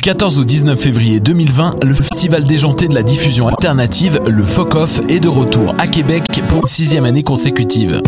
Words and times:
Du 0.00 0.04
14 0.08 0.38
au 0.38 0.44
19 0.44 0.80
février 0.80 1.20
2020, 1.20 1.84
le 1.84 1.92
festival 1.92 2.46
déjanté 2.46 2.88
de 2.88 2.94
la 2.94 3.02
diffusion 3.02 3.48
alternative, 3.48 4.18
le 4.30 4.46
FOC-OFF, 4.46 5.02
est 5.10 5.20
de 5.20 5.28
retour 5.28 5.74
à 5.76 5.86
Québec 5.86 6.24
pour 6.48 6.62
une 6.62 6.66
sixième 6.66 7.04
année 7.04 7.22
consécutive. 7.22 8.00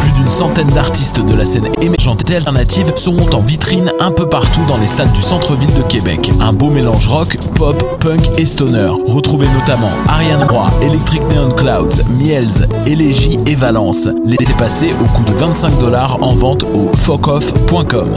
Plus 0.00 0.10
d'une 0.20 0.30
centaine 0.30 0.66
d'artistes 0.66 1.24
de 1.24 1.36
la 1.36 1.44
scène 1.44 1.68
émergente 1.80 2.28
et 2.28 2.34
alternative 2.34 2.92
seront 2.96 3.30
en 3.30 3.40
vitrine 3.40 3.92
un 4.00 4.10
peu 4.10 4.28
partout 4.28 4.64
dans 4.66 4.78
les 4.78 4.88
salles 4.88 5.12
du 5.12 5.20
centre-ville 5.20 5.72
de 5.74 5.82
Québec. 5.82 6.28
Un 6.40 6.52
beau 6.52 6.70
mélange 6.70 7.06
rock, 7.06 7.38
pop, 7.54 8.00
punk 8.00 8.36
et 8.36 8.44
stoner. 8.44 8.90
Retrouvez 9.06 9.46
notamment 9.60 9.90
Ariane 10.08 10.42
Roy, 10.42 10.68
Electric 10.82 11.22
Neon 11.30 11.52
Clouds, 11.52 12.02
Miels, 12.18 12.68
Élégie 12.84 13.38
et 13.46 13.54
Valence. 13.54 14.08
L'été 14.24 14.54
passé 14.54 14.88
au 15.00 15.04
coût 15.16 15.22
de 15.22 15.34
25 15.34 15.78
dollars 15.78 16.20
en 16.20 16.34
vente 16.34 16.64
au 16.74 16.90
focoff.com. 16.96 18.16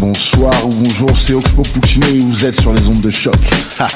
Bonsoir 0.00 0.52
ou 0.66 0.70
bonjour, 0.70 1.16
c'est 1.16 1.34
Oxpo 1.34 1.62
Puccino 1.62 2.06
et 2.08 2.18
vous 2.20 2.44
êtes 2.44 2.60
sur 2.60 2.72
les 2.72 2.88
ondes 2.88 3.00
de 3.00 3.10
choc. 3.10 3.36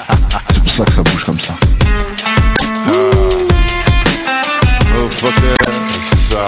c'est 0.51 0.63
pour 0.63 0.71
ça 0.71 0.85
que 0.85 0.93
ça 0.93 1.03
bouge 1.03 1.25
comme 1.25 1.41
ça. 1.41 1.55
Oh, 2.87 2.91
c'est 5.11 6.35
ça. 6.35 6.47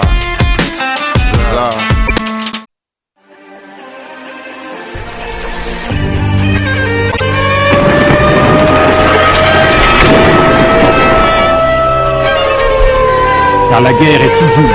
Car 13.69 13.81
la 13.81 13.91
guerre 13.93 14.21
est 14.21 14.39
toujours 14.39 14.69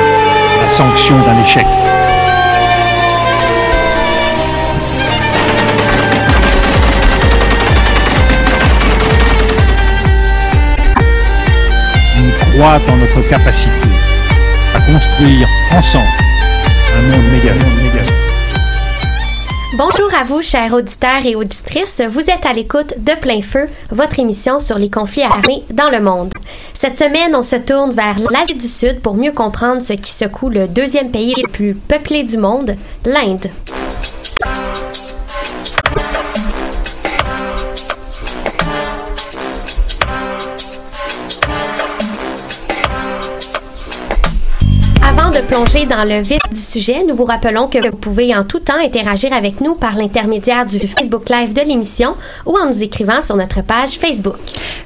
la 0.63 0.77
sanction 0.77 1.19
d'un 1.21 1.43
échec. 1.45 1.67
Notre 12.59 13.29
capacité 13.29 13.71
à 14.75 14.81
construire 14.81 15.47
ensemble 15.73 16.07
un 16.97 17.03
monde. 17.03 17.27
Bonjour 19.75 20.15
à 20.19 20.25
vous, 20.25 20.41
chers 20.41 20.73
auditeurs 20.73 21.27
et 21.27 21.37
auditrices. 21.37 22.01
Vous 22.09 22.31
êtes 22.31 22.47
à 22.47 22.55
l'écoute 22.55 22.95
de 22.97 23.13
Plein 23.21 23.43
Feu, 23.43 23.67
votre 23.91 24.19
émission 24.21 24.59
sur 24.59 24.79
les 24.79 24.89
conflits 24.89 25.23
armés 25.23 25.65
dans 25.71 25.91
le 25.91 26.01
monde. 26.01 26.31
Cette 26.73 26.97
semaine, 26.97 27.35
on 27.35 27.43
se 27.43 27.57
tourne 27.57 27.91
vers 27.91 28.19
l'Asie 28.31 28.55
du 28.55 28.69
Sud 28.69 29.01
pour 29.01 29.17
mieux 29.17 29.33
comprendre 29.33 29.83
ce 29.83 29.93
qui 29.93 30.13
secoue 30.13 30.49
le 30.49 30.67
deuxième 30.67 31.11
pays 31.11 31.35
le 31.37 31.51
plus 31.51 31.75
peuplé 31.75 32.23
du 32.23 32.39
monde, 32.39 32.75
l'Inde. 33.05 33.51
Plonger 45.57 45.87
dans 45.87 46.05
le 46.05 46.21
vif 46.21 46.41
du 46.53 46.61
sujet, 46.61 47.03
nous 47.09 47.17
vous 47.17 47.25
rappelons 47.25 47.67
que 47.67 47.79
vous 47.79 47.97
pouvez 47.97 48.37
en 48.37 48.45
tout 48.45 48.59
temps 48.59 48.79
interagir 48.79 49.33
avec 49.33 49.63
nous 49.63 49.75
par 49.75 49.95
l'intermédiaire 49.95 50.67
du 50.67 50.79
Facebook 50.81 51.31
Live 51.31 51.55
de 51.55 51.63
l'émission 51.63 52.15
ou 52.45 52.59
en 52.59 52.67
nous 52.67 52.83
écrivant 52.83 53.23
sur 53.23 53.37
notre 53.37 53.63
page 53.63 53.93
Facebook. 53.93 54.37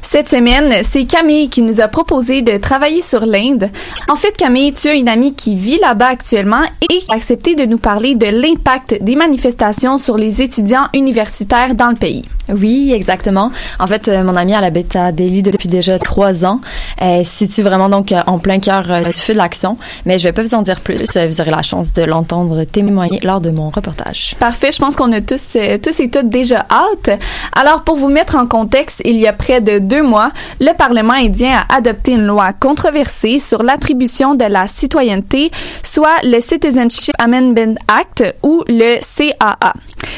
Cette 0.01 0.29
semaine, 0.29 0.83
c'est 0.85 1.07
Camille 1.07 1.49
qui 1.49 1.63
nous 1.63 1.81
a 1.81 1.89
proposé 1.89 2.43
de 2.43 2.57
travailler 2.57 3.01
sur 3.01 3.27
l'Inde. 3.27 3.69
En 4.09 4.15
fait, 4.15 4.37
Camille, 4.37 4.73
tu 4.73 4.89
as 4.89 4.95
une 4.95 5.09
amie 5.09 5.35
qui 5.35 5.57
vit 5.57 5.79
là-bas 5.79 6.09
actuellement 6.09 6.63
et 6.83 6.99
qui 6.99 7.11
a 7.11 7.15
accepté 7.15 7.57
de 7.57 7.65
nous 7.65 7.79
parler 7.79 8.15
de 8.15 8.27
l'impact 8.27 9.03
des 9.03 9.17
manifestations 9.17 9.99
sur 9.99 10.17
les 10.17 10.41
étudiants 10.41 10.87
universitaires 10.95 11.75
dans 11.75 11.89
le 11.89 11.97
pays. 11.97 12.25
Oui, 12.53 12.93
exactement. 12.93 13.53
En 13.79 13.87
fait, 13.87 14.09
euh, 14.09 14.25
mon 14.25 14.35
amie, 14.35 14.53
elle 14.53 14.65
habite 14.65 14.97
à 14.97 15.13
Delhi 15.13 15.43
depuis 15.43 15.69
déjà 15.69 15.99
trois 15.99 16.45
ans. 16.45 16.61
Elle 16.99 17.25
se 17.25 17.47
situe 17.47 17.63
vraiment 17.63 17.89
donc 17.89 18.13
euh, 18.13 18.21
en 18.27 18.39
plein 18.39 18.59
cœur 18.59 18.91
euh, 18.91 19.03
du 19.03 19.13
feu 19.13 19.33
de 19.33 19.39
l'action. 19.39 19.77
Mais 20.05 20.19
je 20.19 20.25
vais 20.25 20.33
pas 20.33 20.43
vous 20.43 20.55
en 20.55 20.60
dire 20.63 20.81
plus. 20.81 21.07
Euh, 21.17 21.27
Vous 21.29 21.41
aurez 21.41 21.51
la 21.51 21.63
chance 21.63 21.93
de 21.93 22.03
l'entendre 22.03 22.65
témoigner 22.65 23.21
lors 23.23 23.41
de 23.41 23.51
mon 23.51 23.71
reportage. 23.71 24.35
Parfait, 24.39 24.71
je 24.73 24.79
pense 24.79 24.97
qu'on 24.97 25.13
a 25.13 25.21
tous, 25.21 25.57
euh, 25.57 25.79
tous 25.79 26.01
et 26.01 26.11
toutes 26.11 26.29
déjà 26.29 26.67
hâte. 26.71 27.19
Alors, 27.55 27.83
pour 27.83 27.97
vous 27.97 28.09
mettre 28.09 28.37
en 28.37 28.47
contexte, 28.47 29.03
il 29.05 29.17
y 29.17 29.27
a 29.27 29.33
près 29.33 29.61
de 29.61 29.79
deux 29.79 30.03
mois, 30.03 30.31
le 30.61 30.73
Parlement 30.77 31.15
indien 31.15 31.65
a 31.69 31.77
adopté 31.77 32.13
une 32.13 32.27
loi 32.27 32.53
controversée 32.53 33.39
sur 33.39 33.63
l'attribution 33.63 34.35
de 34.35 34.45
la 34.45 34.67
citoyenneté, 34.67 35.51
soit 35.83 36.17
le 36.23 36.41
Citizenship 36.41 37.15
Amendment 37.19 37.75
Act 37.89 38.35
ou 38.43 38.63
le 38.69 38.99
CAA. 39.01 39.73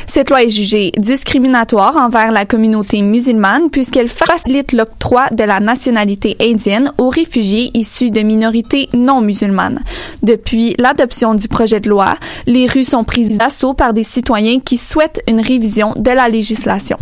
Cette 0.07 0.31
loi 0.31 0.43
est 0.43 0.49
jugée 0.49 0.93
discriminatoire 0.97 1.97
envers 1.97 2.33
la 2.33 2.45
communauté 2.45 3.03
musulmane 3.03 3.71
puisqu'elle 3.71 4.09
facilite 4.09 4.73
l'octroi 4.73 5.27
de 5.31 5.45
la 5.45 5.61
nationalité 5.61 6.37
indienne 6.41 6.93
aux 6.99 7.09
réfugiés 7.09 7.71
issus 7.75 8.11
de 8.11 8.21
minorités 8.21 8.89
non 8.93 9.21
musulmanes. 9.21 9.81
Depuis 10.23 10.75
l'adoption 10.79 11.35
du 11.35 11.49
projet 11.49 11.81
de 11.81 11.89
loi, 11.89 12.15
les 12.47 12.67
rues 12.67 12.85
sont 12.85 13.05
prises 13.05 13.39
d'assaut 13.39 13.75
par 13.75 13.93
des 13.93 14.03
citoyens 14.03 14.61
qui 14.61 14.79
souhaitent 14.79 15.23
une 15.29 15.41
révision 15.41 15.95
de 15.97 16.11
la 16.11 16.29
législation. 16.29 16.99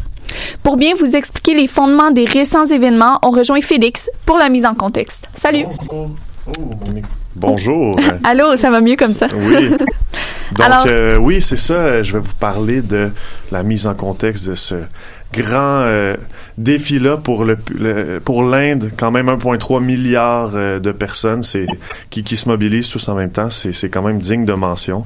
Pour 0.62 0.76
bien 0.76 0.92
vous 0.98 1.16
expliquer 1.16 1.54
les 1.54 1.66
fondements 1.66 2.10
des 2.10 2.24
récents 2.24 2.66
événements, 2.66 3.18
on 3.22 3.30
rejoint 3.30 3.60
Félix 3.60 4.10
pour 4.26 4.38
la 4.38 4.48
mise 4.48 4.66
en 4.66 4.74
contexte. 4.74 5.28
Salut. 5.34 5.66
Allô, 8.24 8.56
ça 8.56 8.70
va 8.70 8.80
mieux 8.80 8.96
comme 8.96 9.12
ça? 9.12 9.26
Oui. 9.34 9.70
Donc, 10.52 10.66
Alors- 10.66 10.86
euh, 10.88 11.16
oui, 11.16 11.40
c'est 11.40 11.56
ça. 11.56 12.02
Je 12.02 12.12
vais 12.14 12.18
vous 12.18 12.34
parler 12.34 12.82
de 12.82 13.10
la 13.52 13.62
mise 13.62 13.86
en 13.86 13.94
contexte 13.94 14.48
de 14.48 14.54
ce 14.54 14.74
grand 15.32 15.82
euh, 15.84 16.16
défi-là 16.58 17.16
pour 17.18 17.44
le, 17.44 17.56
le- 17.78 18.18
pour 18.24 18.42
l'Inde. 18.42 18.90
Quand 18.96 19.12
même 19.12 19.28
1,3 19.28 19.80
milliard 19.82 20.50
euh, 20.54 20.80
de 20.80 20.90
personnes 20.90 21.42
c'est, 21.44 21.66
qui, 22.10 22.24
qui 22.24 22.36
se 22.36 22.48
mobilisent 22.48 22.88
tous 22.88 23.08
en 23.08 23.14
même 23.14 23.30
temps. 23.30 23.48
C'est, 23.50 23.72
c'est 23.72 23.88
quand 23.90 24.02
même 24.02 24.18
digne 24.18 24.44
de 24.44 24.52
mention. 24.52 25.04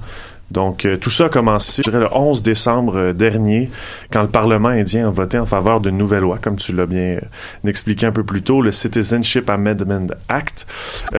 Donc, 0.55 0.85
euh, 0.85 0.97
tout 0.97 1.11
ça 1.11 1.25
a 1.25 1.29
commencé, 1.29 1.83
je 1.85 1.91
dirais, 1.91 1.99
le 1.99 2.09
11 2.17 2.43
décembre 2.43 2.97
euh, 2.97 3.12
dernier, 3.12 3.71
quand 4.12 4.23
le 4.23 4.29
Parlement 4.29 4.69
indien 4.69 5.09
a 5.09 5.11
voté 5.11 5.37
en 5.37 5.47
faveur 5.47 5.81
d'une 5.81 5.99
nouvelle 5.99 6.23
loi, 6.23 6.39
comme 6.41 6.56
tu 6.56 6.73
l'as 6.73 6.87
bien 6.87 7.19
euh, 7.19 7.21
expliqué 7.69 8.06
un 8.06 8.12
peu 8.12 8.23
plus 8.23 8.43
tôt, 8.43 8.62
le 8.62 8.71
Citizenship 8.71 9.51
Amendment 9.51 10.15
Act, 10.29 10.67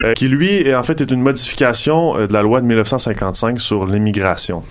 euh, 0.04 0.14
qui, 0.14 0.30
lui, 0.30 0.52
est, 0.52 0.74
en 0.74 0.84
fait, 0.84 1.02
est 1.02 1.12
une 1.12 1.22
modification 1.22 2.16
de 2.16 2.32
la 2.32 2.42
loi 2.42 2.62
de 2.62 2.66
1955 2.66 3.60
sur 3.60 3.86
l'immigration. 3.86 4.64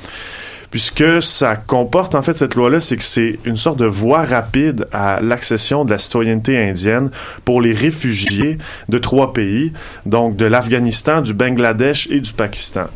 puisque 0.70 1.22
ça 1.22 1.56
comporte 1.56 2.14
en 2.14 2.22
fait 2.22 2.36
cette 2.38 2.54
loi-là, 2.54 2.80
c'est 2.80 2.96
que 2.96 3.04
c'est 3.04 3.38
une 3.44 3.58
sorte 3.58 3.78
de 3.78 3.86
voie 3.86 4.22
rapide 4.22 4.86
à 4.92 5.20
l'accession 5.20 5.84
de 5.84 5.90
la 5.90 5.98
citoyenneté 5.98 6.58
indienne 6.58 7.10
pour 7.44 7.60
les 7.60 7.72
réfugiés 7.72 8.56
de 8.88 8.98
trois 8.98 9.34
pays, 9.34 9.72
donc 10.06 10.36
de 10.36 10.46
l'Afghanistan, 10.46 11.20
du 11.20 11.34
Bangladesh 11.34 12.08
et 12.10 12.20
du 12.20 12.32
Pakistan. 12.32 12.86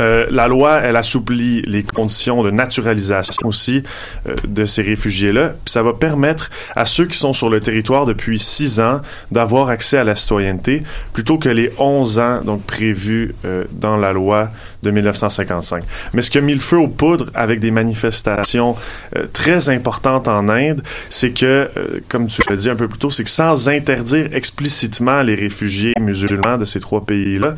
Euh, 0.00 0.26
la 0.30 0.48
loi, 0.48 0.80
elle 0.82 0.96
assouplit 0.96 1.62
les 1.62 1.82
conditions 1.82 2.42
de 2.42 2.50
naturalisation 2.50 3.48
aussi 3.48 3.82
euh, 4.28 4.34
de 4.46 4.64
ces 4.64 4.82
réfugiés-là. 4.82 5.54
Puis 5.64 5.72
ça 5.72 5.82
va 5.82 5.92
permettre 5.92 6.50
à 6.74 6.84
ceux 6.84 7.06
qui 7.06 7.18
sont 7.18 7.32
sur 7.32 7.48
le 7.48 7.60
territoire 7.60 8.06
depuis 8.06 8.38
six 8.38 8.80
ans 8.80 9.00
d'avoir 9.32 9.68
accès 9.68 9.98
à 9.98 10.04
la 10.04 10.14
citoyenneté 10.14 10.82
plutôt 11.12 11.38
que 11.38 11.48
les 11.48 11.70
11 11.78 12.18
ans 12.18 12.40
donc 12.42 12.62
prévus 12.62 13.34
euh, 13.44 13.64
dans 13.72 13.96
la 13.96 14.12
loi 14.12 14.50
de 14.82 14.90
1955. 14.90 15.84
Mais 16.12 16.22
ce 16.22 16.30
qui 16.30 16.38
a 16.38 16.40
mis 16.40 16.54
le 16.54 16.60
feu 16.60 16.78
aux 16.78 16.88
poudres 16.88 17.30
avec 17.34 17.60
des 17.60 17.70
manifestations 17.70 18.76
euh, 19.16 19.26
très 19.32 19.68
importantes 19.68 20.28
en 20.28 20.48
Inde, 20.48 20.82
c'est 21.10 21.30
que, 21.30 21.68
euh, 21.76 22.00
comme 22.08 22.26
tu 22.26 22.42
l'as 22.48 22.56
dit 22.56 22.70
un 22.70 22.76
peu 22.76 22.88
plus 22.88 22.98
tôt, 22.98 23.10
c'est 23.10 23.24
que 23.24 23.30
sans 23.30 23.68
interdire 23.68 24.28
explicitement 24.32 25.22
les 25.22 25.34
réfugiés 25.34 25.92
musulmans 26.00 26.56
de 26.56 26.64
ces 26.64 26.80
trois 26.80 27.04
pays-là, 27.04 27.54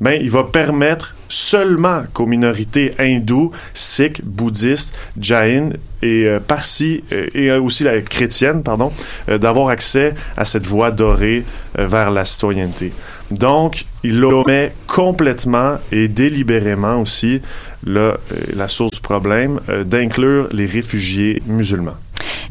ben, 0.00 0.18
il 0.20 0.30
va 0.30 0.44
permettre 0.44 1.14
seulement 1.28 2.02
qu'aux 2.12 2.26
minorités 2.26 2.94
hindoues, 2.98 3.52
sikhs, 3.74 4.22
bouddhistes, 4.24 4.94
jain 5.18 5.70
et 6.02 6.26
euh, 6.26 6.40
parsi 6.40 7.04
euh, 7.12 7.26
et 7.34 7.50
aussi 7.52 7.84
la 7.84 8.00
chrétienne, 8.00 8.62
pardon, 8.62 8.92
d'avoir 9.28 9.68
accès 9.68 10.14
à 10.36 10.44
cette 10.44 10.66
voie 10.66 10.90
dorée 10.90 11.44
vers 11.76 12.10
la 12.10 12.24
citoyenneté. 12.24 12.92
Donc, 13.32 13.84
il 14.04 14.24
omet 14.24 14.72
complètement 14.86 15.78
et 15.90 16.08
délibérément 16.08 17.00
aussi 17.00 17.40
euh, 17.88 18.14
la 18.54 18.68
source 18.68 18.92
du 18.92 19.00
problème 19.00 19.60
euh, 19.68 19.84
d'inclure 19.84 20.48
les 20.52 20.66
réfugiés 20.66 21.42
musulmans. 21.46 21.96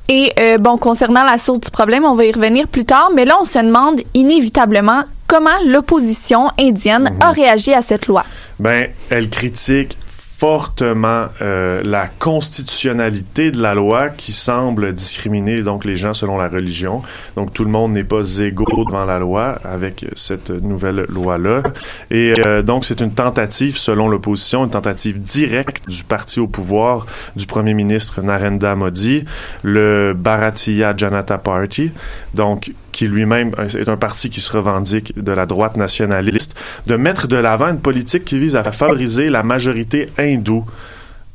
Et 0.09 0.33
euh, 0.39 0.57
bon, 0.57 0.77
concernant 0.77 1.23
la 1.23 1.37
source 1.37 1.61
du 1.61 1.71
problème, 1.71 2.03
on 2.03 2.15
va 2.15 2.25
y 2.25 2.31
revenir 2.31 2.67
plus 2.67 2.83
tard, 2.83 3.11
mais 3.15 3.25
là, 3.25 3.37
on 3.39 3.45
se 3.45 3.59
demande 3.59 4.01
inévitablement 4.13 5.03
comment 5.27 5.57
l'opposition 5.65 6.49
indienne 6.59 7.11
a 7.21 7.31
réagi 7.31 7.73
à 7.73 7.81
cette 7.81 8.07
loi. 8.07 8.25
Ben, 8.59 8.89
elle 9.09 9.29
critique 9.29 9.97
fortement 10.41 11.27
euh, 11.43 11.83
la 11.85 12.07
constitutionnalité 12.07 13.51
de 13.51 13.61
la 13.61 13.75
loi 13.75 14.09
qui 14.09 14.31
semble 14.31 14.91
discriminer 14.91 15.61
donc 15.61 15.85
les 15.85 15.95
gens 15.95 16.15
selon 16.15 16.39
la 16.39 16.47
religion. 16.47 17.03
Donc 17.35 17.53
tout 17.53 17.63
le 17.63 17.69
monde 17.69 17.93
n'est 17.93 18.03
pas 18.03 18.39
égaux 18.39 18.83
devant 18.87 19.05
la 19.05 19.19
loi 19.19 19.59
avec 19.63 20.03
cette 20.15 20.49
nouvelle 20.49 21.05
loi-là. 21.09 21.61
Et 22.09 22.33
euh, 22.39 22.63
donc 22.63 22.85
c'est 22.85 23.01
une 23.01 23.13
tentative 23.13 23.77
selon 23.77 24.07
l'opposition, 24.07 24.63
une 24.63 24.71
tentative 24.71 25.19
directe 25.19 25.87
du 25.87 26.03
parti 26.03 26.39
au 26.39 26.47
pouvoir 26.47 27.05
du 27.35 27.45
premier 27.45 27.75
ministre 27.75 28.23
Narendra 28.23 28.75
Modi, 28.75 29.23
le 29.61 30.15
Bharatiya 30.17 30.97
Janata 30.97 31.37
Party, 31.37 31.91
donc 32.33 32.71
qui 32.91 33.07
lui-même 33.07 33.51
est 33.59 33.89
un 33.89 33.97
parti 33.97 34.29
qui 34.29 34.41
se 34.41 34.51
revendique 34.51 35.17
de 35.21 35.31
la 35.31 35.45
droite 35.45 35.77
nationaliste, 35.77 36.55
de 36.87 36.95
mettre 36.95 37.27
de 37.27 37.37
l'avant 37.37 37.69
une 37.69 37.79
politique 37.79 38.25
qui 38.25 38.39
vise 38.39 38.55
à 38.55 38.63
favoriser 38.71 39.29
la 39.29 39.43
majorité 39.43 40.09
hindoue, 40.17 40.65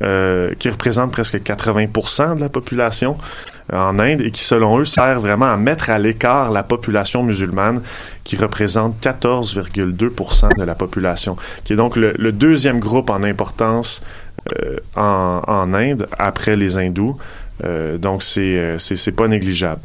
euh, 0.03 0.53
qui 0.59 0.69
représente 0.69 1.11
presque 1.11 1.37
80% 1.37 2.37
de 2.37 2.41
la 2.43 2.51
population 2.51 3.17
euh, 3.73 3.79
en 3.79 3.99
Inde 3.99 4.21
et 4.21 4.31
qui, 4.31 4.45
selon 4.45 4.79
eux, 4.79 4.85
sert 4.85 5.21
vraiment 5.21 5.51
à 5.51 5.57
mettre 5.57 5.89
à 5.89 5.99
l'écart 5.99 6.51
la 6.51 6.63
population 6.63 7.23
musulmane, 7.23 7.81
qui 8.23 8.37
représente 8.37 9.01
14,2% 9.01 10.59
de 10.59 10.63
la 10.65 10.75
population, 10.75 11.37
qui 11.65 11.73
est 11.73 11.77
donc 11.77 11.97
le, 11.97 12.33
deuxième 12.33 12.79
groupe 12.79 13.09
en 13.09 13.23
importance 13.23 14.03
euh, 14.59 14.77
en 14.97 15.73
Inde 15.73 16.07
après 16.19 16.57
les 16.57 16.77
hindous. 16.77 17.17
Euh, 17.65 17.97
donc 17.97 18.23
c'est 18.23 18.41
euh, 18.59 18.79
c'est 18.79 18.97
c'est 18.97 19.13
pas 19.13 19.29
négligeable. 19.29 19.81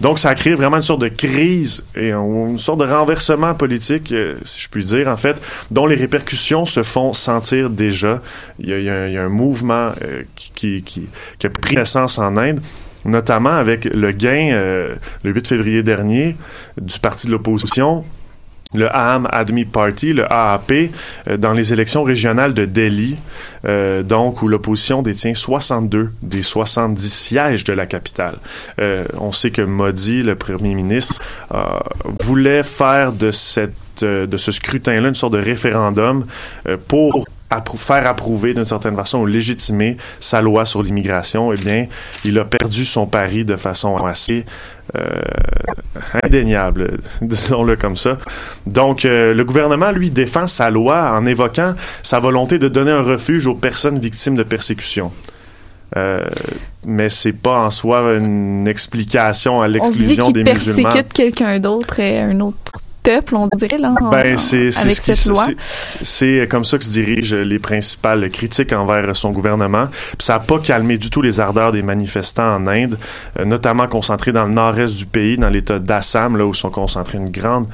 Donc 0.00 0.18
ça 0.20 0.28
a 0.30 0.34
créé 0.36 0.54
vraiment 0.54 0.76
une 0.76 0.82
sorte 0.82 1.00
de 1.00 1.08
crise 1.08 1.84
et 1.96 2.12
un- 2.12 2.22
une 2.22 2.58
sorte 2.58 2.78
de 2.80 2.84
renversement 2.86 3.52
politique, 3.54 4.12
euh, 4.12 4.36
si 4.44 4.60
je 4.60 4.68
puis 4.68 4.84
dire 4.84 5.08
en 5.08 5.16
fait, 5.16 5.36
dont 5.70 5.86
les 5.86 5.96
répercussions 5.96 6.66
se 6.66 6.82
font 6.84 7.12
sentir 7.12 7.68
déjà. 7.70 8.20
Il 8.60 8.68
y 8.68 8.72
a, 8.72 8.78
il 8.78 8.84
y 8.84 8.88
a 8.90 8.94
un, 8.94 9.06
il 9.08 9.12
y 9.14 9.18
a 9.18 9.22
un 9.24 9.28
mouvement 9.28 9.92
euh, 10.04 10.22
qui, 10.36 10.82
qui, 10.82 11.08
qui 11.38 11.46
a 11.46 11.50
pris 11.50 11.74
naissance 11.76 12.18
en 12.18 12.36
Inde 12.36 12.60
notamment 13.04 13.50
avec 13.50 13.84
le 13.84 14.10
gain 14.10 14.50
le 15.22 15.30
8 15.32 15.46
février 15.46 15.82
dernier 15.84 16.36
du 16.80 16.98
parti 16.98 17.28
de 17.28 17.32
l'opposition 17.32 18.04
le 18.74 18.94
Aam 18.94 19.28
Admi 19.30 19.64
Party, 19.64 20.12
le 20.12 20.30
AAP, 20.30 20.72
euh, 21.28 21.36
dans 21.36 21.52
les 21.52 21.72
élections 21.72 22.02
régionales 22.02 22.54
de 22.54 22.64
Delhi, 22.64 23.16
euh, 23.64 24.02
donc 24.02 24.42
où 24.42 24.48
l'opposition 24.48 25.02
détient 25.02 25.34
62 25.34 26.10
des 26.22 26.42
70 26.42 27.12
sièges 27.12 27.64
de 27.64 27.72
la 27.72 27.86
capitale. 27.86 28.36
Euh, 28.78 29.04
on 29.18 29.32
sait 29.32 29.50
que 29.50 29.62
Modi, 29.62 30.22
le 30.22 30.36
premier 30.36 30.74
ministre, 30.74 31.20
euh, 31.54 31.62
voulait 32.22 32.62
faire 32.62 33.12
de 33.12 33.30
cette 33.30 33.72
de 34.02 34.36
ce 34.36 34.52
scrutin-là 34.52 35.08
une 35.08 35.14
sorte 35.14 35.32
de 35.32 35.38
référendum 35.38 36.26
pour 36.86 37.24
faire 37.76 38.06
approuver 38.06 38.52
d'une 38.52 38.66
certaine 38.66 38.94
façon 38.94 39.20
ou 39.20 39.26
légitimer 39.26 39.96
sa 40.20 40.42
loi 40.42 40.66
sur 40.66 40.82
l'immigration, 40.82 41.52
eh 41.52 41.56
bien, 41.56 41.86
il 42.22 42.38
a 42.38 42.44
perdu 42.44 42.84
son 42.84 43.06
pari 43.06 43.46
de 43.46 43.56
façon 43.56 43.96
assez 43.96 44.44
indéniable, 46.22 46.98
disons-le 47.22 47.76
comme 47.76 47.96
ça. 47.96 48.18
Donc, 48.66 49.04
euh, 49.04 49.34
le 49.34 49.44
gouvernement, 49.44 49.90
lui, 49.90 50.10
défend 50.10 50.46
sa 50.46 50.70
loi 50.70 51.12
en 51.12 51.26
évoquant 51.26 51.74
sa 52.02 52.20
volonté 52.20 52.58
de 52.58 52.68
donner 52.68 52.92
un 52.92 53.02
refuge 53.02 53.46
aux 53.46 53.54
personnes 53.54 53.98
victimes 53.98 54.36
de 54.36 54.42
persécution. 54.42 55.12
Euh, 55.96 56.24
mais 56.84 57.08
c'est 57.08 57.32
pas 57.32 57.60
en 57.60 57.70
soi 57.70 58.16
une 58.16 58.66
explication 58.66 59.62
à 59.62 59.68
On 59.68 59.68
se 59.68 59.68
dit 59.68 59.74
l'exclusion 59.74 60.26
qu'il 60.26 60.44
des 60.44 60.52
musulmans. 60.52 60.82
persécute 60.82 61.12
quelqu'un 61.12 61.60
d'autre 61.60 62.00
et 62.00 62.20
un 62.20 62.40
autre 62.40 62.72
peuple, 63.06 63.36
on 63.36 63.48
dirait, 63.56 63.78
là, 63.78 63.94
en- 64.00 64.10
Ben, 64.10 64.36
c'est 64.36 64.70
c'est 64.72 64.80
avec 64.82 64.96
ce 64.96 65.00
qui- 65.00 65.16
cette 65.16 65.32
loi. 65.32 65.44
c'est- 65.44 66.04
C'est 66.04 66.48
comme 66.48 66.64
ça 66.64 66.76
que 66.78 66.84
se 66.84 66.90
dirigent 66.90 67.36
les 67.36 67.58
principales 67.58 68.28
critiques 68.30 68.72
envers 68.72 69.14
son 69.14 69.30
gouvernement. 69.30 69.86
Puis 69.86 70.26
ça 70.26 70.34
n'a 70.34 70.40
pas 70.40 70.58
calmé 70.58 70.98
du 70.98 71.08
tout 71.10 71.22
les 71.22 71.38
ardeurs 71.40 71.72
des 71.72 71.82
manifestants 71.82 72.56
en 72.56 72.66
Inde, 72.66 72.98
euh, 73.38 73.44
notamment 73.44 73.86
concentrés 73.86 74.32
dans 74.32 74.44
le 74.46 74.52
nord-est 74.52 74.96
du 74.96 75.06
pays, 75.06 75.38
dans 75.38 75.48
l'État 75.50 75.78
d'Assam, 75.78 76.36
là 76.36 76.44
où 76.44 76.52
sont 76.54 76.70
concentrées 76.70 77.18
une 77.18 77.30
grande, 77.30 77.66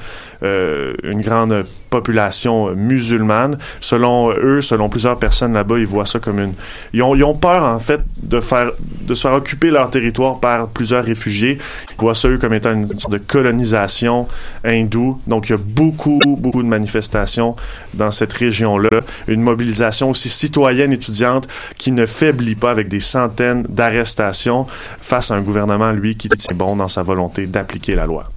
euh, 0.43 0.93
une 1.03 1.21
grande 1.21 1.65
population 1.93 2.73
musulmane. 2.75 3.59
Selon 3.79 4.31
eux, 4.31 4.61
selon 4.61 4.89
plusieurs 4.89 5.19
personnes 5.19 5.53
là-bas, 5.53 5.77
ils 5.77 5.85
voient 5.85 6.07
ça 6.07 6.17
comme 6.19 6.39
une... 6.39 6.53
Ils 6.91 7.03
ont, 7.03 7.13
ils 7.13 7.23
ont 7.23 7.35
peur, 7.35 7.63
en 7.63 7.77
fait, 7.77 8.01
de, 8.17 8.41
faire, 8.41 8.71
de 9.01 9.13
se 9.13 9.21
faire 9.21 9.33
occuper 9.33 9.69
leur 9.69 9.91
territoire 9.91 10.39
par 10.39 10.69
plusieurs 10.69 11.05
réfugiés. 11.05 11.59
Ils 11.91 11.99
voient 11.99 12.15
ça, 12.15 12.29
eux, 12.29 12.39
comme 12.39 12.55
étant 12.55 12.73
une 12.73 12.87
sorte 12.99 13.11
de 13.11 13.19
colonisation 13.19 14.27
hindoue. 14.65 15.21
Donc, 15.27 15.49
il 15.49 15.51
y 15.51 15.55
a 15.55 15.59
beaucoup, 15.59 16.19
beaucoup 16.25 16.63
de 16.63 16.67
manifestations 16.67 17.55
dans 17.93 18.09
cette 18.09 18.33
région-là. 18.33 19.01
Une 19.27 19.43
mobilisation 19.43 20.09
aussi 20.09 20.29
citoyenne 20.29 20.93
étudiante 20.93 21.47
qui 21.77 21.91
ne 21.91 22.07
faiblit 22.07 22.55
pas 22.55 22.71
avec 22.71 22.87
des 22.87 23.01
centaines 23.01 23.67
d'arrestations 23.69 24.65
face 24.99 25.29
à 25.29 25.35
un 25.35 25.41
gouvernement, 25.41 25.91
lui, 25.91 26.15
qui 26.15 26.27
tient 26.29 26.55
bon 26.55 26.75
dans 26.75 26.87
sa 26.87 27.03
volonté 27.03 27.45
d'appliquer 27.45 27.93
la 27.93 28.07
loi. 28.07 28.31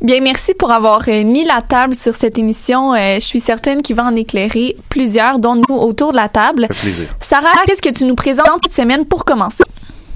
Bien, 0.00 0.20
merci 0.20 0.54
pour 0.54 0.70
avoir 0.70 1.02
euh, 1.08 1.24
mis 1.24 1.44
la 1.44 1.60
table 1.60 1.94
sur 1.94 2.14
cette 2.14 2.38
émission. 2.38 2.94
Euh, 2.94 3.14
je 3.14 3.24
suis 3.24 3.40
certaine 3.40 3.82
qu'il 3.82 3.96
va 3.96 4.04
en 4.04 4.14
éclairer 4.16 4.76
plusieurs, 4.88 5.38
dont 5.40 5.56
nous 5.56 5.74
autour 5.74 6.12
de 6.12 6.16
la 6.16 6.28
table. 6.28 6.66
Ça 6.68 6.74
fait 6.74 6.80
plaisir. 6.80 7.06
Sarah, 7.20 7.48
qu'est-ce 7.66 7.82
que 7.82 7.88
tu 7.90 8.04
nous 8.04 8.14
présentes 8.14 8.60
cette 8.62 8.72
semaine 8.72 9.04
pour 9.04 9.24
commencer? 9.24 9.64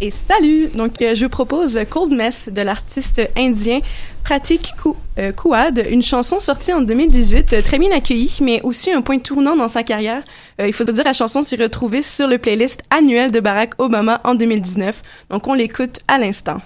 Et 0.00 0.10
salut! 0.10 0.68
Donc, 0.74 1.00
euh, 1.02 1.14
je 1.14 1.24
vous 1.26 1.30
propose 1.30 1.78
Cold 1.90 2.12
Mess 2.12 2.48
de 2.50 2.60
l'artiste 2.62 3.20
indien 3.36 3.80
Pratik 4.24 4.72
Kou- 4.82 4.96
euh, 5.18 5.32
Kouad, 5.32 5.84
une 5.90 6.02
chanson 6.02 6.38
sortie 6.38 6.72
en 6.72 6.80
2018, 6.80 7.52
euh, 7.52 7.62
très 7.62 7.78
bien 7.78 7.90
accueillie, 7.92 8.36
mais 8.40 8.60
aussi 8.62 8.92
un 8.92 9.00
point 9.00 9.18
tournant 9.18 9.56
dans 9.56 9.68
sa 9.68 9.82
carrière. 9.82 10.22
Euh, 10.60 10.66
il 10.68 10.72
faut 10.72 10.84
dire, 10.84 11.04
la 11.04 11.12
chanson 11.12 11.42
s'est 11.42 11.56
retrouvée 11.56 12.02
sur 12.02 12.28
le 12.28 12.38
playlist 12.38 12.82
annuel 12.90 13.30
de 13.32 13.40
Barack 13.40 13.74
Obama 13.78 14.20
en 14.24 14.34
2019. 14.36 15.02
Donc, 15.30 15.46
on 15.48 15.54
l'écoute 15.54 15.98
à 16.08 16.18
l'instant. 16.18 16.58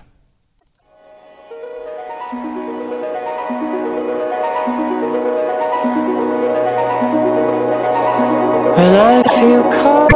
When 8.77 8.95
I 8.95 9.23
feel 9.39 9.63
cold, 9.73 10.13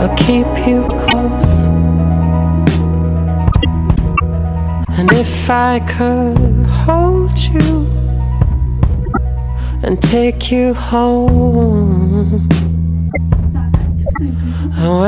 I'll 0.00 0.16
keep 0.16 0.50
you 0.66 0.82
close. 1.02 1.52
And 4.98 5.12
if 5.12 5.48
I 5.48 5.78
could 5.86 6.66
hold 6.66 7.38
you 7.38 7.86
and 9.84 10.02
take 10.02 10.50
you 10.50 10.74
home, 10.74 12.48
and 14.74 15.00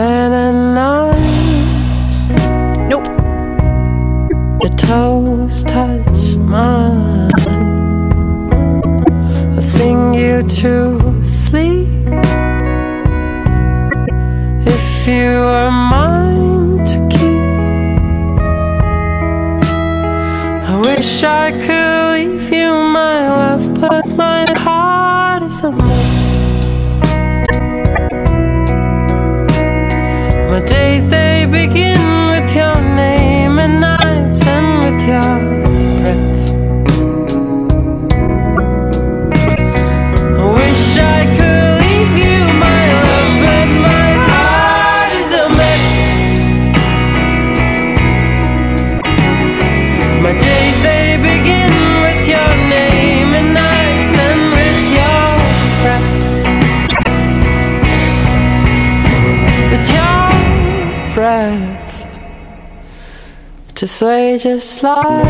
sway 63.98 64.38
just 64.38 64.80
like 64.84 65.26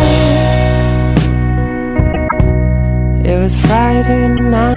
it 3.24 3.36
was 3.42 3.56
Friday 3.66 4.28
night, 4.28 4.76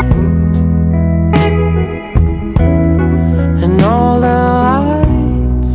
and 3.63 3.81
all 3.81 4.21
the 4.21 4.39
lights 4.65 5.73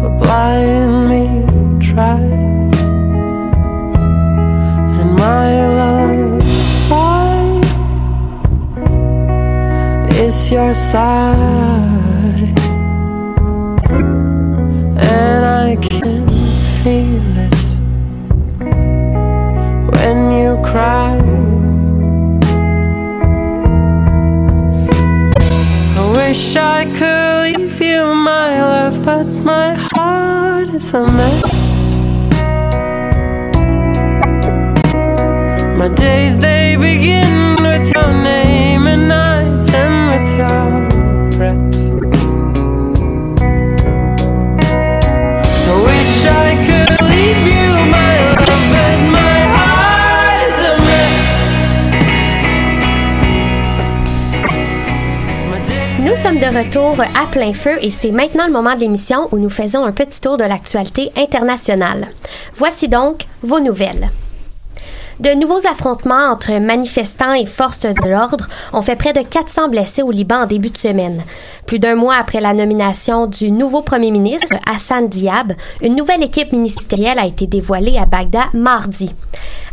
were 0.00 0.16
blind 0.22 0.94
me 1.10 1.24
dry, 1.86 2.22
and 5.00 5.10
my 5.16 5.50
love 5.80 6.42
is 10.24 10.36
your 10.52 10.72
side, 10.72 11.61
I 26.82 26.86
could 26.98 27.60
leave 27.60 27.80
you, 27.80 28.12
my 28.12 28.60
love, 28.60 29.04
but 29.04 29.22
my 29.22 29.72
heart 29.72 30.66
is 30.74 30.92
a 30.92 31.06
mess. 31.06 31.54
My 35.78 35.88
days 35.94 36.40
they 36.40 36.74
begin 36.74 37.62
with 37.62 37.86
your 37.94 38.12
name 38.30 38.88
and 38.88 39.06
nights 39.06 39.72
end 39.72 40.10
with 40.10 40.28
your 40.36 40.61
sommes 56.32 56.40
de 56.40 56.58
retour 56.58 57.00
à 57.00 57.26
plein 57.30 57.52
feu 57.52 57.78
et 57.80 57.90
c'est 57.90 58.12
maintenant 58.12 58.46
le 58.46 58.52
moment 58.52 58.74
de 58.74 58.80
l'émission 58.80 59.28
où 59.32 59.38
nous 59.38 59.50
faisons 59.50 59.84
un 59.84 59.92
petit 59.92 60.20
tour 60.20 60.36
de 60.36 60.44
l'actualité 60.44 61.10
internationale. 61.16 62.08
Voici 62.54 62.88
donc 62.88 63.26
vos 63.42 63.60
nouvelles. 63.60 64.10
De 65.20 65.30
nouveaux 65.34 65.66
affrontements 65.70 66.30
entre 66.30 66.58
manifestants 66.58 67.34
et 67.34 67.44
forces 67.44 67.80
de 67.80 68.08
l'ordre 68.08 68.48
ont 68.72 68.82
fait 68.82 68.96
près 68.96 69.12
de 69.12 69.20
400 69.20 69.68
blessés 69.68 70.02
au 70.02 70.10
Liban 70.10 70.42
en 70.42 70.46
début 70.46 70.70
de 70.70 70.78
semaine. 70.78 71.22
Plus 71.66 71.78
d'un 71.78 71.94
mois 71.94 72.16
après 72.16 72.40
la 72.40 72.52
nomination 72.54 73.26
du 73.26 73.50
nouveau 73.50 73.82
premier 73.82 74.10
ministre, 74.10 74.54
Hassan 74.70 75.08
Diab, 75.08 75.54
une 75.80 75.96
nouvelle 75.96 76.22
équipe 76.22 76.52
ministérielle 76.52 77.18
a 77.18 77.26
été 77.26 77.46
dévoilée 77.46 77.98
à 77.98 78.04
Bagdad 78.04 78.52
mardi. 78.52 79.14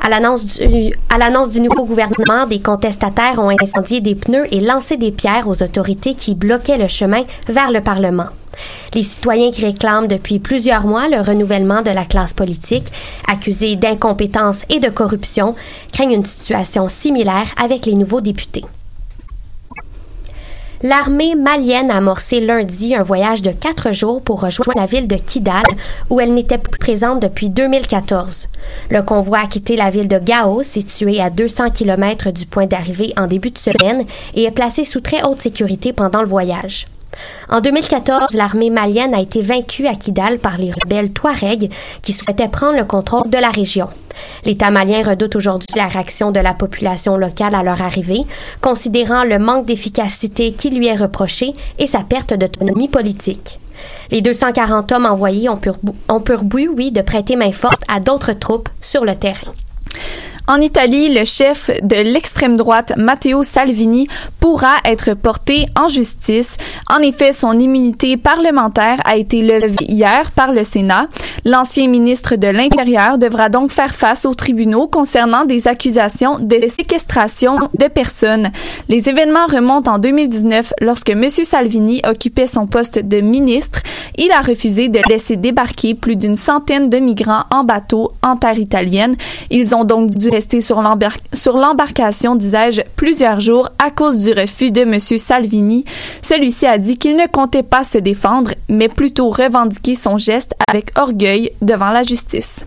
À 0.02 0.10
l'annonce 0.10 1.50
du, 1.50 1.62
nouveau 1.62 1.86
gouvernement, 1.86 2.48
des 2.48 2.62
contestataires 2.62 3.40
ont 3.40 3.50
incendié 3.50 4.00
des 4.00 4.16
pneus 4.16 4.48
et 4.52 4.62
lancé 4.62 4.96
des 4.98 5.12
pierres 5.12 5.48
aux 5.48 5.62
autorités 5.62 6.16
qui 6.16 6.36
bloquaient 6.36 6.78
le 6.78 6.88
chemin 6.88 7.24
vers 7.48 7.72
le 7.72 7.82
Parlement. 7.82 8.28
Les 8.94 9.04
citoyens 9.04 9.52
qui 9.52 9.66
réclament 9.66 10.08
depuis 10.08 10.40
plusieurs 10.40 10.88
mois 10.88 11.08
le 11.08 11.22
renouvellement 11.22 11.82
de 11.82 11.92
la 11.92 12.06
classe 12.06 12.34
politique, 12.34 12.88
accusés 13.30 13.76
d'incompétence 13.76 14.66
et 14.70 14.80
de 14.80 14.90
corruption, 14.90 15.56
craignent 15.92 16.14
une 16.14 16.26
situation 16.26 16.88
similaire 16.88 17.48
avec 17.62 17.86
les 17.86 17.94
nouveaux 17.94 18.22
députés. 18.22 18.66
L'armée 20.82 21.36
malienne 21.36 21.92
a 21.92 21.98
amorcé 21.98 22.40
lundi 22.40 22.96
un 22.96 23.04
voyage 23.04 23.42
de 23.42 23.52
quatre 23.52 23.92
jours 23.92 24.22
pour 24.22 24.40
rejoindre 24.40 24.80
la 24.80 24.86
ville 24.86 25.10
de 25.10 25.18
Kidal, 25.18 25.64
où 26.10 26.22
elle 26.22 26.34
n'était 26.34 26.58
plus 26.58 26.80
présente 26.80 27.22
depuis 27.22 27.50
2014. 27.50 28.48
Le 28.90 29.02
convoi 29.02 29.40
a 29.40 29.48
quitté 29.48 29.76
la 29.76 29.90
ville 29.90 30.08
de 30.08 30.20
Gao, 30.20 30.64
située 30.64 31.20
à 31.20 31.30
200 31.30 31.72
km 31.72 32.32
du 32.32 32.46
point 32.46 32.66
d'arrivée 32.66 33.14
en 33.18 33.28
début 33.28 33.52
de 33.52 33.58
semaine, 33.58 34.06
et 34.36 34.44
est 34.44 34.52
placé 34.52 34.86
sous 34.86 35.02
très 35.02 35.22
haute 35.28 35.42
sécurité 35.42 35.92
pendant 35.92 36.22
le 36.22 36.30
voyage. 36.30 36.86
En 37.50 37.60
2014, 37.60 38.34
l'armée 38.34 38.70
malienne 38.70 39.14
a 39.14 39.20
été 39.20 39.42
vaincue 39.42 39.86
à 39.86 39.96
Kidal 39.96 40.40
par 40.40 40.58
les 40.58 40.72
rebelles 40.72 41.12
Touaregs 41.12 41.70
qui 42.02 42.14
souhaitaient 42.14 42.48
prendre 42.48 42.78
le 42.78 42.86
contrôle 42.86 43.30
de 43.30 43.38
la 43.38 43.50
région. 43.50 43.90
L'État 44.46 44.72
malien 44.72 45.04
redoute 45.04 45.36
aujourd'hui 45.36 45.68
la 45.76 45.88
réaction 45.88 46.32
de 46.32 46.40
la 46.40 46.54
population 46.54 47.18
locale 47.18 47.56
à 47.56 47.64
leur 47.64 47.82
arrivée, 47.82 48.26
considérant 48.62 49.24
le 49.24 49.40
manque 49.40 49.66
d'efficacité 49.66 50.54
qui 50.54 50.70
lui 50.70 50.88
est 50.88 50.96
reproché 50.96 51.54
et 51.78 51.88
sa 51.88 52.00
perte 52.00 52.34
d'autonomie 52.34 52.88
politique. 52.88 53.60
Les 54.12 54.22
240 54.22 54.92
hommes 54.92 55.06
envoyés 55.06 55.50
ont 55.50 55.58
pour, 55.58 55.78
ont 56.10 56.24
oui, 56.76 56.92
de 56.92 57.02
prêter 57.02 57.36
main 57.36 57.52
forte 57.52 57.82
à 57.88 58.00
d'autres 58.00 58.34
troupes 58.34 58.70
sur 58.82 59.06
le 59.06 59.16
terrain. 59.16 59.54
En 60.50 60.62
Italie, 60.62 61.14
le 61.14 61.26
chef 61.26 61.70
de 61.84 61.98
l'extrême 61.98 62.58
droite, 62.58 62.94
Matteo 62.98 63.44
Salvini, 63.44 64.08
pourra 64.40 64.78
être 64.84 65.14
porté 65.14 65.68
en 65.80 65.88
justice. 65.88 66.58
En 66.92 67.04
effet, 67.04 67.34
son 67.34 67.60
immunité 67.60 68.18
parlementaire 68.18 68.98
a 69.06 69.16
été 69.16 69.44
levée 69.44 69.76
hier 69.88 70.32
par 70.32 70.52
le 70.52 70.64
Sénat. 70.64 71.08
L'ancien 71.46 71.88
ministre 71.88 72.36
de 72.36 72.48
l'Intérieur 72.48 73.20
devra 73.20 73.50
donc 73.50 73.70
faire 73.70 73.94
face 73.94 74.26
aux 74.26 74.34
tribunaux 74.34 74.88
concernant 74.88 75.46
des 75.46 75.68
accusations 75.68 76.40
de 76.40 76.68
séquestration 76.68 77.70
de 77.78 77.86
personnes. 77.86 78.50
Les 78.88 79.08
événements 79.08 79.46
remontent 79.46 79.94
en 79.94 80.00
2019 80.00 80.74
lorsque 80.82 81.12
M. 81.12 81.30
Salvini 81.30 82.02
occupait 82.10 82.48
son 82.48 82.66
poste 82.66 82.98
de 82.98 83.22
ministre. 83.22 83.82
Il 84.18 84.32
a 84.32 84.42
refusé 84.42 84.90
de 84.90 85.00
laisser 85.08 85.36
débarquer 85.36 85.94
plus 85.94 86.16
d'une 86.16 86.36
centaine 86.36 86.90
de 86.90 86.98
migrants 86.98 87.44
en 87.52 87.64
bateau 87.64 88.14
en 88.24 88.36
terre 88.36 88.58
italienne. 88.58 89.16
Ils 89.52 89.76
ont 89.76 89.84
donc 89.84 90.10
dû 90.10 90.39
rester 90.40 90.62
sur 90.62 90.82
l'embarcation, 91.58 92.36
disais-je, 92.36 92.82
plusieurs 92.96 93.42
jours 93.42 93.70
à 93.78 93.92
cause 93.92 94.20
du 94.20 94.32
refus 94.32 94.72
de 94.72 94.82
M. 94.82 94.98
Salvini. 95.00 95.84
Celui-ci 96.22 96.66
a 96.66 96.78
dit 96.78 96.98
qu'il 96.98 97.18
ne 97.18 97.28
comptait 97.28 97.62
pas 97.62 97.84
se 97.84 97.98
défendre, 97.98 98.54
mais 98.70 98.88
plutôt 98.88 99.30
revendiquer 99.32 99.96
son 99.96 100.18
geste 100.18 100.56
avec 100.70 100.98
orgueil 100.98 101.52
devant 101.62 101.90
la 101.90 102.04
justice. 102.04 102.62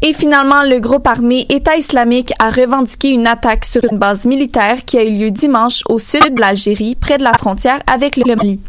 Et 0.00 0.12
finalement, 0.12 0.62
le 0.62 0.78
groupe 0.78 1.08
armé 1.08 1.44
État 1.48 1.76
islamique 1.76 2.32
a 2.38 2.50
revendiqué 2.50 3.08
une 3.10 3.26
attaque 3.26 3.64
sur 3.64 3.82
une 3.90 3.98
base 3.98 4.26
militaire 4.26 4.84
qui 4.84 4.96
a 4.96 5.02
eu 5.02 5.10
lieu 5.10 5.30
dimanche 5.32 5.82
au 5.88 5.98
sud 5.98 6.36
de 6.36 6.40
l'Algérie, 6.40 6.94
près 6.94 7.18
de 7.18 7.24
la 7.24 7.32
frontière 7.32 7.80
avec 7.92 8.16
le 8.16 8.36
Mali. 8.36 8.60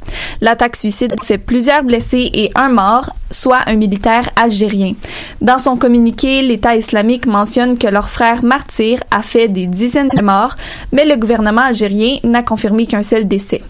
L'attaque 0.42 0.76
suicide 0.76 1.14
a 1.20 1.24
fait 1.24 1.38
plusieurs 1.38 1.84
blessés 1.84 2.32
et 2.34 2.50
un 2.56 2.70
mort, 2.70 3.12
soit 3.30 3.60
un 3.68 3.76
militaire 3.76 4.28
algérien. 4.36 4.94
Dans 5.40 5.60
son 5.60 5.78
communiqué, 5.78 6.42
l'État 6.42 6.76
islamique 6.76 7.28
mentionne 7.28 7.78
que 7.78 7.88
leur 7.88 8.10
frère 8.10 8.44
martyr 8.44 9.04
a 9.12 9.22
fait 9.22 9.48
des 9.48 9.68
dizaines 9.68 10.10
de 10.10 10.24
morts, 10.24 10.56
mais 10.92 11.06
le 11.06 11.16
gouvernement 11.16 11.62
algérien 11.62 12.18
n'a 12.24 12.42
confirmé 12.42 12.88
qu'un 12.88 13.04
seul 13.04 13.28
décès. 13.28 13.62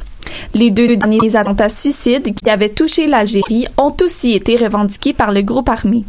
Les 0.53 0.71
deux 0.71 0.95
derniers 0.95 1.35
attentats 1.35 1.69
suicides 1.69 2.33
qui 2.33 2.49
avaient 2.49 2.69
touché 2.69 3.07
l'Algérie 3.07 3.65
ont 3.77 3.95
aussi 4.01 4.33
été 4.33 4.55
revendiqués 4.55 5.13
par 5.13 5.31
le 5.31 5.41
groupe 5.41 5.69
armé. 5.69 6.03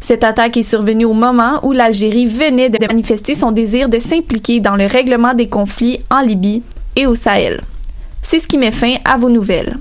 Cette 0.00 0.24
attaque 0.24 0.56
est 0.56 0.62
survenue 0.62 1.04
au 1.04 1.12
moment 1.12 1.60
où 1.62 1.72
l'Algérie 1.72 2.26
venait 2.26 2.70
de 2.70 2.86
manifester 2.86 3.34
son 3.34 3.52
désir 3.52 3.88
de 3.88 3.98
s'impliquer 3.98 4.60
dans 4.60 4.76
le 4.76 4.86
règlement 4.86 5.34
des 5.34 5.48
conflits 5.48 6.00
en 6.10 6.20
Libye 6.20 6.62
et 6.96 7.06
au 7.06 7.14
Sahel. 7.14 7.60
C'est 8.22 8.38
ce 8.38 8.48
qui 8.48 8.58
met 8.58 8.70
fin 8.70 8.96
à 9.04 9.16
vos 9.16 9.28
nouvelles. 9.28 9.76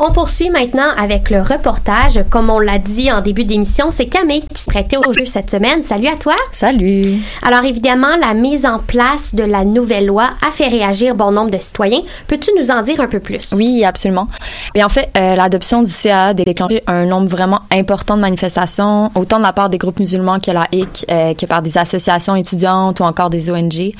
On 0.00 0.12
poursuit 0.12 0.48
maintenant 0.48 0.90
avec 0.96 1.28
le 1.28 1.42
reportage. 1.42 2.20
Comme 2.30 2.50
on 2.50 2.60
l'a 2.60 2.78
dit 2.78 3.10
en 3.10 3.20
début 3.20 3.42
d'émission, 3.42 3.90
c'est 3.90 4.06
Camille 4.06 4.42
qui 4.42 4.62
se 4.62 4.66
prêtait 4.66 4.96
au 4.96 5.12
jeu 5.12 5.24
cette 5.24 5.50
semaine. 5.50 5.82
Salut 5.82 6.06
à 6.06 6.14
toi. 6.14 6.36
Salut. 6.52 7.16
Alors 7.42 7.64
évidemment, 7.64 8.16
la 8.16 8.32
mise 8.32 8.64
en 8.64 8.78
place 8.78 9.34
de 9.34 9.42
la 9.42 9.64
nouvelle 9.64 10.06
loi 10.06 10.30
a 10.46 10.52
fait 10.52 10.68
réagir 10.68 11.16
bon 11.16 11.32
nombre 11.32 11.50
de 11.50 11.58
citoyens. 11.58 12.02
Peux-tu 12.28 12.52
nous 12.56 12.70
en 12.70 12.82
dire 12.82 13.00
un 13.00 13.08
peu 13.08 13.18
plus? 13.18 13.50
Oui, 13.52 13.84
absolument. 13.84 14.28
Et 14.76 14.84
en 14.84 14.88
fait, 14.88 15.10
euh, 15.16 15.34
l'adoption 15.34 15.82
du 15.82 15.90
CA 15.90 16.26
a 16.26 16.34
déclenché 16.34 16.80
un 16.86 17.04
nombre 17.04 17.28
vraiment 17.28 17.62
important 17.72 18.14
de 18.14 18.20
manifestations, 18.20 19.10
autant 19.16 19.38
de 19.38 19.42
la 19.42 19.52
part 19.52 19.68
des 19.68 19.78
groupes 19.78 19.98
musulmans 19.98 20.38
que 20.38 20.52
la 20.52 20.68
HIC, 20.70 21.06
euh, 21.10 21.34
que 21.34 21.46
par 21.46 21.60
des 21.60 21.76
associations 21.76 22.36
étudiantes 22.36 23.00
ou 23.00 23.02
encore 23.02 23.30
des 23.30 23.50
ONG. 23.50 23.74
Il 23.74 23.94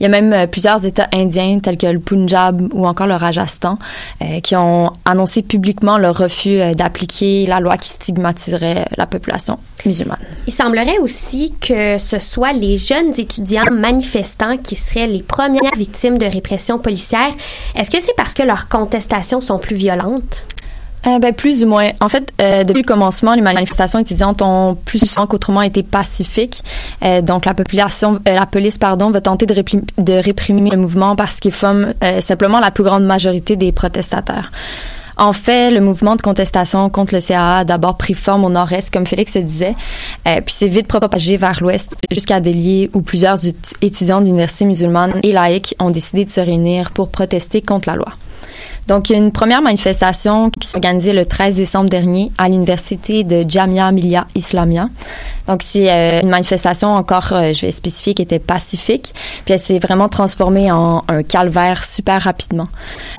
y 0.00 0.06
a 0.06 0.08
même 0.08 0.32
euh, 0.32 0.46
plusieurs 0.46 0.86
États 0.86 1.08
indiens 1.12 1.58
tels 1.60 1.76
que 1.76 1.88
le 1.88 2.00
Punjab 2.00 2.72
ou 2.72 2.86
encore 2.86 3.06
le 3.06 3.16
Rajasthan 3.16 3.78
qui 4.42 4.56
ont 4.56 4.92
annoncé 5.04 5.41
publiquement 5.42 5.98
leur 5.98 6.16
refus 6.16 6.60
euh, 6.60 6.74
d'appliquer 6.74 7.46
la 7.46 7.60
loi 7.60 7.76
qui 7.76 7.88
stigmatiserait 7.88 8.86
la 8.96 9.06
population 9.06 9.58
musulmane. 9.84 10.18
Il 10.46 10.52
semblerait 10.52 10.98
aussi 10.98 11.54
que 11.60 11.98
ce 11.98 12.18
soit 12.18 12.52
les 12.52 12.76
jeunes 12.76 13.12
étudiants 13.18 13.70
manifestants 13.70 14.56
qui 14.56 14.76
seraient 14.76 15.06
les 15.06 15.22
premières 15.22 15.76
victimes 15.76 16.18
de 16.18 16.26
répression 16.26 16.78
policière. 16.78 17.30
Est-ce 17.74 17.90
que 17.90 18.00
c'est 18.00 18.16
parce 18.16 18.34
que 18.34 18.42
leurs 18.42 18.68
contestations 18.68 19.40
sont 19.40 19.58
plus 19.58 19.76
violentes? 19.76 20.46
Euh, 21.04 21.18
ben, 21.18 21.32
plus 21.32 21.64
ou 21.64 21.66
moins. 21.66 21.88
En 22.00 22.08
fait, 22.08 22.32
euh, 22.40 22.62
depuis 22.62 22.82
le 22.82 22.86
commencement, 22.86 23.34
les 23.34 23.40
manifestations 23.42 23.98
étudiantes 23.98 24.40
ont 24.40 24.76
plus 24.76 25.00
souvent 25.00 25.26
qu'autrement 25.26 25.62
été 25.62 25.82
pacifiques. 25.82 26.62
Euh, 27.04 27.20
donc, 27.20 27.44
la 27.44 27.54
population, 27.54 28.20
la 28.24 28.46
police, 28.46 28.78
pardon, 28.78 29.10
va 29.10 29.20
tenter 29.20 29.46
de, 29.46 29.52
réprim- 29.52 29.82
de 29.98 30.12
réprimer 30.12 30.70
le 30.70 30.76
mouvement 30.76 31.16
parce 31.16 31.40
qu'il 31.40 31.50
forme 31.50 31.94
euh, 32.04 32.20
simplement 32.20 32.60
la 32.60 32.70
plus 32.70 32.84
grande 32.84 33.04
majorité 33.04 33.56
des 33.56 33.72
protestateurs. 33.72 34.52
En 35.22 35.32
fait, 35.32 35.70
le 35.70 35.80
mouvement 35.80 36.16
de 36.16 36.20
contestation 36.20 36.90
contre 36.90 37.14
le 37.14 37.20
CAA 37.20 37.58
a 37.58 37.64
d'abord 37.64 37.96
pris 37.96 38.14
forme 38.14 38.44
au 38.44 38.50
nord-est, 38.50 38.92
comme 38.92 39.06
Félix 39.06 39.36
le 39.36 39.44
disait, 39.44 39.76
euh, 40.26 40.40
puis 40.44 40.52
s'est 40.52 40.66
vite 40.66 40.88
propagé 40.88 41.36
vers 41.36 41.62
l'ouest 41.62 41.94
jusqu'à 42.10 42.40
Delhi, 42.40 42.90
où 42.92 43.02
plusieurs 43.02 43.38
étudiants 43.82 44.20
d'universités 44.20 44.64
musulmanes 44.64 45.20
et 45.22 45.30
laïques 45.30 45.76
ont 45.78 45.90
décidé 45.90 46.24
de 46.24 46.30
se 46.32 46.40
réunir 46.40 46.90
pour 46.90 47.08
protester 47.08 47.62
contre 47.62 47.88
la 47.88 47.94
loi. 47.94 48.08
Donc, 48.88 49.08
il 49.08 49.12
y 49.12 49.16
a 49.16 49.18
une 49.18 49.32
première 49.32 49.62
manifestation 49.62 50.50
qui 50.50 50.66
s'est 50.66 50.76
organisée 50.76 51.12
le 51.12 51.24
13 51.24 51.54
décembre 51.54 51.88
dernier 51.88 52.32
à 52.38 52.48
l'université 52.48 53.22
de 53.24 53.44
Jamia 53.48 53.92
Millia 53.92 54.26
Islamia. 54.34 54.88
Donc, 55.46 55.62
c'est 55.62 55.90
euh, 55.90 56.20
une 56.22 56.28
manifestation 56.28 56.94
encore, 56.94 57.32
euh, 57.32 57.52
je 57.52 57.66
vais 57.66 57.72
spécifier, 57.72 58.14
qui 58.14 58.22
était 58.22 58.38
pacifique. 58.38 59.14
Puis, 59.44 59.54
elle 59.54 59.60
s'est 59.60 59.78
vraiment 59.78 60.08
transformée 60.08 60.70
en 60.72 61.02
un 61.08 61.22
calvaire 61.22 61.84
super 61.84 62.22
rapidement. 62.22 62.68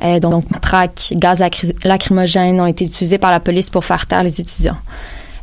Euh, 0.03 0.19
donc, 0.19 0.45
trac, 0.61 1.13
gaz 1.13 1.39
lacry- 1.39 1.75
lacrymogène 1.85 2.59
ont 2.59 2.67
été 2.67 2.85
utilisés 2.85 3.17
par 3.17 3.31
la 3.31 3.39
police 3.39 3.69
pour 3.69 3.85
faire 3.85 4.05
taire 4.05 4.23
les 4.23 4.41
étudiants. 4.41 4.77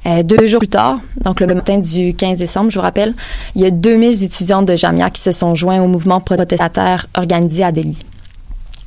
Euh, 0.07 0.23
deux 0.23 0.47
jours 0.47 0.61
plus 0.61 0.69
tard, 0.69 0.99
donc 1.25 1.41
le 1.41 1.47
matin 1.47 1.77
du 1.77 2.15
15 2.15 2.39
décembre, 2.39 2.71
je 2.71 2.79
vous 2.79 2.83
rappelle, 2.83 3.13
il 3.55 3.61
y 3.61 3.67
a 3.67 3.71
2000 3.71 4.25
étudiants 4.25 4.63
de 4.63 4.75
Jamia 4.75 5.11
qui 5.11 5.21
se 5.21 5.31
sont 5.31 5.55
joints 5.55 5.79
au 5.83 5.89
mouvement 5.89 6.21
protestataire 6.21 7.07
organisé 7.15 7.65
à 7.65 7.71
Delhi. 7.71 7.99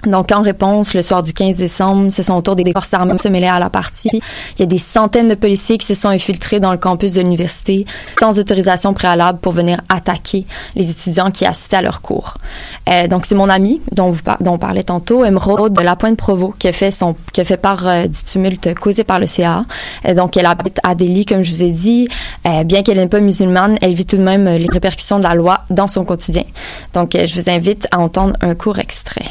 Donc, 0.06 0.32
en 0.32 0.42
réponse, 0.42 0.94
le 0.94 1.02
soir 1.02 1.22
du 1.22 1.34
15 1.34 1.58
décembre, 1.58 2.12
ce 2.12 2.24
sont 2.24 2.36
autour 2.36 2.56
des 2.56 2.72
forces 2.72 2.94
armées 2.94 3.18
se 3.18 3.28
mêler 3.28 3.48
à 3.48 3.60
la 3.60 3.70
partie. 3.70 4.10
Il 4.14 4.60
y 4.60 4.64
a 4.64 4.66
des 4.66 4.78
centaines 4.78 5.30
de 5.30 5.36
policiers 5.36 5.78
qui 5.78 5.86
se 5.86 5.94
sont 5.94 6.10
infiltrés 6.10 6.60
dans 6.60 6.72
le 6.72 6.78
campus 6.78 7.14
de 7.14 7.22
l'université 7.22 7.86
sans 8.20 8.38
autorisation 8.40 8.94
préalable 8.94 9.40
pour 9.40 9.54
venir 9.54 9.80
attaquer 9.90 10.46
les 10.76 10.90
étudiants 10.90 11.32
qui 11.32 11.46
assistaient 11.46 11.78
à 11.78 11.82
leurs 11.82 12.02
cours. 12.02 12.38
Euh, 12.90 13.08
donc, 13.08 13.26
c'est 13.26 13.36
mon 13.36 13.50
ami 13.50 13.82
dont, 13.92 14.12
vous 14.12 14.22
dont 14.42 14.54
on 14.54 14.58
parlait 14.58 14.84
tantôt, 14.84 15.24
Emeraude 15.24 15.74
de 15.74 15.82
La 15.82 15.96
Pointe 15.96 16.18
Provo, 16.18 16.54
qui 16.58 16.68
a 16.68 16.74
fait 16.74 16.92
son, 16.92 17.16
qui 17.32 17.42
a 17.42 17.46
fait 17.46 17.58
part 17.58 17.88
euh, 17.88 18.08
du 18.08 18.24
tumulte 18.24 18.74
causé 18.76 19.04
par 19.04 19.20
le 19.20 19.28
CA. 19.28 19.66
Euh, 20.06 20.14
donc, 20.14 20.38
elle 20.38 20.46
habite 20.46 20.80
à 20.84 20.96
Delhi, 20.96 21.26
comme 21.26 21.44
je 21.44 21.52
vous 21.52 21.64
ai 21.64 21.72
dit. 21.72 22.08
Euh, 22.46 22.64
bien 22.64 22.84
qu'elle 22.84 22.98
n'est 22.98 23.08
pas 23.08 23.20
musulmane, 23.20 23.78
elle 23.82 23.94
vit 23.94 24.06
tout 24.06 24.18
de 24.18 24.24
même 24.24 24.46
les 24.46 24.68
répercussions 24.68 25.18
de 25.18 25.24
la 25.24 25.36
loi 25.36 25.62
dans 25.70 25.88
son 25.88 26.04
quotidien. 26.06 26.44
Donc, 26.94 27.12
je 27.14 27.40
vous 27.40 27.50
invite 27.50 27.88
à 27.92 28.00
entendre 28.00 28.36
un 28.42 28.56
court 28.56 28.80
extrait. 28.80 29.26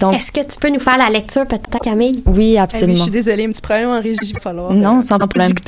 Donc, 0.00 0.14
Est-ce 0.14 0.32
que 0.32 0.40
tu 0.40 0.58
peux 0.60 0.70
nous 0.70 0.80
faire 0.80 0.96
la 0.98 1.08
lecture, 1.08 1.46
peut-être, 1.46 1.78
Camille? 1.80 2.22
oui, 2.26 2.52
Eh, 2.54 2.58
absolument. 2.58 2.94
je 2.96 3.02
suis 3.02 3.10
désolée, 3.10 3.44
un 3.44 3.50
petit 3.50 3.60
problème 3.62 3.90
en 3.90 4.00
régie, 4.00 4.18
il 4.22 4.32
va 4.34 4.40
falloir. 4.40 4.72
Non, 4.72 4.98
euh, 4.98 5.02
sans 5.02 5.18
problème. 5.18 5.50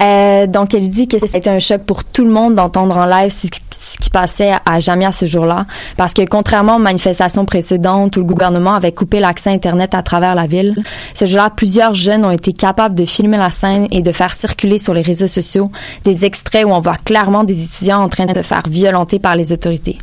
Euh, 0.00 0.46
donc, 0.46 0.74
elle 0.74 0.88
dit 0.90 1.08
que 1.08 1.18
ça 1.18 1.26
a 1.34 1.38
été 1.38 1.50
un 1.50 1.58
choc 1.58 1.82
pour 1.82 2.04
tout 2.04 2.24
le 2.24 2.30
monde 2.30 2.54
d'entendre 2.54 2.96
en 2.96 3.04
live 3.04 3.30
ce, 3.30 3.48
qui- 3.48 3.60
ce 3.72 3.96
qui 3.98 4.10
passait 4.10 4.52
à 4.64 4.78
Jamia 4.78 5.10
ce 5.10 5.26
jour-là. 5.26 5.66
Parce 5.96 6.14
que 6.14 6.22
contrairement 6.24 6.76
aux 6.76 6.80
manifestations 6.80 7.44
précédentes 7.44 8.16
où 8.16 8.20
le 8.20 8.26
gouvernement 8.26 8.74
avait 8.74 8.92
coupé 8.92 9.18
l'accès 9.18 9.50
Internet 9.50 9.94
à 9.94 10.02
travers 10.04 10.36
la 10.36 10.46
ville, 10.46 10.74
ce 11.14 11.24
jour-là, 11.26 11.50
plusieurs 11.50 11.94
jeunes 11.94 12.24
ont 12.24 12.30
été 12.30 12.52
capables 12.52 12.94
de 12.94 13.04
filmer 13.04 13.38
la 13.38 13.50
scène 13.50 13.88
et 13.90 14.00
de 14.02 14.12
faire 14.12 14.32
circuler 14.32 14.78
sur 14.78 14.94
les 14.94 15.02
réseaux 15.02 15.26
sociaux 15.26 15.68
des 16.04 16.24
extraits 16.24 16.64
où 16.64 16.68
on 16.70 16.80
voit 16.80 16.96
clairement 17.04 17.42
des 17.42 17.60
étudiants 17.64 18.02
en 18.04 18.08
train 18.08 18.26
de 18.26 18.34
se 18.34 18.42
faire 18.42 18.62
violenter 18.68 19.18
par 19.18 19.34
les 19.34 19.52
autorités. 19.52 19.98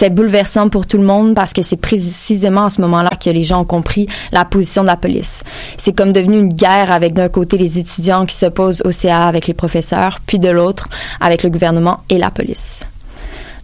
C'était 0.00 0.14
bouleversant 0.14 0.70
pour 0.70 0.86
tout 0.86 0.96
le 0.96 1.04
monde 1.04 1.34
parce 1.34 1.52
que 1.52 1.60
c'est 1.60 1.76
précisément 1.76 2.64
à 2.64 2.70
ce 2.70 2.80
moment-là 2.80 3.10
que 3.22 3.28
les 3.28 3.42
gens 3.42 3.60
ont 3.60 3.66
compris 3.66 4.08
la 4.32 4.46
position 4.46 4.80
de 4.80 4.86
la 4.86 4.96
police. 4.96 5.44
C'est 5.76 5.92
comme 5.92 6.10
devenu 6.10 6.38
une 6.38 6.48
guerre 6.48 6.90
avec 6.90 7.12
d'un 7.12 7.28
côté 7.28 7.58
les 7.58 7.78
étudiants 7.78 8.24
qui 8.24 8.34
s'opposent 8.34 8.80
au 8.86 8.92
CA 8.92 9.26
avec 9.26 9.46
les 9.46 9.52
professeurs, 9.52 10.20
puis 10.26 10.38
de 10.38 10.48
l'autre 10.48 10.88
avec 11.20 11.42
le 11.42 11.50
gouvernement 11.50 11.98
et 12.08 12.16
la 12.16 12.30
police. 12.30 12.86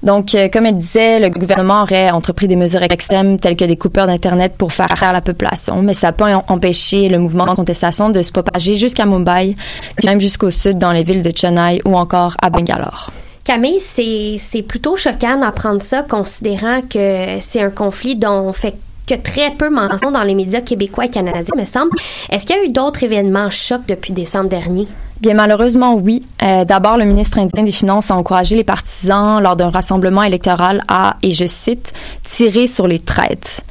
Donc, 0.03 0.35
euh, 0.35 0.51
comme 0.53 0.67
elle 0.67 0.77
disait, 0.77 1.21
le 1.21 1.31
gouvernement 1.31 1.81
aurait 1.81 2.11
entrepris 2.11 2.49
des 2.49 2.57
mesures 2.57 2.83
extrêmes 2.83 3.39
telles 3.39 3.57
que 3.57 3.65
des 3.65 3.79
coupures 3.79 4.07
d'Internet 4.07 4.57
pour 4.59 4.75
faire 4.75 4.89
taire 4.89 5.15
la 5.15 5.23
population, 5.23 5.81
mais 5.81 5.95
ça 5.95 6.09
n'a 6.09 6.13
pas 6.13 6.45
empêché 6.49 7.09
le 7.09 7.19
mouvement 7.19 7.47
de 7.47 7.53
contestation 7.53 8.11
de 8.11 8.21
se 8.21 8.31
propager 8.31 8.75
jusqu'à 8.75 9.07
Mumbai, 9.07 9.57
puis 9.97 10.07
même 10.07 10.21
jusqu'au 10.21 10.51
sud 10.51 10.77
dans 10.77 10.93
les 10.93 11.03
villes 11.03 11.23
de 11.23 11.33
Chennai 11.35 11.81
ou 11.87 11.97
encore 11.97 12.37
à 12.43 12.51
Bangalore. 12.51 13.11
Camille, 13.47 13.79
c'est 13.81 14.63
plutôt 14.63 14.97
choquant 14.97 15.39
d'apprendre 15.39 15.81
ça, 15.81 16.03
considérant 16.03 16.81
que 16.81 17.39
c'est 17.41 17.61
un 17.63 17.71
conflit 17.71 18.17
dont 18.17 18.41
on 18.49 18.53
fait 18.53 18.75
que 19.07 19.15
très 19.15 19.53
peu 19.53 19.71
mention 19.71 20.11
dans 20.11 20.25
les 20.25 20.35
médias 20.35 20.63
québécois 20.63 21.05
et 21.05 21.11
canadiens, 21.11 21.55
me 21.57 21.65
semble. 21.65 21.93
Est-ce 22.29 22.45
qu'il 22.45 22.57
y 22.57 22.59
a 22.59 22.65
eu 22.65 22.71
d'autres 22.71 23.05
événements 23.05 23.51
chocs 23.51 23.87
depuis 23.87 24.13
décembre 24.13 24.51
dernier? 24.51 24.89
Bien 25.21 25.35
malheureusement, 25.35 25.95
oui. 25.95 26.25
Euh, 26.43 26.65
D'abord, 26.65 26.99
le 26.99 27.05
ministre 27.05 27.39
indien 27.39 27.63
des 27.63 27.73
Finances 27.73 28.11
a 28.11 28.17
encouragé 28.17 28.55
les 28.55 28.65
partisans 28.65 29.43
lors 29.43 29.57
d'un 29.57 29.71
rassemblement 29.71 30.23
électoral 30.23 30.83
à, 30.89 31.17
et 31.23 31.31
je 31.31 31.47
cite, 31.47 31.95
tirer 32.23 32.67
sur 32.67 32.87
les 32.87 32.99
traites. 32.99 33.65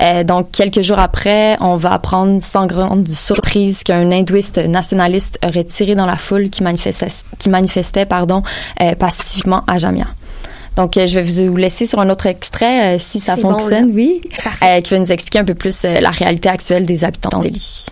Euh, 0.00 0.22
donc, 0.22 0.52
quelques 0.52 0.82
jours 0.82 1.00
après, 1.00 1.56
on 1.60 1.76
va 1.76 1.92
apprendre 1.92 2.40
sans 2.40 2.66
grande 2.66 3.08
surprise 3.08 3.82
qu'un 3.82 4.12
hindouiste 4.12 4.58
nationaliste 4.58 5.40
aurait 5.44 5.64
tiré 5.64 5.96
dans 5.96 6.06
la 6.06 6.16
foule 6.16 6.50
qui 6.50 6.62
manifestait, 6.62 7.08
qui 7.38 7.48
manifestait 7.48 8.06
pardon, 8.06 8.44
euh, 8.80 8.94
pacifiquement 8.94 9.64
à 9.66 9.78
Jamia. 9.78 10.06
Donc, 10.76 10.92
je 10.94 11.18
vais 11.18 11.48
vous 11.48 11.56
laisser 11.56 11.86
sur 11.86 11.98
un 11.98 12.08
autre 12.08 12.26
extrait, 12.26 12.98
si 12.98 13.20
ça 13.20 13.36
bon, 13.36 13.58
fonctionne, 13.58 13.88
là. 13.88 13.94
oui, 13.94 14.22
qui 14.82 14.94
va 14.94 14.98
nous 14.98 15.12
expliquer 15.12 15.40
un 15.40 15.44
peu 15.44 15.54
plus 15.54 15.82
la 15.82 16.10
réalité 16.10 16.48
actuelle 16.48 16.86
des 16.86 17.04
habitants 17.04 17.40
de 17.40 17.48
Delhi. 17.48 17.86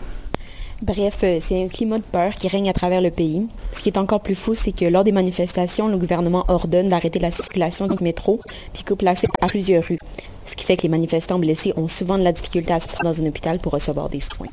Bref, 0.83 1.19
euh, 1.25 1.41
c'est 1.43 1.63
un 1.63 1.69
climat 1.69 1.99
de 1.99 2.05
peur 2.05 2.33
qui 2.33 2.49
règne 2.49 2.71
à 2.71 2.73
travers 2.73 3.03
le 3.03 3.11
pays. 3.11 3.47
Ce 3.75 3.83
qui 3.83 3.91
est 3.91 3.99
encore 3.99 4.21
plus 4.21 4.35
fou, 4.35 4.55
c'est 4.55 4.73
que 4.73 4.87
lors 4.87 5.05
des 5.05 5.13
manifestations, 5.13 5.89
le 5.89 5.99
gouvernement 5.99 6.47
ordonne 6.49 6.89
d'arrêter 6.89 7.19
la 7.19 7.31
circulation 7.31 7.87
du 7.87 8.03
métro 8.03 8.41
puis 8.73 8.83
coupe 8.83 9.03
l'accès 9.03 9.27
à 9.43 9.47
plusieurs 9.49 9.85
rues. 9.85 9.99
Ce 10.47 10.57
qui 10.57 10.65
fait 10.65 10.79
que 10.79 10.83
les 10.83 10.89
manifestants 10.89 11.39
blessés 11.39 11.75
ont 11.77 11.87
souvent 11.87 12.17
de 12.17 12.23
la 12.23 12.33
difficulté 12.33 12.73
à 12.73 12.81
se 12.81 12.89
rendre 12.89 13.15
dans 13.15 13.23
un 13.23 13.27
hôpital 13.27 13.59
pour 13.59 13.73
recevoir 13.73 14.09
des 14.09 14.21
soins. 14.21 14.49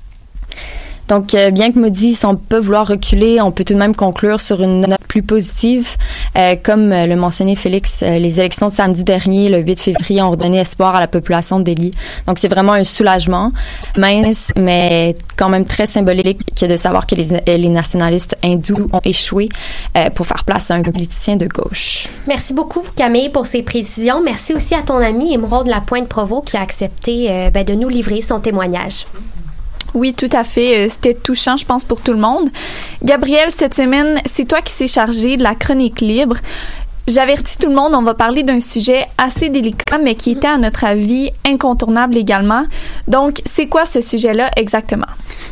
Donc, 1.07 1.33
euh, 1.33 1.51
bien 1.51 1.71
que 1.71 1.79
Maudit 1.79 2.15
semble 2.15 2.39
pas 2.39 2.59
vouloir 2.59 2.87
reculer, 2.87 3.39
on 3.41 3.51
peut 3.51 3.63
tout 3.63 3.73
de 3.73 3.79
même 3.79 3.95
conclure 3.95 4.41
sur 4.41 4.61
une 4.61 4.81
note 4.81 4.97
plus 5.07 5.23
positive. 5.23 5.95
Euh, 6.37 6.55
comme 6.61 6.91
euh, 6.91 7.05
le 7.05 7.15
mentionnait 7.15 7.55
Félix, 7.55 8.03
euh, 8.03 8.19
les 8.19 8.39
élections 8.39 8.67
de 8.67 8.73
samedi 8.73 9.03
dernier, 9.03 9.49
le 9.49 9.59
8 9.59 9.79
février, 9.79 10.21
ont 10.21 10.31
redonné 10.31 10.59
espoir 10.59 10.95
à 10.95 10.99
la 10.99 11.07
population 11.07 11.59
Delhi. 11.59 11.91
Donc, 12.27 12.39
c'est 12.39 12.47
vraiment 12.47 12.73
un 12.73 12.83
soulagement, 12.83 13.51
mince, 13.97 14.51
mais 14.55 15.15
quand 15.37 15.49
même 15.49 15.65
très 15.65 15.87
symbolique 15.87 16.41
que 16.59 16.65
de 16.65 16.77
savoir 16.77 17.07
que 17.07 17.15
les, 17.15 17.33
euh, 17.33 17.39
les 17.45 17.69
nationalistes 17.69 18.35
hindous 18.43 18.89
ont 18.93 19.01
échoué 19.03 19.49
pour 20.15 20.27
faire 20.27 20.43
place 20.43 20.71
à 20.71 20.75
un 20.75 20.81
politicien 20.81 21.35
de 21.35 21.47
gauche. 21.47 22.07
Merci 22.27 22.53
beaucoup, 22.53 22.83
Camille, 22.95 23.29
pour 23.29 23.45
ces 23.45 23.63
précisions. 23.63 24.21
Merci 24.23 24.53
aussi 24.53 24.75
à 24.75 24.81
ton 24.81 24.97
ami 24.97 25.33
Émeraude 25.33 25.67
Lapointe 25.67 26.07
Provo 26.07 26.41
qui 26.41 26.57
a 26.57 26.61
accepté 26.61 27.49
ben, 27.53 27.63
de 27.63 27.73
nous 27.73 27.89
livrer 27.89 28.21
son 28.21 28.39
témoignage. 28.39 29.05
Oui, 29.97 30.13
tout 30.13 30.29
à 30.31 30.43
fait. 30.43 30.85
Euh, 30.85 30.89
C'était 30.89 31.15
touchant, 31.15 31.57
je 31.57 31.65
pense, 31.65 31.83
pour 31.83 32.01
tout 32.01 32.13
le 32.13 32.19
monde. 32.19 32.49
Gabriel, 33.03 33.49
cette 33.49 33.73
semaine, 33.73 34.21
c'est 34.25 34.47
toi 34.47 34.61
qui 34.61 34.71
s'est 34.71 34.85
chargé 34.87 35.37
de 35.37 35.43
la 35.43 35.55
chronique 35.55 36.01
libre. 36.01 36.37
J'avertis 37.07 37.57
tout 37.57 37.69
le 37.69 37.73
monde, 37.73 37.93
on 37.95 38.03
va 38.03 38.13
parler 38.13 38.43
d'un 38.43 38.59
sujet 38.59 39.05
assez 39.17 39.49
délicat, 39.49 39.97
mais 40.03 40.13
qui 40.15 40.31
était, 40.33 40.49
à 40.49 40.57
notre 40.59 40.83
avis, 40.83 41.31
incontournable 41.47 42.15
également. 42.15 42.65
Donc, 43.07 43.41
c'est 43.45 43.65
quoi 43.67 43.85
ce 43.85 44.01
sujet-là 44.01 44.51
exactement? 44.55 45.07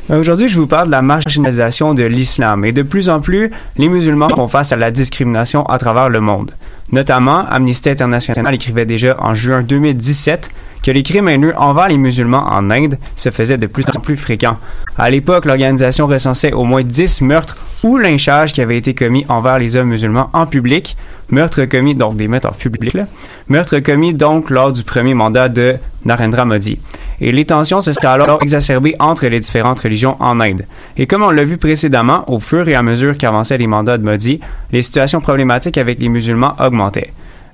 Ben, 0.09 0.19
Aujourd'hui, 0.19 0.47
je 0.47 0.59
vous 0.59 0.67
parle 0.67 0.87
de 0.87 0.91
la 0.91 1.01
marginalisation 1.01 1.95
de 1.95 2.03
l'islam 2.03 2.65
et 2.65 2.71
de 2.71 2.83
plus 2.83 3.09
en 3.09 3.21
plus, 3.21 3.51
les 3.77 3.89
musulmans 3.89 4.29
font 4.29 4.47
face 4.47 4.73
à 4.73 4.75
la 4.75 4.91
discrimination 4.91 5.63
à 5.65 5.79
travers 5.79 6.09
le 6.09 6.19
monde. 6.19 6.51
Notamment, 6.91 7.47
Amnesty 7.49 7.89
International 7.89 8.53
écrivait 8.53 8.85
déjà 8.85 9.15
en 9.19 9.33
juin 9.33 9.63
2017 9.63 10.51
que 10.85 10.91
les 10.91 11.01
crimes 11.01 11.27
haineux 11.27 11.53
envers 11.57 11.87
les 11.87 11.97
musulmans 11.97 12.45
en 12.47 12.69
Inde 12.69 12.99
se 13.15 13.31
faisaient 13.31 13.57
de 13.57 13.65
plus 13.65 13.83
en 13.95 13.99
plus 13.99 14.17
fréquents. 14.17 14.57
À 14.99 15.09
l'époque, 15.09 15.45
l'organisation 15.45 16.05
recensait 16.05 16.53
au 16.53 16.63
moins 16.63 16.83
10 16.83 17.21
meurtres 17.21 17.57
ou 17.83 17.97
lynchages 17.97 18.53
qui 18.53 18.61
avaient 18.61 18.77
été 18.77 18.93
commis 18.93 19.25
envers 19.27 19.57
les 19.57 19.77
hommes 19.77 19.89
musulmans 19.89 20.29
en 20.31 20.45
public, 20.45 20.95
meurtres 21.31 21.65
commis, 21.65 21.95
donc 21.95 22.17
des 22.17 22.27
meurtres 22.27 22.49
en 22.49 22.51
public, 22.51 22.93
là, 22.93 23.07
meurtres 23.49 23.79
commis 23.79 24.13
donc 24.13 24.51
lors 24.51 24.71
du 24.71 24.83
premier 24.83 25.15
mandat 25.15 25.49
de 25.49 25.77
Narendra 26.05 26.45
Modi. 26.45 26.77
Et 27.19 27.31
les 27.31 27.45
tensions 27.45 27.81
se 27.81 27.91
seraient 27.91 28.05
alors 28.05 28.37
exacerbées 28.43 28.95
entre 28.99 29.25
les 29.25 29.39
différentes 29.39 29.79
religions 29.79 30.17
en 30.19 30.39
Inde. 30.39 30.65
Et 30.97 31.07
comme 31.07 31.23
on 31.23 31.31
l'a 31.31 31.45
vu 31.45 31.57
précédemment, 31.57 32.29
au 32.31 32.39
fur 32.39 32.69
et 32.69 32.75
à 32.75 32.83
mesure 32.83 33.17
qu'avançaient 33.17 33.57
les 33.57 33.65
mandats 33.65 33.97
de 33.97 34.03
Modi, 34.03 34.39
les 34.71 34.83
situations 34.83 35.19
problématiques 35.19 35.79
avec 35.79 35.97
les 35.97 36.09
musulmans 36.09 36.53
augmentaient. 36.59 37.09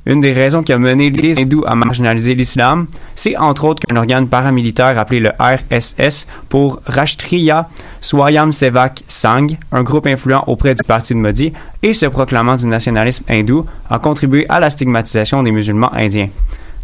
Une 0.08 0.20
des 0.20 0.32
raisons 0.32 0.64
qui 0.64 0.74
a 0.74 0.80
mené 0.80 1.12
les 1.12 1.40
hindous 1.40 1.64
à 1.68 1.76
marginaliser 1.76 2.34
l'islam, 2.34 2.88
c'est 3.14 3.38
entre 3.38 3.66
autres 3.66 3.86
qu'un 3.86 3.96
organe 3.96 4.28
paramilitaire 4.28 4.98
appelé 4.98 5.20
le 5.20 5.32
RSS 5.40 6.26
pour 6.50 6.82
Rashtriya 6.88 7.70
Swayam 8.00 8.52
Sevak 8.52 9.04
Sangh, 9.08 9.58
un 9.72 9.84
groupe 9.84 10.08
influent 10.08 10.44
auprès 10.48 10.74
du 10.74 10.84
parti 10.84 11.14
de 11.14 11.20
Modi 11.20 11.54
et 11.84 11.94
se 11.94 12.08
proclamant 12.08 12.56
du 12.56 12.66
nationalisme 12.66 13.26
hindou, 13.30 13.66
a 13.92 14.00
contribué 14.00 14.48
à 14.50 14.60
la 14.60 14.72
stigmatisation 14.72 15.44
des 15.44 15.52
musulmans 15.52 15.94
indiens. 15.94 16.30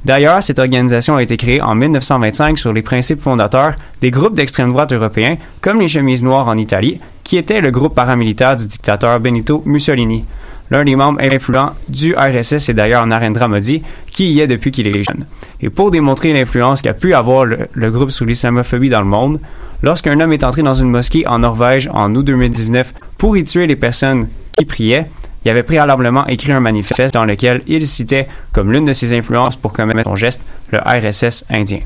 D'ailleurs, 0.05 0.43
cette 0.43 0.59
organisation 0.59 1.15
a 1.15 1.23
été 1.23 1.37
créée 1.37 1.59
en 1.59 1.73
1925 1.73 2.59
sur 2.59 2.71
les 2.71 2.83
principes 2.83 3.21
fondateurs 3.21 3.73
des 3.99 4.11
groupes 4.11 4.35
d'extrême 4.35 4.71
droite 4.71 4.93
européens, 4.93 5.37
comme 5.59 5.81
les 5.81 5.87
Chemises 5.87 6.23
Noires 6.23 6.47
en 6.47 6.57
Italie, 6.57 6.99
qui 7.23 7.37
était 7.37 7.61
le 7.61 7.71
groupe 7.71 7.95
paramilitaire 7.95 8.55
du 8.55 8.67
dictateur 8.67 9.19
Benito 9.19 9.63
Mussolini. 9.65 10.23
L'un 10.69 10.83
des 10.83 10.95
membres 10.95 11.21
influents 11.21 11.71
du 11.87 12.13
RSS 12.15 12.69
est 12.69 12.73
d'ailleurs 12.73 13.05
Narendra 13.05 13.47
Modi, 13.47 13.83
qui 14.11 14.31
y 14.31 14.41
est 14.41 14.47
depuis 14.47 14.71
qu'il 14.71 14.87
est 14.87 15.03
jeune. 15.03 15.25
Et 15.61 15.69
pour 15.69 15.91
démontrer 15.91 16.33
l'influence 16.33 16.81
qu'a 16.81 16.93
pu 16.93 17.13
avoir 17.13 17.45
le, 17.45 17.59
le 17.73 17.91
groupe 17.91 18.11
sur 18.11 18.25
l'islamophobie 18.25 18.89
dans 18.89 19.01
le 19.01 19.07
monde, 19.07 19.39
lorsqu'un 19.81 20.19
homme 20.19 20.33
est 20.33 20.43
entré 20.43 20.63
dans 20.63 20.73
une 20.73 20.89
mosquée 20.89 21.27
en 21.27 21.39
Norvège 21.39 21.89
en 21.93 22.13
août 22.15 22.23
2019 22.23 22.93
pour 23.17 23.37
y 23.37 23.43
tuer 23.43 23.67
les 23.67 23.75
personnes 23.75 24.27
qui 24.57 24.65
priaient, 24.65 25.05
il 25.47 25.49
avait 25.49 25.63
préalablement 25.63 26.27
écrit 26.27 26.51
un 26.51 26.59
manifeste 26.59 27.13
dans 27.13 27.23
lequel 27.23 27.61
il 27.67 27.87
citait 27.87 28.27
comme 28.51 28.69
l'une 28.73 28.83
de 28.83 28.91
ses 28.91 29.13
influences 29.13 29.55
pour 29.55 29.71
commettre 29.71 30.03
son 30.03 30.17
geste 30.17 30.41
le 30.71 30.79
RSS 30.79 31.45
indien. 31.49 31.79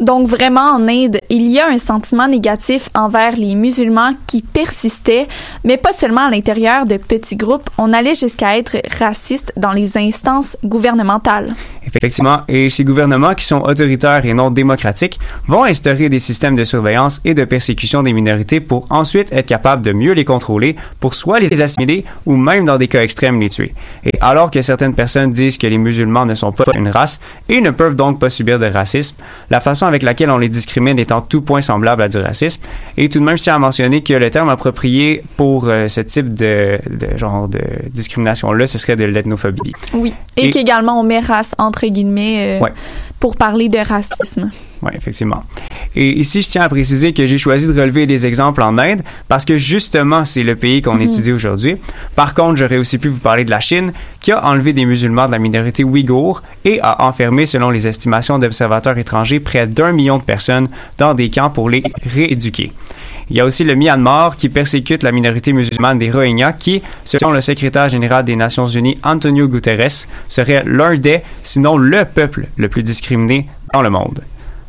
Donc 0.00 0.28
vraiment 0.28 0.72
en 0.72 0.86
Inde, 0.86 1.18
il 1.30 1.46
y 1.46 1.58
a 1.58 1.68
un 1.68 1.78
sentiment 1.78 2.28
négatif 2.28 2.90
envers 2.94 3.34
les 3.36 3.54
musulmans 3.54 4.12
qui 4.26 4.42
persistait, 4.42 5.26
mais 5.64 5.78
pas 5.78 5.92
seulement 5.92 6.26
à 6.26 6.30
l'intérieur 6.30 6.84
de 6.84 6.98
petits 6.98 7.36
groupes, 7.36 7.70
on 7.78 7.94
allait 7.94 8.14
jusqu'à 8.14 8.58
être 8.58 8.76
raciste 8.98 9.52
dans 9.56 9.72
les 9.72 9.96
instances 9.96 10.58
gouvernementales. 10.62 11.48
Effectivement, 11.86 12.40
et 12.48 12.68
ces 12.68 12.84
gouvernements 12.84 13.34
qui 13.34 13.46
sont 13.46 13.62
autoritaires 13.62 14.26
et 14.26 14.34
non 14.34 14.50
démocratiques 14.50 15.18
vont 15.46 15.64
instaurer 15.64 16.08
des 16.08 16.18
systèmes 16.18 16.56
de 16.56 16.64
surveillance 16.64 17.20
et 17.24 17.32
de 17.32 17.44
persécution 17.44 18.02
des 18.02 18.12
minorités 18.12 18.60
pour 18.60 18.86
ensuite 18.90 19.32
être 19.32 19.46
capables 19.46 19.84
de 19.84 19.92
mieux 19.92 20.12
les 20.12 20.24
contrôler, 20.24 20.76
pour 21.00 21.14
soit 21.14 21.38
les 21.38 21.62
assimiler 21.62 22.04
ou 22.26 22.36
même 22.36 22.64
dans 22.64 22.76
des 22.76 22.88
cas 22.88 23.02
extrêmes 23.06 23.40
les 23.40 23.48
tuer. 23.56 23.72
Et 24.04 24.12
alors 24.20 24.50
que 24.50 24.60
certaines 24.60 24.94
personnes 24.94 25.30
disent 25.30 25.56
que 25.58 25.66
les 25.66 25.78
musulmans 25.78 26.26
ne 26.26 26.34
sont 26.34 26.52
pas 26.52 26.64
une 26.74 26.88
race 26.88 27.18
et 27.48 27.60
ne 27.60 27.70
peuvent 27.70 27.96
donc 27.96 28.18
pas 28.20 28.30
subir 28.30 28.58
de 28.58 28.66
racisme, 28.66 29.16
la 29.50 29.60
façon 29.60 29.86
avec 29.86 30.02
laquelle 30.02 30.30
on 30.30 30.38
les 30.38 30.48
discrimine 30.50 30.98
est 30.98 31.12
en 31.12 31.20
tout 31.22 31.40
point 31.40 31.62
semblable 31.62 32.02
à 32.02 32.08
du 32.08 32.18
racisme. 32.18 32.60
Et 32.98 33.08
tout 33.08 33.20
de 33.20 33.24
même, 33.24 33.38
je 33.38 33.44
tiens 33.44 33.54
à 33.54 33.58
mentionner 33.58 34.02
que 34.02 34.12
le 34.12 34.30
terme 34.30 34.48
approprié 34.50 35.22
pour 35.36 35.68
euh, 35.68 35.88
ce 35.88 36.00
type 36.02 36.34
de, 36.34 36.78
de 36.90 37.16
genre 37.16 37.48
de 37.48 37.60
discrimination-là, 37.92 38.66
ce 38.66 38.78
serait 38.78 38.96
de 38.96 39.04
l'ethnophobie. 39.04 39.72
Oui. 39.94 40.12
Et, 40.36 40.46
Et- 40.46 40.50
qu'également 40.50 41.00
on 41.00 41.02
met 41.02 41.20
race 41.20 41.54
entre 41.58 41.86
guillemets 41.86 42.58
euh, 42.58 42.64
Ouais. 42.64 42.72
pour 43.20 43.36
parler 43.36 43.68
de 43.68 43.78
racisme. 43.78 44.50
Oui, 44.82 44.90
effectivement. 44.94 45.42
Et 45.94 46.18
ici, 46.18 46.42
je 46.42 46.50
tiens 46.50 46.62
à 46.62 46.68
préciser 46.68 47.14
que 47.14 47.26
j'ai 47.26 47.38
choisi 47.38 47.66
de 47.66 47.80
relever 47.80 48.06
des 48.06 48.26
exemples 48.26 48.60
en 48.62 48.76
Inde 48.76 49.00
parce 49.28 49.44
que 49.46 49.56
justement, 49.56 50.24
c'est 50.26 50.42
le 50.42 50.54
pays 50.54 50.82
qu'on 50.82 50.94
Mhm. 50.96 51.00
étudie 51.02 51.32
aujourd'hui. 51.32 51.76
Par 52.14 52.34
contre, 52.34 52.56
j'aurais 52.56 52.76
aussi 52.76 52.98
pu 52.98 53.08
vous 53.08 53.18
parler 53.20 53.44
de 53.44 53.50
la 53.50 53.60
Chine 53.60 53.92
qui 54.20 54.32
a 54.32 54.44
enlevé 54.44 54.72
des 54.74 54.84
musulmans 54.84 55.26
de 55.26 55.30
la 55.32 55.38
minorité 55.38 55.82
ouïghour 55.84 56.42
et 56.64 56.78
a 56.82 57.02
enfermé, 57.06 57.46
selon 57.46 57.70
les 57.70 57.88
estimations 57.88 58.38
d'observateurs 58.38 58.98
étrangers, 58.98 59.40
près 59.40 59.66
d'un 59.66 59.92
million 59.92 60.18
de 60.18 60.22
personnes 60.24 60.68
dans 60.98 61.14
des 61.14 61.30
camps 61.30 61.48
pour 61.50 61.70
les 61.70 61.82
rééduquer. 62.04 62.72
Il 63.30 63.36
y 63.36 63.40
a 63.40 63.44
aussi 63.44 63.64
le 63.64 63.74
Myanmar 63.74 64.36
qui 64.36 64.48
persécute 64.48 65.02
la 65.02 65.10
minorité 65.10 65.52
musulmane 65.52 65.98
des 65.98 66.10
Rohingyas 66.10 66.52
qui, 66.52 66.82
selon 67.04 67.30
le 67.32 67.40
secrétaire 67.40 67.88
général 67.88 68.24
des 68.24 68.36
Nations 68.36 68.66
Unies 68.66 68.98
Antonio 69.02 69.48
Guterres, 69.48 70.06
serait 70.28 70.62
l'un 70.64 70.94
des, 70.96 71.22
sinon 71.42 71.76
le 71.76 72.04
peuple 72.04 72.46
le 72.56 72.68
plus 72.68 72.82
discriminé 72.84 73.48
dans 73.72 73.82
le 73.82 73.90
monde. 73.90 74.20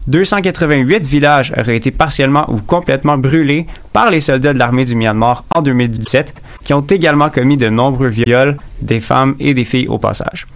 288 0.07 1.05
villages 1.05 1.53
auraient 1.59 1.75
été 1.75 1.91
partiellement 1.91 2.49
ou 2.49 2.57
complètement 2.57 3.17
brûlés 3.17 3.67
par 3.91 4.09
les 4.09 4.21
soldats 4.21 4.53
de 4.53 4.59
l'armée 4.59 4.85
du 4.85 4.95
Myanmar 4.95 5.43
en 5.53 5.61
2017, 5.61 6.33
qui 6.63 6.73
ont 6.73 6.81
également 6.81 7.29
commis 7.29 7.57
de 7.57 7.69
nombreux 7.69 8.07
viols 8.07 8.57
des 8.81 9.01
femmes 9.01 9.35
et 9.39 9.53
des 9.53 9.65
filles 9.65 9.87
au 9.87 9.97
passage. 9.97 10.47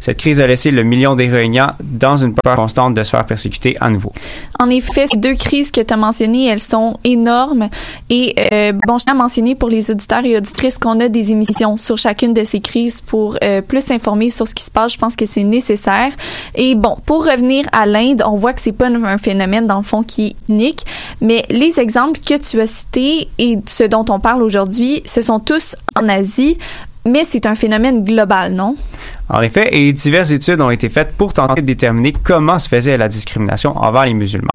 Cette 0.00 0.18
crise 0.18 0.40
a 0.40 0.46
laissé 0.46 0.70
le 0.70 0.82
million 0.82 1.14
Rohingyas 1.14 1.76
dans 1.82 2.16
une 2.16 2.34
peur 2.34 2.56
constante 2.56 2.94
de 2.94 3.02
se 3.02 3.10
faire 3.10 3.24
persécuter 3.24 3.76
à 3.80 3.88
nouveau. 3.90 4.12
En 4.58 4.68
effet, 4.70 5.06
ces 5.10 5.16
deux 5.16 5.34
crises 5.34 5.70
que 5.70 5.80
tu 5.80 5.92
as 5.92 5.96
mentionnées, 5.96 6.46
elles 6.46 6.58
sont 6.58 6.98
énormes. 7.04 7.68
Et 8.10 8.34
euh, 8.52 8.72
bon, 8.86 8.98
je 8.98 9.04
tiens 9.04 9.14
à 9.14 9.16
mentionner 9.16 9.54
pour 9.54 9.68
les 9.68 9.90
auditeurs 9.90 10.24
et 10.24 10.36
auditrices 10.36 10.78
qu'on 10.78 11.00
a 11.00 11.08
des 11.08 11.32
émissions 11.32 11.76
sur 11.76 11.96
chacune 11.96 12.34
de 12.34 12.44
ces 12.44 12.60
crises 12.60 13.00
pour 13.00 13.38
euh, 13.42 13.62
plus 13.62 13.82
s'informer 13.82 14.30
sur 14.30 14.46
ce 14.46 14.54
qui 14.54 14.64
se 14.64 14.70
passe. 14.70 14.92
Je 14.92 14.98
pense 14.98 15.16
que 15.16 15.26
c'est 15.26 15.44
nécessaire. 15.44 16.12
Et 16.54 16.74
bon, 16.74 16.96
pour 17.06 17.24
revenir 17.24 17.66
à 17.72 17.86
l'Inde, 17.86 18.22
on 18.26 18.36
voit 18.36 18.52
que 18.52 18.60
c'est 18.60 18.72
pas 18.72 18.86
un 18.88 18.96
un 19.06 19.18
phénomène 19.18 19.66
dans 19.66 19.78
le 19.78 19.82
fond 19.82 20.02
qui 20.02 20.26
est 20.26 20.36
unique, 20.48 20.84
mais 21.20 21.44
les 21.48 21.80
exemples 21.80 22.20
que 22.20 22.38
tu 22.38 22.60
as 22.60 22.66
cités 22.66 23.28
et 23.38 23.58
ce 23.66 23.84
dont 23.84 24.04
on 24.08 24.20
parle 24.20 24.42
aujourd'hui, 24.42 25.02
ce 25.04 25.22
sont 25.22 25.40
tous 25.40 25.76
en 25.94 26.08
Asie, 26.08 26.58
mais 27.06 27.24
c'est 27.24 27.46
un 27.46 27.54
phénomène 27.54 28.04
global, 28.04 28.52
non? 28.52 28.76
En 29.28 29.40
effet, 29.40 29.68
et 29.72 29.92
diverses 29.92 30.30
études 30.30 30.60
ont 30.60 30.70
été 30.70 30.88
faites 30.88 31.12
pour 31.16 31.32
tenter 31.32 31.60
de 31.60 31.66
déterminer 31.66 32.12
comment 32.12 32.58
se 32.58 32.68
faisait 32.68 32.96
la 32.96 33.08
discrimination 33.08 33.76
envers 33.76 34.06
les 34.06 34.14
musulmans. 34.14 34.48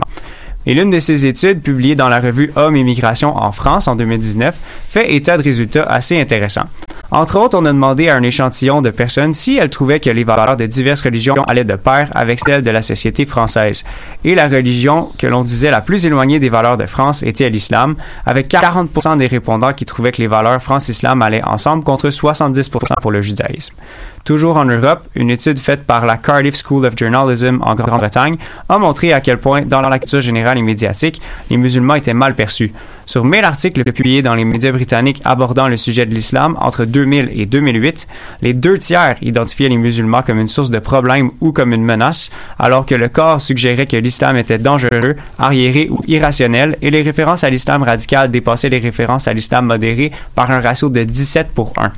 Et 0.66 0.76
l'une 0.76 0.92
de 0.92 1.00
ces 1.00 1.26
études, 1.26 1.62
publiée 1.62 1.96
dans 1.96 2.10
la 2.10 2.20
revue 2.20 2.52
Hommes 2.56 2.76
et 2.76 2.84
Migration 2.84 3.36
en 3.36 3.52
France 3.52 3.88
en 3.88 3.96
2019, 3.96 4.60
fait 4.88 5.14
état 5.14 5.38
de 5.38 5.44
résultats 5.44 5.84
assez 5.84 6.20
intéressants. 6.20 6.68
Entre 7.14 7.38
autres, 7.38 7.58
on 7.60 7.66
a 7.66 7.74
demandé 7.74 8.08
à 8.08 8.16
un 8.16 8.24
échantillon 8.24 8.82
de 8.82 8.90
personnes 8.90 9.34
si 9.34 9.58
elles 9.58 9.70
trouvaient 9.70 10.00
que 10.00 10.10
les 10.10 10.24
valeurs 10.24 10.56
de 10.56 10.66
diverses 10.66 11.02
religions 11.02 11.36
allaient 11.44 11.66
de 11.66 11.76
pair 11.76 12.10
avec 12.16 12.40
celles 12.40 12.62
de 12.62 12.72
la 12.72 12.82
société 12.82 13.26
française. 13.26 13.84
Et 14.24 14.34
la 14.34 14.48
religion 14.48 15.12
que 15.18 15.28
l'on 15.28 15.44
disait 15.44 15.72
la 15.72 15.82
plus 15.82 16.06
éloignée 16.06 16.40
des 16.40 16.48
valeurs 16.48 16.78
de 16.78 16.86
France 16.86 17.22
était 17.22 17.50
l'islam, 17.50 17.96
avec 18.26 18.48
40% 18.48 19.18
des 19.18 19.28
répondants 19.28 19.74
qui 19.74 19.86
trouvaient 19.86 20.14
que 20.14 20.22
les 20.22 20.28
valeurs 20.28 20.62
France-Islam 20.62 21.22
allaient 21.22 21.44
ensemble 21.44 21.84
contre 21.84 22.08
70% 22.08 22.70
pour 23.02 23.12
le 23.12 23.22
judaïsme. 23.22 23.76
Toujours 24.24 24.58
en 24.58 24.66
Europe, 24.66 25.08
une 25.16 25.32
étude 25.32 25.60
faite 25.60 25.86
par 25.86 26.06
la 26.06 26.18
Cardiff 26.18 26.56
School 26.56 26.86
of 26.86 26.94
Journalism 26.96 27.58
en 27.62 27.74
Grande-Bretagne 27.74 28.38
a 28.70 28.78
montré 28.78 29.14
à 29.14 29.22
quel 29.22 29.40
point, 29.40 29.64
dans 29.64 29.82
la 29.82 29.98
culture 29.98 30.22
générale 30.22 30.60
et 30.60 30.62
médiatique, 30.62 31.22
les 31.50 31.58
musulmans 31.58 31.96
étaient 31.96 32.14
mal 32.14 32.36
perçus. 32.36 32.72
Sur 33.08 33.26
1000 33.26 33.44
articles 33.44 33.84
publiés 33.92 34.22
dans 34.22 34.36
les 34.36 34.46
médias 34.46 34.72
britanniques 34.72 35.22
abordant 35.26 35.68
le 35.68 35.76
sujet 35.76 36.06
de 36.06 36.14
l'islam 36.14 36.56
entre 36.60 36.86
2000 36.86 37.32
et 37.34 37.46
2008, 37.46 38.08
les 38.42 38.54
deux 38.54 38.78
tiers 38.78 39.18
identifiaient 39.22 39.70
les 39.70 39.78
musulmans 39.78 40.22
comme 40.22 40.40
une 40.40 40.48
source 40.48 40.70
de 40.70 40.80
problème 40.80 41.32
ou 41.42 41.52
comme 41.52 41.74
une 41.74 41.84
menace, 41.84 42.30
alors 42.60 42.86
que 42.86 42.96
le 42.96 43.10
corps 43.10 43.42
suggérait 43.42 43.88
que 43.88 43.98
l'islam 43.98 44.38
était 44.38 44.60
dangereux, 44.60 45.16
arriéré 45.40 45.88
ou 45.90 46.02
irrationnel, 46.08 46.78
et 46.82 46.92
les 46.92 47.02
références 47.02 47.44
à 47.44 47.50
l'islam 47.50 47.84
radical 47.84 48.30
dépassaient 48.30 48.70
les 48.70 48.80
références 48.80 49.28
à 49.28 49.34
l'islam 49.34 49.66
modéré 49.66 50.12
par 50.36 50.52
un 50.52 50.60
ratio 50.60 50.90
de 50.90 51.04
17 51.04 51.50
pour 51.54 51.74
1. 51.78 51.92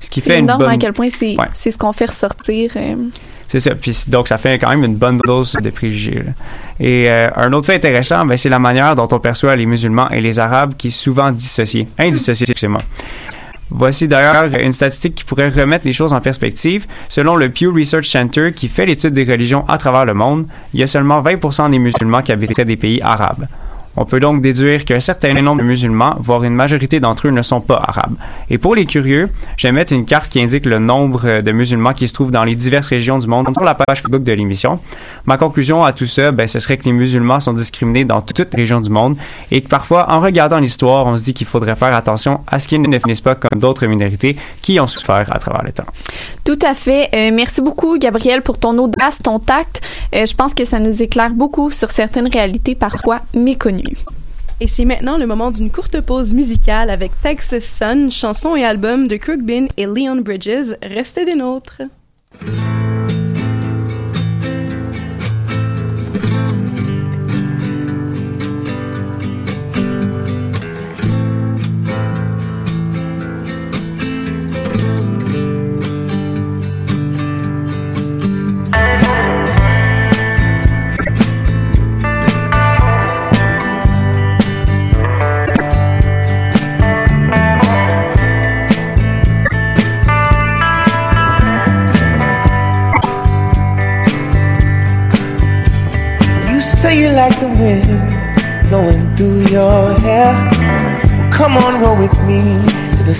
Ce 0.00 0.10
qui 0.10 0.20
C'est 0.20 0.30
fait 0.32 0.38
une 0.40 0.46
bonne... 0.46 0.62
à 0.70 0.76
quel 0.76 0.92
point 0.92 1.08
c'est 1.10 1.36
Ouais. 1.38 1.46
ce 1.54 1.76
qu'on 1.76 1.92
fait 1.92 2.06
ressortir. 2.06 2.70
euh, 2.76 2.94
C'est 3.48 3.60
ça. 3.60 3.74
Puis 3.74 3.96
donc, 4.08 4.28
ça 4.28 4.38
fait 4.38 4.58
quand 4.58 4.68
même 4.70 4.84
une 4.84 4.96
bonne 4.96 5.18
dose 5.24 5.52
de 5.60 5.70
préjugés. 5.70 6.22
là. 6.24 6.32
Et 6.80 7.08
euh, 7.10 7.28
un 7.36 7.52
autre 7.52 7.66
fait 7.66 7.76
intéressant, 7.76 8.24
ben, 8.26 8.36
c'est 8.36 8.48
la 8.48 8.58
manière 8.58 8.94
dont 8.94 9.08
on 9.10 9.18
perçoit 9.18 9.56
les 9.56 9.66
musulmans 9.66 10.10
et 10.10 10.20
les 10.20 10.38
arabes 10.38 10.74
qui 10.76 10.88
est 10.88 10.90
souvent 10.90 11.32
excusez-moi. 11.98 12.80
Voici 13.68 14.06
d'ailleurs 14.06 14.44
une 14.60 14.70
statistique 14.72 15.16
qui 15.16 15.24
pourrait 15.24 15.48
remettre 15.48 15.84
les 15.86 15.92
choses 15.92 16.12
en 16.12 16.20
perspective. 16.20 16.86
Selon 17.08 17.34
le 17.34 17.48
Pew 17.50 17.72
Research 17.74 18.06
Center 18.06 18.52
qui 18.54 18.68
fait 18.68 18.86
l'étude 18.86 19.12
des 19.12 19.24
religions 19.24 19.64
à 19.68 19.76
travers 19.76 20.04
le 20.04 20.14
monde, 20.14 20.46
il 20.72 20.78
y 20.80 20.82
a 20.84 20.86
seulement 20.86 21.20
20% 21.20 21.70
des 21.70 21.78
musulmans 21.80 22.22
qui 22.22 22.30
habiteraient 22.30 22.64
des 22.64 22.76
pays 22.76 23.00
arabes. 23.02 23.46
On 23.96 24.04
peut 24.04 24.20
donc 24.20 24.42
déduire 24.42 24.84
qu'un 24.84 25.00
certain 25.00 25.32
nombre 25.40 25.62
de 25.62 25.66
musulmans, 25.66 26.14
voire 26.18 26.44
une 26.44 26.54
majorité 26.54 27.00
d'entre 27.00 27.28
eux, 27.28 27.30
ne 27.30 27.42
sont 27.42 27.60
pas 27.60 27.82
arabes. 27.82 28.14
Et 28.50 28.58
pour 28.58 28.74
les 28.74 28.84
curieux, 28.84 29.30
je 29.56 29.66
vais 29.66 29.72
mettre 29.72 29.92
une 29.92 30.04
carte 30.04 30.30
qui 30.30 30.40
indique 30.40 30.66
le 30.66 30.78
nombre 30.78 31.40
de 31.40 31.52
musulmans 31.52 31.92
qui 31.92 32.06
se 32.06 32.12
trouvent 32.12 32.30
dans 32.30 32.44
les 32.44 32.54
diverses 32.54 32.88
régions 32.88 33.18
du 33.18 33.26
monde 33.26 33.48
sur 33.54 33.64
la 33.64 33.74
page 33.74 34.02
Facebook 34.02 34.22
de 34.22 34.32
l'émission. 34.32 34.78
Ma 35.24 35.38
conclusion 35.38 35.84
à 35.84 35.92
tout 35.92 36.06
ça, 36.06 36.32
ben, 36.32 36.46
ce 36.46 36.58
serait 36.58 36.76
que 36.76 36.84
les 36.84 36.92
musulmans 36.92 37.40
sont 37.40 37.52
discriminés 37.52 38.04
dans 38.04 38.20
toutes 38.20 38.38
les 38.54 38.62
régions 38.62 38.80
du 38.80 38.90
monde 38.90 39.16
et 39.50 39.62
que 39.62 39.68
parfois, 39.68 40.10
en 40.10 40.20
regardant 40.20 40.58
l'histoire, 40.58 41.06
on 41.06 41.16
se 41.16 41.24
dit 41.24 41.34
qu'il 41.34 41.46
faudrait 41.46 41.76
faire 41.76 41.94
attention 41.94 42.40
à 42.46 42.58
ce 42.58 42.68
qu'ils 42.68 42.82
ne 42.82 42.98
finissent 42.98 43.20
pas 43.20 43.34
comme 43.34 43.60
d'autres 43.60 43.86
minorités 43.86 44.36
qui 44.62 44.78
ont 44.80 44.86
souffert 44.86 45.26
à 45.30 45.38
travers 45.38 45.62
le 45.64 45.72
temps. 45.72 45.86
Tout 46.44 46.58
à 46.62 46.74
fait. 46.74 47.08
Euh, 47.14 47.30
merci 47.32 47.62
beaucoup, 47.62 47.98
Gabriel, 47.98 48.42
pour 48.42 48.58
ton 48.58 48.76
audace, 48.78 49.20
ton 49.22 49.38
tact. 49.38 49.80
Euh, 50.14 50.26
je 50.26 50.34
pense 50.34 50.54
que 50.54 50.64
ça 50.64 50.78
nous 50.78 51.02
éclaire 51.02 51.30
beaucoup 51.30 51.70
sur 51.70 51.90
certaines 51.90 52.28
réalités 52.28 52.74
parfois 52.74 53.20
méconnues. 53.34 53.85
Et 54.60 54.68
c'est 54.68 54.86
maintenant 54.86 55.18
le 55.18 55.26
moment 55.26 55.50
d'une 55.50 55.70
courte 55.70 56.00
pause 56.00 56.32
musicale 56.32 56.88
avec 56.88 57.12
Texas 57.22 57.64
Sun, 57.64 58.10
chanson 58.10 58.56
et 58.56 58.64
album 58.64 59.06
de 59.06 59.16
Kirk 59.16 59.40
Bin 59.42 59.66
et 59.76 59.84
Leon 59.84 60.22
Bridges. 60.22 60.74
Restez 60.82 61.26
des 61.26 61.34
nôtres. 61.34 61.82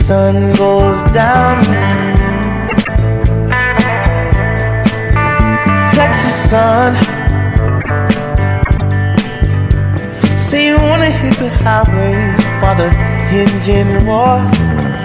Sun 0.06 0.54
goes 0.54 1.02
down. 1.12 1.64
Texas 5.96 6.36
sun. 6.48 6.94
Say 10.38 10.68
you 10.68 10.76
wanna 10.76 11.10
hit 11.10 11.34
the 11.38 11.50
highway 11.64 12.14
for 12.60 12.74
the 12.80 12.88
engine 13.42 14.06
roars. 14.06 14.52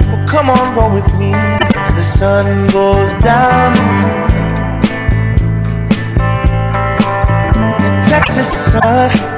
Well, 0.06 0.24
come 0.28 0.52
on, 0.52 0.76
roll 0.76 0.92
with 0.94 1.10
me 1.18 1.32
till 1.84 1.96
the 1.96 2.04
sun 2.04 2.46
goes 2.70 3.12
down. 3.24 3.74
Texas 8.04 8.50
sun. 8.72 9.31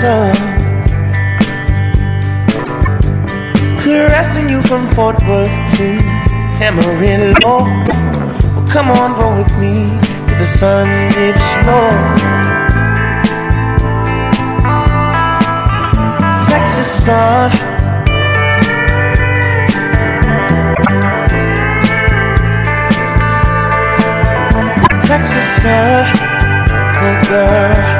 Sun. 0.00 0.34
Caressing 3.84 4.48
you 4.48 4.62
from 4.62 4.88
Fort 4.94 5.16
Worth 5.28 5.56
to 5.76 5.86
Amarillo. 6.64 7.34
Well, 7.44 8.66
come 8.66 8.88
on, 8.88 9.12
roll 9.20 9.36
with 9.36 9.52
me 9.58 9.74
to 10.28 10.34
the 10.40 10.46
sun 10.46 10.88
dips 11.12 11.48
low. 11.68 11.90
Texas 16.48 17.04
sun. 17.04 17.50
Texas 25.02 25.46
sun, 25.60 26.06
oh 27.02 27.24
girl. 27.28 27.99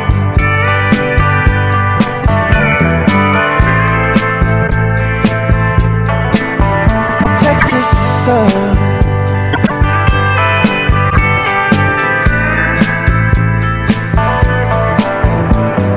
sun. 7.81 8.51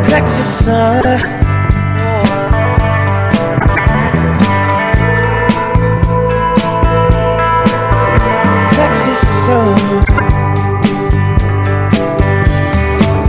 Texas 0.05 0.64
sun. 0.64 1.03
Texas 8.68 9.20
sun. 9.44 10.05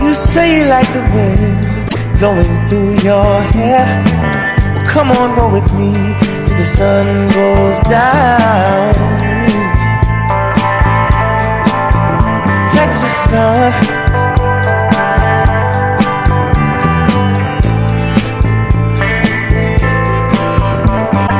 You 0.02 0.14
say 0.14 0.58
you 0.58 0.64
like 0.66 0.90
the 0.92 1.02
wind 1.14 2.18
blowing 2.18 2.68
through 2.68 2.94
your 3.02 3.40
hair. 3.56 4.02
Well, 4.74 4.86
come 4.86 5.10
on, 5.10 5.36
roll 5.36 5.50
with 5.50 5.72
me 5.74 6.35
the 6.56 6.64
sun 6.64 7.28
goes 7.32 7.78
down. 7.80 8.94
Texas 12.68 13.14
sun. 13.30 13.72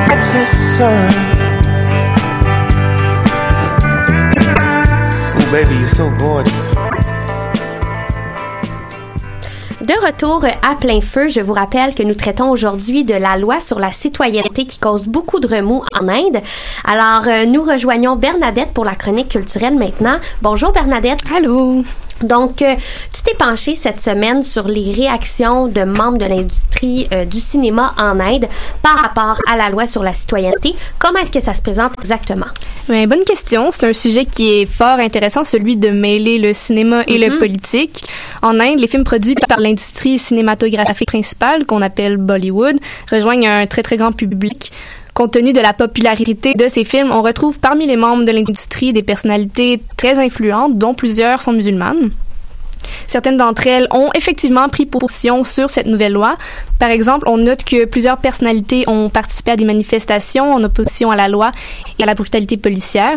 Texas 0.06 0.76
sun. 0.76 1.12
Oh, 5.38 5.48
baby, 5.50 5.76
you're 5.76 5.88
so 5.88 6.10
gorgeous. 6.18 6.65
De 9.86 9.94
retour 10.04 10.44
à 10.44 10.74
plein 10.74 11.00
feu, 11.00 11.28
je 11.28 11.40
vous 11.40 11.52
rappelle 11.52 11.94
que 11.94 12.02
nous 12.02 12.16
traitons 12.16 12.50
aujourd'hui 12.50 13.04
de 13.04 13.14
la 13.14 13.36
loi 13.36 13.60
sur 13.60 13.78
la 13.78 13.92
citoyenneté 13.92 14.66
qui 14.66 14.80
cause 14.80 15.06
beaucoup 15.06 15.38
de 15.38 15.46
remous 15.46 15.84
en 15.96 16.08
Inde. 16.08 16.42
Alors, 16.84 17.28
euh, 17.28 17.46
nous 17.46 17.62
rejoignons 17.62 18.16
Bernadette 18.16 18.72
pour 18.74 18.84
la 18.84 18.96
chronique 18.96 19.28
culturelle 19.28 19.76
maintenant. 19.76 20.16
Bonjour 20.42 20.72
Bernadette. 20.72 21.20
Allô. 21.32 21.84
Donc, 22.22 22.62
euh, 22.62 22.74
tu 23.12 23.22
t'es 23.22 23.34
penchée 23.34 23.74
cette 23.74 24.00
semaine 24.00 24.42
sur 24.42 24.68
les 24.68 24.92
réactions 24.92 25.66
de 25.68 25.82
membres 25.82 26.18
de 26.18 26.24
l'industrie 26.24 27.08
euh, 27.12 27.24
du 27.24 27.40
cinéma 27.40 27.94
en 27.98 28.18
Inde 28.20 28.46
par 28.82 28.96
rapport 28.96 29.38
à 29.50 29.56
la 29.56 29.68
loi 29.68 29.86
sur 29.86 30.02
la 30.02 30.14
citoyenneté. 30.14 30.74
Comment 30.98 31.18
est-ce 31.18 31.32
que 31.32 31.40
ça 31.40 31.52
se 31.54 31.62
présente 31.62 31.92
exactement? 32.00 32.46
Ben, 32.88 33.06
bonne 33.08 33.24
question. 33.24 33.70
C'est 33.70 33.84
un 33.84 33.92
sujet 33.92 34.24
qui 34.24 34.60
est 34.60 34.66
fort 34.66 34.98
intéressant, 34.98 35.44
celui 35.44 35.76
de 35.76 35.88
mêler 35.88 36.38
le 36.38 36.54
cinéma 36.54 37.02
et 37.06 37.18
le 37.18 37.38
politique. 37.38 38.04
En 38.42 38.60
Inde, 38.60 38.78
les 38.78 38.88
films 38.88 39.04
produits 39.04 39.34
par 39.48 39.60
l'industrie 39.60 40.18
cinématographique 40.18 41.08
principale, 41.08 41.66
qu'on 41.66 41.82
appelle 41.82 42.16
Bollywood, 42.16 42.76
rejoignent 43.10 43.48
un 43.48 43.66
très 43.66 43.82
très 43.82 43.96
grand 43.96 44.12
public. 44.12 44.72
Compte 45.16 45.32
tenu 45.32 45.54
de 45.54 45.60
la 45.60 45.72
popularité 45.72 46.52
de 46.52 46.68
ces 46.68 46.84
films, 46.84 47.10
on 47.10 47.22
retrouve 47.22 47.58
parmi 47.58 47.86
les 47.86 47.96
membres 47.96 48.26
de 48.26 48.32
l'industrie 48.32 48.92
des 48.92 49.02
personnalités 49.02 49.80
très 49.96 50.22
influentes, 50.22 50.76
dont 50.76 50.92
plusieurs 50.92 51.40
sont 51.40 51.54
musulmanes. 51.54 52.10
Certaines 53.06 53.38
d'entre 53.38 53.66
elles 53.66 53.88
ont 53.92 54.10
effectivement 54.14 54.68
pris 54.68 54.84
position 54.84 55.42
sur 55.42 55.70
cette 55.70 55.86
nouvelle 55.86 56.12
loi. 56.12 56.36
Par 56.78 56.90
exemple, 56.90 57.30
on 57.30 57.38
note 57.38 57.64
que 57.64 57.86
plusieurs 57.86 58.18
personnalités 58.18 58.84
ont 58.88 59.08
participé 59.08 59.52
à 59.52 59.56
des 59.56 59.64
manifestations 59.64 60.52
en 60.52 60.62
opposition 60.62 61.10
à 61.10 61.16
la 61.16 61.28
loi 61.28 61.50
et 61.98 62.02
à 62.02 62.06
la 62.06 62.14
brutalité 62.14 62.58
policière. 62.58 63.16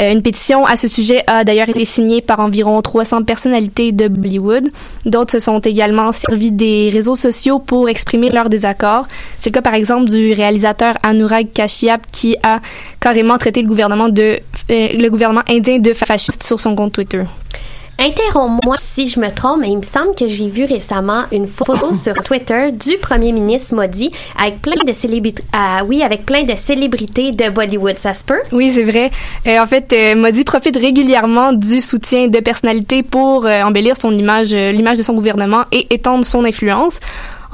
Euh, 0.00 0.12
une 0.12 0.22
pétition 0.22 0.64
à 0.64 0.76
ce 0.76 0.88
sujet 0.88 1.22
a 1.26 1.44
d'ailleurs 1.44 1.68
été 1.68 1.84
signée 1.84 2.22
par 2.22 2.40
environ 2.40 2.80
300 2.80 3.24
personnalités 3.24 3.92
de 3.92 4.08
Bollywood. 4.08 4.68
D'autres 5.04 5.32
se 5.32 5.38
sont 5.40 5.58
également 5.60 6.12
servis 6.12 6.50
des 6.50 6.88
réseaux 6.90 7.16
sociaux 7.16 7.58
pour 7.58 7.88
exprimer 7.88 8.30
leur 8.30 8.48
désaccord. 8.48 9.06
C'est 9.38 9.50
le 9.50 9.54
cas 9.54 9.62
par 9.62 9.74
exemple 9.74 10.08
du 10.08 10.32
réalisateur 10.32 10.94
Anurag 11.02 11.52
Kashyap 11.52 12.02
qui 12.10 12.36
a 12.42 12.60
carrément 13.00 13.36
traité 13.36 13.62
le 13.62 13.68
gouvernement 13.68 14.08
de 14.08 14.38
euh, 14.70 14.88
le 14.94 15.08
gouvernement 15.08 15.42
indien 15.48 15.78
de 15.78 15.92
fasciste 15.92 16.42
sur 16.42 16.58
son 16.58 16.74
compte 16.74 16.92
Twitter. 16.92 17.24
Interromps-moi 17.98 18.76
si 18.78 19.08
je 19.08 19.20
me 19.20 19.30
trompe, 19.30 19.60
mais 19.60 19.70
il 19.70 19.76
me 19.76 19.82
semble 19.82 20.14
que 20.14 20.26
j'ai 20.26 20.48
vu 20.48 20.64
récemment 20.64 21.24
une 21.30 21.46
photo 21.46 21.94
sur 21.94 22.14
Twitter 22.14 22.72
du 22.72 22.96
premier 22.98 23.32
ministre 23.32 23.74
Modi 23.74 24.10
avec 24.42 24.60
plein 24.60 24.82
de 24.84 24.92
célébrités, 24.92 25.44
ah 25.52 25.82
oui, 25.86 26.02
avec 26.02 26.26
plein 26.26 26.42
de 26.42 26.56
célébrités 26.56 27.30
de 27.32 27.50
Bollywood. 27.50 27.98
Ça 27.98 28.14
se 28.14 28.24
peut? 28.24 28.40
Oui, 28.50 28.72
c'est 28.72 28.82
vrai. 28.82 29.10
Euh, 29.46 29.60
en 29.60 29.66
fait, 29.66 29.92
euh, 29.92 30.16
Modi 30.16 30.42
profite 30.42 30.76
régulièrement 30.76 31.52
du 31.52 31.80
soutien 31.80 32.28
de 32.28 32.40
personnalités 32.40 33.02
pour 33.02 33.46
euh, 33.46 33.62
embellir 33.62 33.94
son 34.00 34.16
image, 34.16 34.52
l'image 34.52 34.98
de 34.98 35.02
son 35.02 35.14
gouvernement 35.14 35.64
et 35.70 35.94
étendre 35.94 36.24
son 36.24 36.44
influence. 36.44 36.98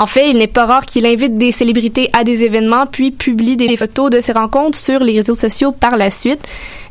En 0.00 0.06
fait, 0.06 0.30
il 0.30 0.38
n'est 0.38 0.46
pas 0.46 0.64
rare 0.64 0.87
qu'il 0.87 1.04
invite 1.06 1.37
des 1.37 1.50
célébrités 1.50 2.08
à 2.16 2.22
des 2.22 2.44
événements 2.44 2.87
puis 2.87 3.11
publie 3.11 3.56
des 3.56 3.76
photos 3.76 4.11
de 4.11 4.20
ses 4.20 4.30
rencontres 4.30 4.78
sur 4.78 5.00
les 5.00 5.18
réseaux 5.18 5.34
sociaux 5.34 5.72
par 5.72 5.96
la 5.96 6.11
suite. 6.11 6.40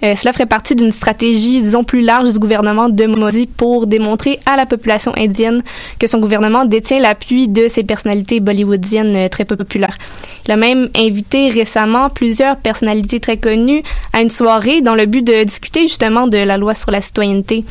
Euh, 0.04 0.16
cela 0.18 0.34
ferait 0.34 0.46
partie 0.46 0.76
d'une 0.76 0.92
stratégie, 0.92 1.62
disons, 1.62 1.86
plus 1.86 2.02
large 2.02 2.34
du 2.34 2.38
gouvernement 2.38 2.90
de 2.90 3.06
Modi 3.06 3.48
pour 3.48 3.88
démontrer 3.88 4.40
à 4.46 4.58
la 4.58 4.66
population 4.66 5.14
indienne 5.18 5.64
que 6.00 6.08
son 6.08 6.20
gouvernement 6.20 6.66
détient 6.66 7.00
l'appui 7.00 7.48
de 7.48 7.70
ces 7.70 7.84
personnalités 7.84 8.42
bollywoodiennes 8.42 9.16
euh, 9.16 9.30
très 9.30 9.46
populaires. 9.46 9.98
Il 10.46 10.52
a 10.52 10.58
même 10.58 10.90
invité 10.96 11.50
récemment 11.50 12.10
plusieurs 12.10 12.58
personnalités 12.58 13.22
très 13.22 13.38
connues 13.38 13.84
à 14.12 14.22
une 14.22 14.30
soirée 14.30 14.82
dans 14.82 14.96
le 14.96 15.06
but 15.06 15.24
de 15.24 15.44
discuter 15.44 15.84
justement 15.84 16.28
de 16.28 16.38
la 16.38 16.58
loi 16.58 16.74
sur 16.74 16.92
la 16.92 17.00
citoyenneté. 17.00 17.64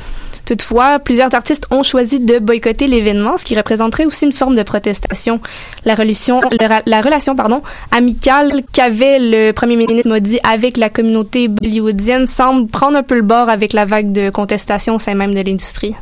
Toutefois, 0.47 1.01
plusieurs 1.01 1.35
artistes 1.35 1.67
ont 1.73 1.83
choisi 1.83 2.21
de 2.21 2.39
boycotter 2.39 2.87
l'événement, 2.87 3.37
ce 3.37 3.45
qui 3.45 3.57
représenterait 3.57 4.07
aussi 4.07 4.25
une 4.27 4.33
forme 4.33 4.55
de 4.55 4.63
protestation. 4.63 5.41
La 5.85 5.95
relation, 5.97 6.41
amicale 7.91 8.63
qu'avait 8.73 9.19
le 9.19 9.53
premier 9.53 9.77
ministre 9.77 10.09
Modi 10.09 10.39
avec 10.49 10.77
la 10.77 10.89
communauté 10.89 11.49
bollywoodienne 11.49 12.29
semble 12.29 12.69
prendre 12.69 12.97
un 12.97 13.03
peu 13.03 13.17
le 13.17 13.23
bord 13.23 13.49
avec 13.49 13.73
la 13.73 13.85
vague 13.85 14.13
de 14.13 14.31
contestation 14.31 14.97
au 14.97 15.15
même 15.15 15.35
de 15.35 15.41
l'industrie. 15.41 15.95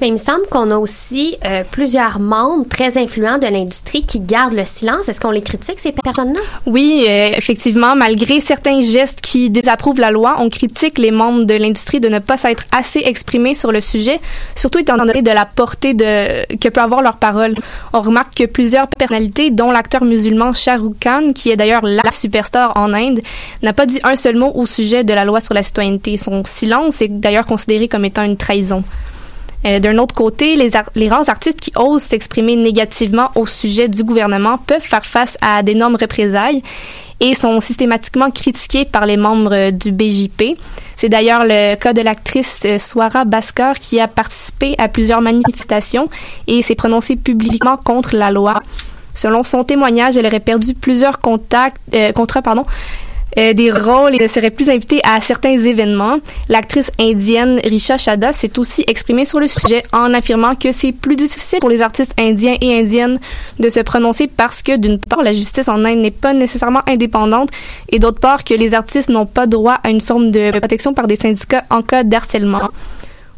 Mais 0.00 0.08
il 0.08 0.12
me 0.12 0.18
semble 0.18 0.46
qu'on 0.50 0.70
a 0.70 0.76
aussi 0.76 1.36
euh, 1.44 1.62
plusieurs 1.70 2.18
membres 2.18 2.66
très 2.68 2.98
influents 2.98 3.38
de 3.38 3.46
l'industrie 3.46 4.04
qui 4.04 4.20
gardent 4.20 4.54
le 4.54 4.64
silence. 4.64 5.08
Est-ce 5.08 5.20
qu'on 5.20 5.30
les 5.30 5.42
critique, 5.42 5.78
ces 5.78 5.92
personnes-là? 5.92 6.40
Oui, 6.66 7.04
euh, 7.08 7.30
effectivement, 7.34 7.96
malgré 7.96 8.40
certains 8.40 8.82
gestes 8.82 9.20
qui 9.20 9.48
désapprouvent 9.48 10.00
la 10.00 10.10
loi, 10.10 10.36
on 10.38 10.50
critique 10.50 10.98
les 10.98 11.10
membres 11.10 11.44
de 11.44 11.54
l'industrie 11.54 12.00
de 12.00 12.08
ne 12.08 12.18
pas 12.18 12.36
s'être 12.36 12.64
assez 12.76 13.00
exprimés 13.04 13.54
sur 13.54 13.72
le 13.72 13.80
sujet, 13.80 14.20
surtout 14.54 14.78
étant 14.80 14.96
donné 14.96 15.22
de 15.22 15.30
la 15.30 15.46
portée 15.46 15.96
que 15.96 16.68
peut 16.68 16.80
avoir 16.80 17.00
leur 17.02 17.16
parole. 17.16 17.54
On 17.92 18.00
remarque 18.00 18.34
que 18.34 18.44
plusieurs 18.44 18.88
personnalités, 18.88 19.50
dont 19.50 19.70
l'acteur 19.70 20.04
musulman 20.04 20.52
Shah 20.52 20.76
Rukh 20.76 20.98
Khan, 21.00 21.32
qui 21.34 21.50
est 21.50 21.56
d'ailleurs 21.56 21.82
la 21.84 22.12
superstar 22.12 22.76
en 22.76 22.92
Inde, 22.92 23.20
n'a 23.62 23.72
pas 23.72 23.86
dit 23.86 24.00
un 24.04 24.16
seul 24.16 24.36
mot 24.36 24.52
au 24.54 24.66
sujet 24.66 25.04
de 25.04 25.14
la 25.14 25.24
loi 25.24 25.40
sur 25.40 25.54
la 25.54 25.62
citoyenneté. 25.62 26.16
Son 26.16 26.44
silence 26.44 27.00
est 27.00 27.08
d'ailleurs 27.08 27.46
considéré 27.46 27.88
comme 27.88 28.04
étant 28.04 28.24
une 28.24 28.36
trahison. 28.36 28.84
Euh, 29.64 29.78
D'un 29.78 29.98
autre 29.98 30.14
côté, 30.14 30.56
les, 30.56 30.70
les 30.94 31.08
rares 31.08 31.28
artistes 31.28 31.60
qui 31.60 31.72
osent 31.76 32.02
s'exprimer 32.02 32.56
négativement 32.56 33.30
au 33.34 33.46
sujet 33.46 33.88
du 33.88 34.04
gouvernement 34.04 34.58
peuvent 34.58 34.82
faire 34.82 35.04
face 35.06 35.36
à 35.40 35.62
d'énormes 35.62 35.96
représailles 35.96 36.62
et 37.20 37.34
sont 37.34 37.60
systématiquement 37.60 38.30
critiqués 38.30 38.84
par 38.84 39.06
les 39.06 39.16
membres 39.16 39.70
du 39.70 39.90
BJP. 39.90 40.58
C'est 40.96 41.08
d'ailleurs 41.08 41.44
le 41.44 41.74
cas 41.76 41.92
de 41.92 42.00
l'actrice 42.02 42.60
euh, 42.64 42.78
Swara 42.78 43.24
Baskar 43.24 43.78
qui 43.78 44.00
a 44.00 44.08
participé 44.08 44.74
à 44.78 44.88
plusieurs 44.88 45.20
manifestations 45.20 46.08
et 46.46 46.62
s'est 46.62 46.74
prononcée 46.74 47.16
publiquement 47.16 47.76
contre 47.76 48.16
la 48.16 48.30
loi. 48.30 48.54
Selon 49.14 49.44
son 49.44 49.64
témoignage, 49.64 50.16
elle 50.16 50.26
aurait 50.26 50.40
perdu 50.40 50.74
plusieurs 50.74 51.20
contacts, 51.20 51.80
euh, 51.94 52.12
contrats, 52.12 52.42
pardon, 52.42 52.64
euh, 53.38 53.52
des 53.52 53.70
rôles 53.70 54.20
et 54.20 54.28
serait 54.28 54.50
plus 54.50 54.70
invitée 54.70 55.00
à 55.04 55.20
certains 55.20 55.58
événements. 55.58 56.18
L'actrice 56.48 56.90
indienne 56.98 57.60
Risha 57.64 57.98
Chadha 57.98 58.32
s'est 58.32 58.58
aussi 58.58 58.84
exprimée 58.86 59.24
sur 59.24 59.40
le 59.40 59.48
sujet 59.48 59.82
en 59.92 60.14
affirmant 60.14 60.54
que 60.54 60.72
c'est 60.72 60.92
plus 60.92 61.16
difficile 61.16 61.58
pour 61.60 61.70
les 61.70 61.82
artistes 61.82 62.14
indiens 62.18 62.56
et 62.60 62.78
indiennes 62.78 63.18
de 63.58 63.68
se 63.68 63.80
prononcer 63.80 64.26
parce 64.26 64.62
que 64.62 64.76
d'une 64.76 64.98
part 64.98 65.22
la 65.22 65.32
justice 65.32 65.68
en 65.68 65.84
Inde 65.84 65.98
n'est 65.98 66.10
pas 66.10 66.32
nécessairement 66.32 66.82
indépendante 66.88 67.50
et 67.88 67.98
d'autre 67.98 68.20
part 68.20 68.44
que 68.44 68.54
les 68.54 68.74
artistes 68.74 69.08
n'ont 69.08 69.26
pas 69.26 69.46
droit 69.46 69.78
à 69.82 69.90
une 69.90 70.00
forme 70.00 70.30
de 70.30 70.50
protection 70.58 70.94
par 70.94 71.06
des 71.06 71.16
syndicats 71.16 71.64
en 71.70 71.82
cas 71.82 72.04
d'harcèlement. 72.04 72.70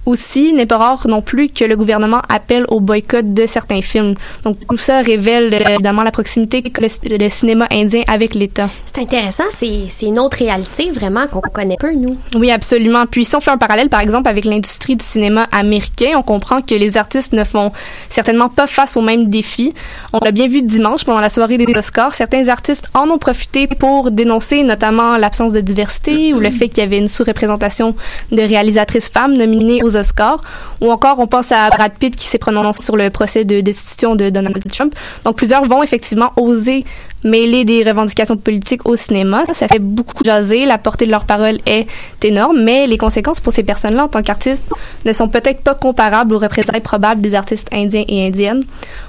Aussi, 0.08 0.54
n'est 0.54 0.64
pas 0.64 0.78
rare 0.78 1.06
non 1.06 1.20
plus 1.20 1.48
que 1.48 1.64
le 1.64 1.76
gouvernement 1.76 2.22
appelle 2.30 2.64
au 2.68 2.80
boycott 2.80 3.34
de 3.34 3.44
certains 3.44 3.82
films. 3.82 4.14
Donc 4.42 4.56
tout 4.66 4.78
ça 4.78 5.02
révèle 5.02 5.52
euh, 5.52 5.72
évidemment 5.74 6.02
la 6.02 6.10
proximité 6.10 6.62
que 6.62 6.80
le, 6.80 7.18
le 7.18 7.28
cinéma 7.28 7.66
indien 7.70 8.04
avec 8.08 8.34
l'État. 8.34 8.70
C'est 8.86 9.02
intéressant, 9.02 9.44
c'est 9.50 9.84
c'est 9.88 10.06
une 10.06 10.18
autre 10.18 10.38
réalité 10.38 10.90
vraiment 10.92 11.26
qu'on 11.26 11.42
connaît 11.42 11.76
peu, 11.78 11.92
nous. 11.92 12.16
Oui, 12.34 12.50
absolument. 12.50 13.04
Puis 13.04 13.26
si 13.26 13.36
on 13.36 13.40
fait 13.40 13.50
un 13.50 13.58
parallèle, 13.58 13.90
par 13.90 14.00
exemple, 14.00 14.30
avec 14.30 14.46
l'industrie 14.46 14.96
du 14.96 15.04
cinéma 15.04 15.46
américain, 15.52 16.12
on 16.16 16.22
comprend 16.22 16.62
que 16.62 16.74
les 16.74 16.96
artistes 16.96 17.34
ne 17.34 17.44
font 17.44 17.70
certainement 18.08 18.48
pas 18.48 18.66
face 18.66 18.96
aux 18.96 19.02
mêmes 19.02 19.28
défis. 19.28 19.74
On 20.14 20.20
l'a 20.24 20.30
bien 20.30 20.48
vu 20.48 20.62
dimanche 20.62 21.04
pendant 21.04 21.20
la 21.20 21.28
soirée 21.28 21.58
des 21.58 21.70
Oscars. 21.76 22.14
Certains 22.14 22.48
artistes 22.48 22.86
en 22.94 23.10
ont 23.10 23.18
profité 23.18 23.66
pour 23.66 24.10
dénoncer 24.10 24.62
notamment 24.62 25.18
l'absence 25.18 25.52
de 25.52 25.60
diversité 25.60 26.32
ou 26.32 26.40
le 26.40 26.50
fait 26.50 26.68
qu'il 26.68 26.78
y 26.78 26.86
avait 26.86 26.98
une 26.98 27.08
sous-représentation 27.08 27.94
de 28.32 28.40
réalisatrices 28.40 29.10
femmes 29.10 29.36
nominées 29.36 29.82
aux 29.82 29.97
Oscars. 29.98 30.40
Ou 30.80 30.90
encore, 30.90 31.18
on 31.18 31.26
pense 31.26 31.52
à 31.52 31.68
Brad 31.70 31.92
Pitt 31.92 32.14
qui 32.14 32.26
s'est 32.26 32.38
prononcé 32.38 32.82
sur 32.82 32.96
le 32.96 33.10
procès 33.10 33.44
de 33.44 33.60
destitution 33.60 34.14
de 34.14 34.30
Donald 34.30 34.58
Trump. 34.72 34.94
Donc 35.24 35.36
plusieurs 35.36 35.64
vont 35.64 35.82
effectivement 35.82 36.32
oser 36.36 36.84
mêler 37.24 37.64
des 37.64 37.82
revendications 37.82 38.36
politiques 38.36 38.86
au 38.86 38.96
cinéma. 38.96 39.42
Ça 39.52 39.68
fait 39.68 39.80
beaucoup 39.80 40.22
jaser. 40.24 40.66
La 40.66 40.78
portée 40.78 41.06
de 41.06 41.10
leur 41.10 41.24
parole 41.24 41.58
est 41.66 41.86
énorme, 42.22 42.62
mais 42.62 42.86
les 42.86 42.98
conséquences 42.98 43.40
pour 43.40 43.52
ces 43.52 43.64
personnes-là 43.64 44.04
en 44.04 44.08
tant 44.08 44.22
qu'artistes 44.22 44.64
ne 45.04 45.12
sont 45.12 45.28
peut-être 45.28 45.62
pas 45.62 45.74
comparables 45.74 46.34
aux 46.34 46.38
représailles 46.38 46.80
probables 46.80 47.20
des 47.20 47.34
artistes 47.34 47.68
indiens 47.72 48.04
et 48.08 48.26
indiennes. 48.26 48.64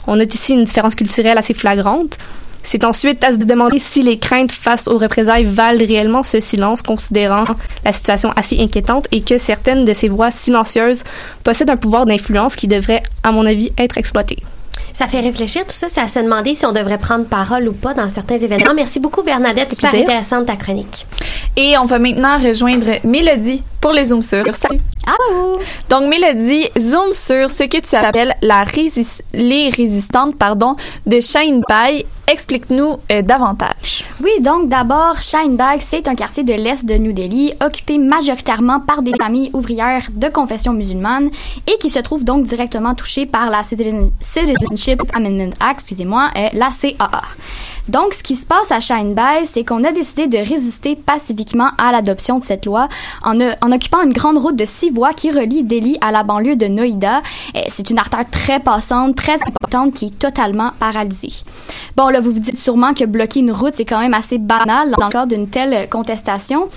On 0.07 0.15
note 0.15 0.33
ici 0.33 0.53
une 0.53 0.63
différence 0.63 0.95
culturelle 0.95 1.37
assez 1.37 1.53
flagrante. 1.53 2.17
C'est 2.63 2.83
ensuite 2.83 3.23
à 3.23 3.31
se 3.31 3.37
demander 3.37 3.79
si 3.79 4.03
les 4.03 4.19
craintes 4.19 4.51
face 4.51 4.87
aux 4.87 4.97
représailles 4.97 5.45
valent 5.45 5.79
réellement 5.79 6.23
ce 6.23 6.39
silence, 6.39 6.81
considérant 6.81 7.45
la 7.83 7.93
situation 7.93 8.31
assez 8.35 8.59
inquiétante 8.59 9.07
et 9.11 9.21
que 9.21 9.37
certaines 9.37 9.85
de 9.85 9.93
ces 9.93 10.09
voix 10.09 10.31
silencieuses 10.31 11.03
possèdent 11.43 11.71
un 11.71 11.77
pouvoir 11.77 12.05
d'influence 12.05 12.55
qui 12.55 12.67
devrait, 12.67 13.03
à 13.23 13.31
mon 13.31 13.45
avis, 13.45 13.71
être 13.77 13.97
exploité. 13.97 14.37
Ça 14.99 15.07
fait 15.07 15.21
réfléchir 15.21 15.65
tout 15.65 15.71
ça, 15.71 15.87
c'est 15.87 16.01
à 16.01 16.09
se 16.09 16.19
demander 16.19 16.55
si 16.55 16.65
on 16.65 16.73
devrait 16.73 16.97
prendre 16.97 17.23
parole 17.23 17.69
ou 17.69 17.71
pas 17.71 17.93
dans 17.93 18.09
certains 18.13 18.37
événements. 18.37 18.73
Merci 18.75 18.99
beaucoup 18.99 19.23
Bernadette, 19.23 19.73
super 19.73 19.91
plaisir. 19.91 20.09
intéressante 20.09 20.45
ta 20.47 20.57
chronique. 20.57 21.07
Et 21.55 21.77
on 21.77 21.85
va 21.85 21.99
maintenant 21.99 22.37
rejoindre 22.37 22.91
Mélodie 23.05 23.63
pour 23.79 23.93
les 23.93 24.03
Zoom 24.03 24.21
sur. 24.21 24.43
Salut! 24.53 24.81
Allô! 25.07 25.57
Donc, 25.89 26.09
Mélodie, 26.09 26.67
zoom 26.77 27.13
sur 27.13 27.49
ce 27.49 27.63
que 27.63 27.79
tu 27.79 27.95
appelles 27.95 28.35
la 28.41 28.65
résis- 28.65 29.21
les 29.33 29.69
résistantes 29.69 30.35
pardon, 30.35 30.75
de 31.05 31.21
Shine 31.21 31.61
Bai. 31.69 32.05
Explique-nous 32.31 32.97
euh, 33.11 33.23
davantage. 33.23 34.03
Oui, 34.23 34.29
donc 34.41 34.69
d'abord, 34.69 35.19
Shinebag, 35.19 35.79
c'est 35.81 36.07
un 36.07 36.13
quartier 36.13 36.43
de 36.43 36.53
l'Est 36.53 36.85
de 36.85 36.93
New 36.93 37.11
Delhi, 37.11 37.53
occupé 37.65 37.97
majoritairement 37.97 38.79
par 38.81 39.01
des 39.01 39.13
familles 39.19 39.49
ouvrières 39.53 40.07
de 40.13 40.27
confession 40.27 40.71
musulmane 40.73 41.31
et 41.65 41.77
qui 41.79 41.89
se 41.89 41.97
trouve 41.97 42.23
donc 42.23 42.43
directement 42.43 42.93
touché 42.93 43.25
par 43.25 43.49
la 43.49 43.63
Citizen- 43.63 44.11
Amendment 45.13 45.53
Act, 45.59 45.79
excusez-moi, 45.79 46.29
euh, 46.35 46.49
la 46.53 46.69
CAA. 46.69 47.21
Donc, 47.87 48.13
ce 48.13 48.21
qui 48.21 48.35
se 48.35 48.45
passe 48.45 48.71
à 48.71 48.79
Shinebay, 48.79 49.45
c'est 49.45 49.63
qu'on 49.63 49.83
a 49.83 49.91
décidé 49.91 50.27
de 50.27 50.37
résister 50.37 50.95
pacifiquement 50.95 51.71
à 51.77 51.91
l'adoption 51.91 52.37
de 52.39 52.43
cette 52.43 52.65
loi 52.65 52.87
en, 53.23 53.39
euh, 53.41 53.51
en 53.61 53.71
occupant 53.71 54.01
une 54.03 54.13
grande 54.13 54.37
route 54.37 54.55
de 54.55 54.65
six 54.65 54.91
voies 54.91 55.13
qui 55.13 55.31
relie 55.31 55.63
Delhi 55.63 55.97
à 56.01 56.11
la 56.11 56.23
banlieue 56.23 56.55
de 56.55 56.67
Noida. 56.67 57.21
C'est 57.69 57.89
une 57.89 57.97
artère 57.97 58.29
très 58.29 58.59
passante, 58.59 59.15
très 59.15 59.41
importante, 59.41 59.93
qui 59.93 60.07
est 60.07 60.19
totalement 60.19 60.71
paralysée. 60.79 61.33
Bon, 61.95 62.09
là, 62.09 62.19
vous 62.19 62.31
vous 62.31 62.39
dites 62.39 62.59
sûrement 62.59 62.93
que 62.93 63.05
bloquer 63.05 63.39
une 63.39 63.51
route, 63.51 63.73
c'est 63.73 63.85
quand 63.85 63.99
même 63.99 64.13
assez 64.13 64.37
banal 64.37 64.91
dans 64.91 65.05
le 65.05 65.11
cadre 65.11 65.35
d'une 65.35 65.47
telle 65.47 65.89
contestation. 65.89 66.69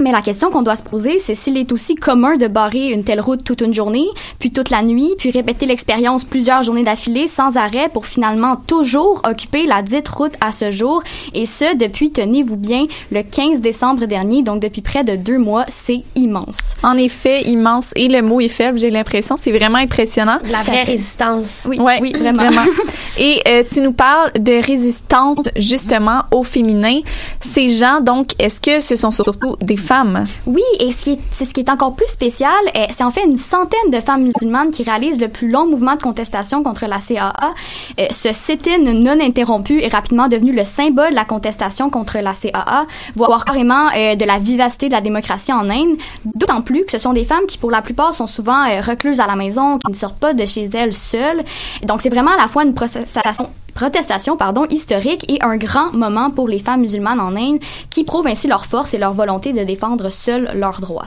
Mais 0.00 0.10
la 0.10 0.22
question 0.22 0.50
qu'on 0.50 0.62
doit 0.62 0.74
se 0.74 0.82
poser, 0.82 1.20
c'est 1.20 1.36
s'il 1.36 1.56
est 1.56 1.70
aussi 1.70 1.94
commun 1.94 2.36
de 2.36 2.48
barrer 2.48 2.90
une 2.90 3.04
telle 3.04 3.20
route 3.20 3.44
toute 3.44 3.60
une 3.60 3.72
journée, 3.72 4.06
puis 4.40 4.50
toute 4.50 4.70
la 4.70 4.82
nuit, 4.82 5.14
puis 5.18 5.30
répéter 5.30 5.66
l'expérience 5.66 6.24
plusieurs 6.24 6.64
journées 6.64 6.82
d'affilée 6.82 7.28
sans 7.28 7.56
arrêt 7.56 7.88
pour 7.88 8.06
finalement 8.06 8.56
toujours 8.56 9.22
occuper 9.24 9.66
la 9.66 9.82
dite 9.82 10.08
route 10.08 10.34
à 10.40 10.50
ce 10.50 10.72
jour, 10.72 11.02
et 11.32 11.46
ce 11.46 11.76
depuis, 11.76 12.10
tenez-vous 12.10 12.56
bien, 12.56 12.86
le 13.12 13.22
15 13.22 13.60
décembre 13.60 14.06
dernier, 14.06 14.42
donc 14.42 14.60
depuis 14.60 14.82
près 14.82 15.04
de 15.04 15.14
deux 15.14 15.38
mois, 15.38 15.64
c'est 15.68 16.02
immense. 16.16 16.74
En 16.82 16.96
effet, 16.96 17.42
immense. 17.42 17.92
Et 17.94 18.08
le 18.08 18.20
mot 18.20 18.40
est 18.40 18.48
faible, 18.48 18.78
j'ai 18.80 18.90
l'impression. 18.90 19.36
C'est 19.36 19.52
vraiment 19.52 19.78
impressionnant. 19.78 20.38
La 20.50 20.62
vraie 20.62 20.82
résistance. 20.82 21.62
Oui, 21.68 21.78
Ouais, 21.78 21.98
oui, 22.00 22.14
vraiment. 22.18 22.50
Et 23.18 23.40
euh, 23.48 23.62
tu 23.70 23.80
nous 23.80 23.92
parles 23.92 24.32
de 24.38 24.64
résistantes 24.64 25.48
justement 25.56 26.22
au 26.30 26.42
féminin. 26.42 27.00
Ces 27.40 27.68
gens, 27.68 28.00
donc, 28.00 28.30
est-ce 28.38 28.60
que 28.60 28.80
ce 28.80 28.96
sont 28.96 29.10
surtout 29.10 29.56
des 29.60 29.76
femmes. 29.84 30.26
Oui, 30.46 30.62
et 30.80 30.90
c'est 30.90 31.44
ce 31.44 31.54
qui 31.54 31.60
est 31.60 31.70
encore 31.70 31.94
plus 31.94 32.08
spécial, 32.08 32.50
euh, 32.76 32.86
c'est 32.90 33.04
en 33.04 33.10
fait 33.10 33.24
une 33.24 33.36
centaine 33.36 33.90
de 33.90 34.00
femmes 34.00 34.22
musulmanes 34.22 34.70
qui 34.70 34.82
réalisent 34.82 35.20
le 35.20 35.28
plus 35.28 35.48
long 35.48 35.66
mouvement 35.66 35.94
de 35.94 36.02
contestation 36.02 36.62
contre 36.62 36.86
la 36.86 36.98
CAA. 36.98 37.54
Euh, 38.00 38.06
ce 38.10 38.32
sit-in 38.32 38.78
non 38.78 39.20
interrompu 39.20 39.80
est 39.80 39.92
rapidement 39.92 40.28
devenu 40.28 40.52
le 40.52 40.64
symbole 40.64 41.10
de 41.10 41.14
la 41.14 41.24
contestation 41.24 41.90
contre 41.90 42.18
la 42.18 42.32
CAA, 42.32 42.86
voire 43.14 43.44
carrément 43.44 43.88
euh, 43.96 44.16
de 44.16 44.24
la 44.24 44.38
vivacité 44.38 44.88
de 44.88 44.92
la 44.92 45.00
démocratie 45.00 45.52
en 45.52 45.68
Inde, 45.68 45.96
d'autant 46.24 46.62
plus 46.62 46.84
que 46.84 46.92
ce 46.92 46.98
sont 46.98 47.12
des 47.12 47.24
femmes 47.24 47.46
qui, 47.46 47.58
pour 47.58 47.70
la 47.70 47.82
plupart, 47.82 48.14
sont 48.14 48.26
souvent 48.26 48.64
recluses 48.80 49.20
à 49.20 49.26
la 49.26 49.36
maison, 49.36 49.78
qui 49.78 49.92
ne 49.92 49.96
sortent 49.96 50.18
pas 50.18 50.32
de 50.32 50.46
chez 50.46 50.68
elles 50.74 50.94
seules. 50.94 51.44
Donc, 51.82 52.00
c'est 52.00 52.10
vraiment 52.10 52.32
à 52.32 52.36
la 52.36 52.48
fois 52.48 52.64
une 52.64 52.74
protestation 52.74 53.50
protestation 53.74 54.36
pardon, 54.36 54.64
historique 54.70 55.30
et 55.30 55.42
un 55.42 55.56
grand 55.56 55.92
moment 55.92 56.30
pour 56.30 56.48
les 56.48 56.58
femmes 56.58 56.80
musulmanes 56.80 57.20
en 57.20 57.36
Inde 57.36 57.58
qui 57.90 58.04
prouvent 58.04 58.26
ainsi 58.26 58.48
leur 58.48 58.66
force 58.66 58.94
et 58.94 58.98
leur 58.98 59.12
volonté 59.12 59.52
de 59.52 59.64
défendre 59.64 60.10
seules 60.10 60.50
leurs 60.54 60.80
droits. 60.80 61.06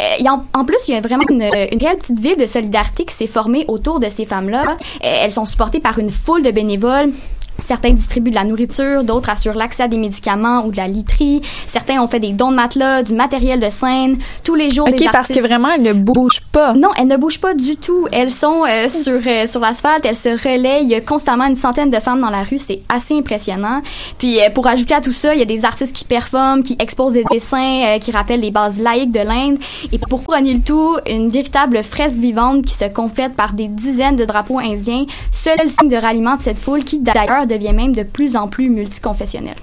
Euh, 0.00 0.28
en 0.54 0.64
plus, 0.64 0.76
il 0.88 0.94
y 0.94 0.96
a 0.96 1.00
vraiment 1.00 1.24
une, 1.28 1.42
une 1.42 1.78
réelle 1.78 1.98
petite 1.98 2.18
ville 2.18 2.36
de 2.36 2.46
solidarité 2.46 3.04
qui 3.04 3.14
s'est 3.14 3.26
formée 3.26 3.64
autour 3.68 4.00
de 4.00 4.08
ces 4.08 4.24
femmes-là. 4.24 4.64
Euh, 4.68 5.16
elles 5.22 5.30
sont 5.30 5.44
supportées 5.44 5.80
par 5.80 5.98
une 5.98 6.10
foule 6.10 6.42
de 6.42 6.50
bénévoles. 6.50 7.12
Certains 7.60 7.90
distribuent 7.90 8.30
de 8.30 8.34
la 8.34 8.44
nourriture, 8.44 9.04
d'autres 9.04 9.30
assurent 9.30 9.54
l'accès 9.54 9.84
à 9.84 9.88
des 9.88 9.96
médicaments 9.96 10.64
ou 10.64 10.70
de 10.70 10.76
la 10.76 10.88
literie. 10.88 11.42
Certains 11.66 12.02
ont 12.02 12.08
fait 12.08 12.20
des 12.20 12.32
dons 12.32 12.50
de 12.50 12.56
matelas, 12.56 13.02
du 13.02 13.14
matériel 13.14 13.60
de 13.60 13.70
scène. 13.70 14.18
Tous 14.44 14.54
les 14.54 14.70
jours, 14.70 14.88
OK, 14.88 14.96
des 14.96 15.06
parce 15.06 15.28
que 15.28 15.40
vraiment, 15.40 15.68
elles 15.70 15.82
ne 15.82 15.92
bougent 15.92 16.42
pas. 16.52 16.72
non, 16.74 16.90
elles 16.98 17.06
ne 17.06 17.16
bougent 17.16 17.40
pas 17.40 17.54
du 17.54 17.76
tout. 17.76 18.06
Elles 18.12 18.32
sont 18.32 18.64
euh, 18.68 18.88
sur 18.88 19.20
euh, 19.26 19.46
sur 19.46 19.60
l'asphalte, 19.60 20.04
elles 20.04 20.16
se 20.16 20.28
relaient. 20.28 20.82
Il 20.82 20.88
y 20.88 20.94
a 20.94 21.00
constamment 21.00 21.44
une 21.44 21.56
centaine 21.56 21.90
de 21.90 21.98
femmes 21.98 22.20
dans 22.20 22.30
la 22.30 22.42
rue. 22.42 22.58
C'est 22.58 22.80
assez 22.88 23.16
impressionnant. 23.16 23.82
Puis 24.18 24.40
euh, 24.40 24.50
pour 24.50 24.66
ajouter 24.66 24.94
à 24.94 25.00
tout 25.00 25.12
ça, 25.12 25.34
il 25.34 25.38
y 25.38 25.42
a 25.42 25.46
des 25.46 25.64
artistes 25.64 25.94
qui 25.94 26.04
performent, 26.04 26.62
qui 26.62 26.76
exposent 26.78 27.14
des 27.14 27.24
dessins, 27.30 27.82
euh, 27.84 27.98
qui 27.98 28.10
rappellent 28.10 28.40
les 28.40 28.50
bases 28.50 28.80
laïques 28.80 29.12
de 29.12 29.20
l'Inde. 29.20 29.58
Et 29.92 29.98
pour 29.98 30.24
couronner 30.24 30.54
le 30.54 30.60
tout, 30.60 30.96
une 31.08 31.30
véritable 31.30 31.82
fresque 31.82 32.16
vivante 32.16 32.64
qui 32.64 32.74
se 32.74 32.86
complète 32.86 33.34
par 33.34 33.52
des 33.52 33.68
dizaines 33.68 34.16
de 34.16 34.24
drapeaux 34.24 34.58
indiens. 34.58 35.04
Seul 35.32 35.68
signe 35.68 35.88
de 35.88 35.96
ralliement 35.96 36.36
de 36.36 36.42
cette 36.42 36.58
foule 36.58 36.84
qui 36.84 36.98
d'ailleurs 36.98 37.46
devient 37.50 37.74
même 37.74 37.94
de 37.94 38.02
plus 38.02 38.36
en 38.36 38.48
plus 38.48 38.70
multiconfessionnelle. 38.70 39.56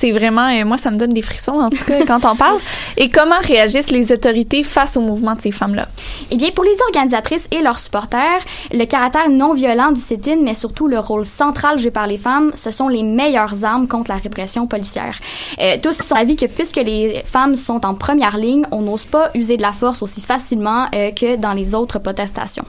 C'est 0.00 0.12
vraiment, 0.12 0.48
euh, 0.48 0.64
moi, 0.64 0.78
ça 0.78 0.90
me 0.90 0.96
donne 0.96 1.12
des 1.12 1.20
frissons, 1.20 1.60
en 1.60 1.68
tout 1.68 1.84
cas, 1.84 2.06
quand 2.06 2.24
on 2.24 2.34
parle. 2.34 2.58
Et 2.96 3.10
comment 3.10 3.38
réagissent 3.42 3.90
les 3.90 4.12
autorités 4.12 4.64
face 4.64 4.96
au 4.96 5.02
mouvement 5.02 5.34
de 5.34 5.42
ces 5.42 5.50
femmes-là? 5.50 5.88
Eh 6.30 6.36
bien, 6.36 6.48
pour 6.52 6.64
les 6.64 6.74
organisatrices 6.88 7.48
et 7.50 7.60
leurs 7.60 7.78
supporters, 7.78 8.40
le 8.72 8.86
caractère 8.86 9.28
non 9.28 9.52
violent 9.52 9.92
du 9.92 10.00
sit-in, 10.00 10.36
mais 10.42 10.54
surtout 10.54 10.88
le 10.88 10.98
rôle 10.98 11.26
central 11.26 11.78
joué 11.78 11.90
par 11.90 12.06
les 12.06 12.16
femmes, 12.16 12.50
ce 12.54 12.70
sont 12.70 12.88
les 12.88 13.02
meilleures 13.02 13.62
armes 13.62 13.88
contre 13.88 14.10
la 14.10 14.16
répression 14.16 14.66
policière. 14.66 15.18
Euh, 15.60 15.76
tous 15.82 16.00
sont 16.00 16.14
d'avis 16.14 16.36
que 16.36 16.46
puisque 16.46 16.76
les 16.76 17.22
femmes 17.26 17.58
sont 17.58 17.84
en 17.84 17.92
première 17.92 18.38
ligne, 18.38 18.64
on 18.70 18.80
n'ose 18.80 19.04
pas 19.04 19.30
user 19.34 19.58
de 19.58 19.62
la 19.62 19.72
force 19.72 20.00
aussi 20.00 20.22
facilement 20.22 20.86
euh, 20.94 21.10
que 21.10 21.36
dans 21.36 21.52
les 21.52 21.74
autres 21.74 21.98
protestations. 21.98 22.64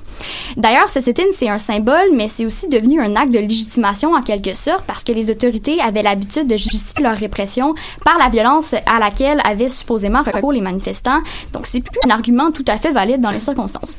D'ailleurs, 0.57 0.89
ce 0.89 0.99
sit-in, 0.99 1.31
c'est 1.33 1.47
un 1.47 1.59
symbole, 1.59 2.09
mais 2.13 2.27
c'est 2.27 2.45
aussi 2.45 2.67
devenu 2.67 2.99
un 2.99 3.15
acte 3.15 3.31
de 3.31 3.39
légitimation 3.39 4.15
en 4.15 4.21
quelque 4.21 4.53
sorte 4.53 4.83
parce 4.85 5.05
que 5.05 5.13
les 5.13 5.31
autorités 5.31 5.79
avaient 5.79 6.03
l'habitude 6.03 6.47
de 6.47 6.57
justifier 6.57 7.01
leur 7.01 7.20
répression 7.21 7.73
par 8.03 8.17
la 8.17 8.29
violence 8.29 8.73
à 8.73 8.99
laquelle 8.99 9.41
avaient 9.45 9.69
supposément 9.69 10.23
recours 10.23 10.51
les 10.51 10.61
manifestants. 10.61 11.21
Donc, 11.53 11.65
c'est 11.65 11.81
plus 11.81 11.99
un 12.05 12.09
argument 12.09 12.51
tout 12.51 12.65
à 12.67 12.77
fait 12.77 12.91
valide 12.91 13.21
dans 13.21 13.31
les 13.31 13.39
circonstances. 13.39 13.95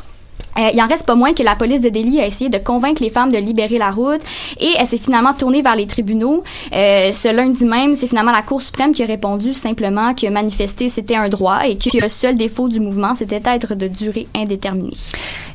Euh, 0.58 0.68
il 0.72 0.82
en 0.82 0.86
reste 0.86 1.06
pas 1.06 1.14
moins 1.14 1.32
que 1.32 1.42
la 1.42 1.56
police 1.56 1.80
de 1.80 1.88
Delhi 1.88 2.20
a 2.20 2.26
essayé 2.26 2.50
de 2.50 2.58
convaincre 2.58 3.02
les 3.02 3.10
femmes 3.10 3.32
de 3.32 3.38
libérer 3.38 3.78
la 3.78 3.90
route 3.90 4.20
et 4.60 4.70
elle 4.78 4.86
s'est 4.86 4.98
finalement 4.98 5.32
tournée 5.32 5.62
vers 5.62 5.76
les 5.76 5.86
tribunaux. 5.86 6.42
Euh, 6.74 7.12
ce 7.12 7.32
lundi 7.34 7.64
même, 7.64 7.96
c'est 7.96 8.06
finalement 8.06 8.32
la 8.32 8.42
Cour 8.42 8.60
suprême 8.60 8.92
qui 8.92 9.02
a 9.02 9.06
répondu 9.06 9.54
simplement 9.54 10.14
que 10.14 10.26
manifester 10.28 10.88
c'était 10.88 11.16
un 11.16 11.28
droit 11.28 11.60
et 11.66 11.76
que 11.76 11.96
le 11.98 12.08
seul 12.08 12.36
défaut 12.36 12.68
du 12.68 12.80
mouvement 12.80 13.14
c'était 13.14 13.40
d'être 13.40 13.74
de 13.74 13.88
durée 13.88 14.26
indéterminée. 14.36 14.96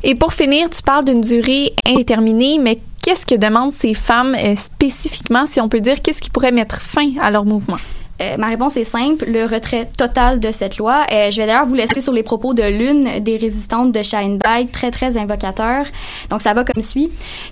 Et 0.03 0.15
pour 0.15 0.34
finir, 0.34 0.70
tu 0.70 0.82
parles 0.82 1.05
d'une 1.05 1.22
durée 1.22 1.74
indéterminée, 1.86 2.57
mais 2.59 2.78
qu'est-ce 3.08 3.26
que 3.26 3.36
demandent 3.36 3.72
ces 3.72 3.93
femmes 3.93 4.36
euh, 4.36 4.53
spécifiquement, 4.58 5.45
si 5.45 5.62
on 5.62 5.70
peut 5.70 5.80
dire, 5.80 6.01
qu'est-ce 6.01 6.22
qui 6.22 6.30
pourrait 6.30 6.51
mettre 6.51 6.82
fin 6.82 7.12
à 7.22 7.32
leur 7.32 7.45
mouvement? 7.45 7.78
Euh, 8.20 8.36
ma 8.38 8.47
réponse 8.47 8.76
est 8.76 8.84
simple, 8.84 9.24
le 9.30 9.45
retrait 9.45 9.88
total 9.97 10.41
de 10.41 10.51
cette 10.51 10.76
loi. 10.76 11.05
Euh, 11.14 11.32
je 11.32 11.38
vais 11.38 11.47
d'ailleurs 11.47 11.66
vous 11.66 11.76
laisser 11.76 12.01
sur 12.01 12.12
les 12.12 12.24
propos 12.24 12.53
de 12.53 12.64
l'une 12.64 13.24
des 13.24 13.38
résistantes 13.38 13.93
de 13.93 14.03
Shine 14.03 14.39
très 14.74 14.91
très 14.91 15.16
invocateur. 15.16 15.86
Donc 16.30 16.41
ça 16.41 16.53
va 16.53 16.66
comme 16.66 16.82
suit. 16.82 17.10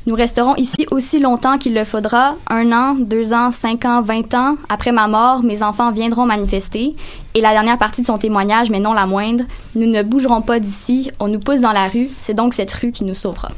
Nous 0.07 0.15
resterons 0.15 0.55
ici 0.55 0.87
aussi 0.91 1.19
longtemps 1.19 1.57
qu'il 1.57 1.73
le 1.73 1.85
faudra, 1.85 2.35
un 2.49 2.73
an, 2.73 2.95
deux 2.99 3.31
ans, 3.31 3.51
cinq 3.51 3.85
ans, 3.85 4.01
vingt 4.01 4.33
ans. 4.33 4.57
Après 4.67 4.91
ma 4.91 5.07
mort, 5.07 5.41
mes 5.41 5.63
enfants 5.63 5.91
viendront 5.91 6.25
manifester. 6.25 6.95
Et 7.35 7.41
la 7.41 7.51
dernière 7.51 7.77
partie 7.77 8.01
de 8.01 8.07
son 8.07 8.17
témoignage, 8.17 8.69
mais 8.69 8.79
non 8.79 8.93
la 8.93 9.05
moindre, 9.05 9.43
nous 9.75 9.87
ne 9.87 10.03
bougerons 10.03 10.41
pas 10.41 10.59
d'ici, 10.59 11.11
on 11.19 11.27
nous 11.27 11.39
pousse 11.39 11.59
dans 11.59 11.73
la 11.73 11.89
rue, 11.89 12.09
c'est 12.21 12.33
donc 12.33 12.53
cette 12.53 12.71
rue 12.71 12.93
qui 12.93 13.03
nous 13.03 13.13
sauvera. 13.13 13.49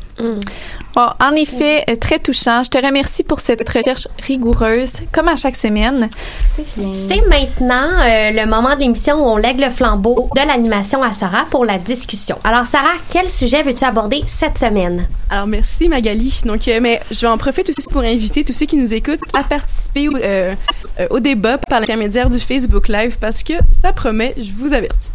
Bon, 0.96 1.08
en 1.20 1.34
effet, 1.34 1.84
euh, 1.90 1.96
très 1.96 2.18
touchant. 2.18 2.64
Je 2.64 2.72
te 2.72 2.84
remercie 2.84 3.24
pour 3.24 3.40
cette 3.40 3.68
recherche 3.70 4.08
rigoureuse, 4.26 4.94
comme 5.12 5.28
à 5.28 5.36
chaque 5.36 5.56
semaine. 5.56 6.10
C'est 6.56 7.28
maintenant 7.30 7.88
euh, 8.02 8.32
le 8.32 8.46
moment 8.48 8.74
de 8.74 8.80
l'émission 8.80 9.18
où 9.18 9.30
on 9.30 9.38
lègue 9.38 9.60
le 9.60 9.70
flambeau 9.70 10.28
de 10.36 10.42
l'animation 10.48 11.04
à 11.04 11.14
Sarah 11.14 11.46
pour 11.52 11.66
la 11.66 11.78
discussion. 11.78 12.40
Alors 12.44 12.66
Sarah, 12.66 12.98
quel 13.10 13.30
sujet 13.30 13.62
veux-tu 13.62 13.84
aborder 13.84 14.24
cette 14.26 14.58
semaine? 14.58 15.06
Alors 15.30 15.48
merci 15.48 15.90
Magali. 15.90 16.42
Donc, 16.46 16.68
euh, 16.68 16.80
mais 16.82 17.02
je 17.12 17.20
vais 17.22 17.28
en 17.28 17.38
profiter 17.38 17.74
aussi 17.78 17.88
pour 17.90 18.02
inviter 18.02 18.46
tous 18.46 18.54
ceux 18.54 18.66
qui 18.66 18.78
nous 18.78 18.94
écoutent 18.94 19.20
à 19.34 19.44
participer 19.44 20.08
au, 20.08 20.16
euh, 20.16 20.56
euh, 21.00 21.20
débat 21.20 21.58
par 21.58 21.82
l'intermédiaire 21.82 22.30
du 22.30 22.40
Facebook 22.40 22.88
Live 22.88 23.18
parce 23.20 23.44
que 23.44 23.54
ça 23.82 23.92
promet, 23.92 24.34
je 24.38 24.52
vous 24.58 24.74
avertis. 24.74 25.10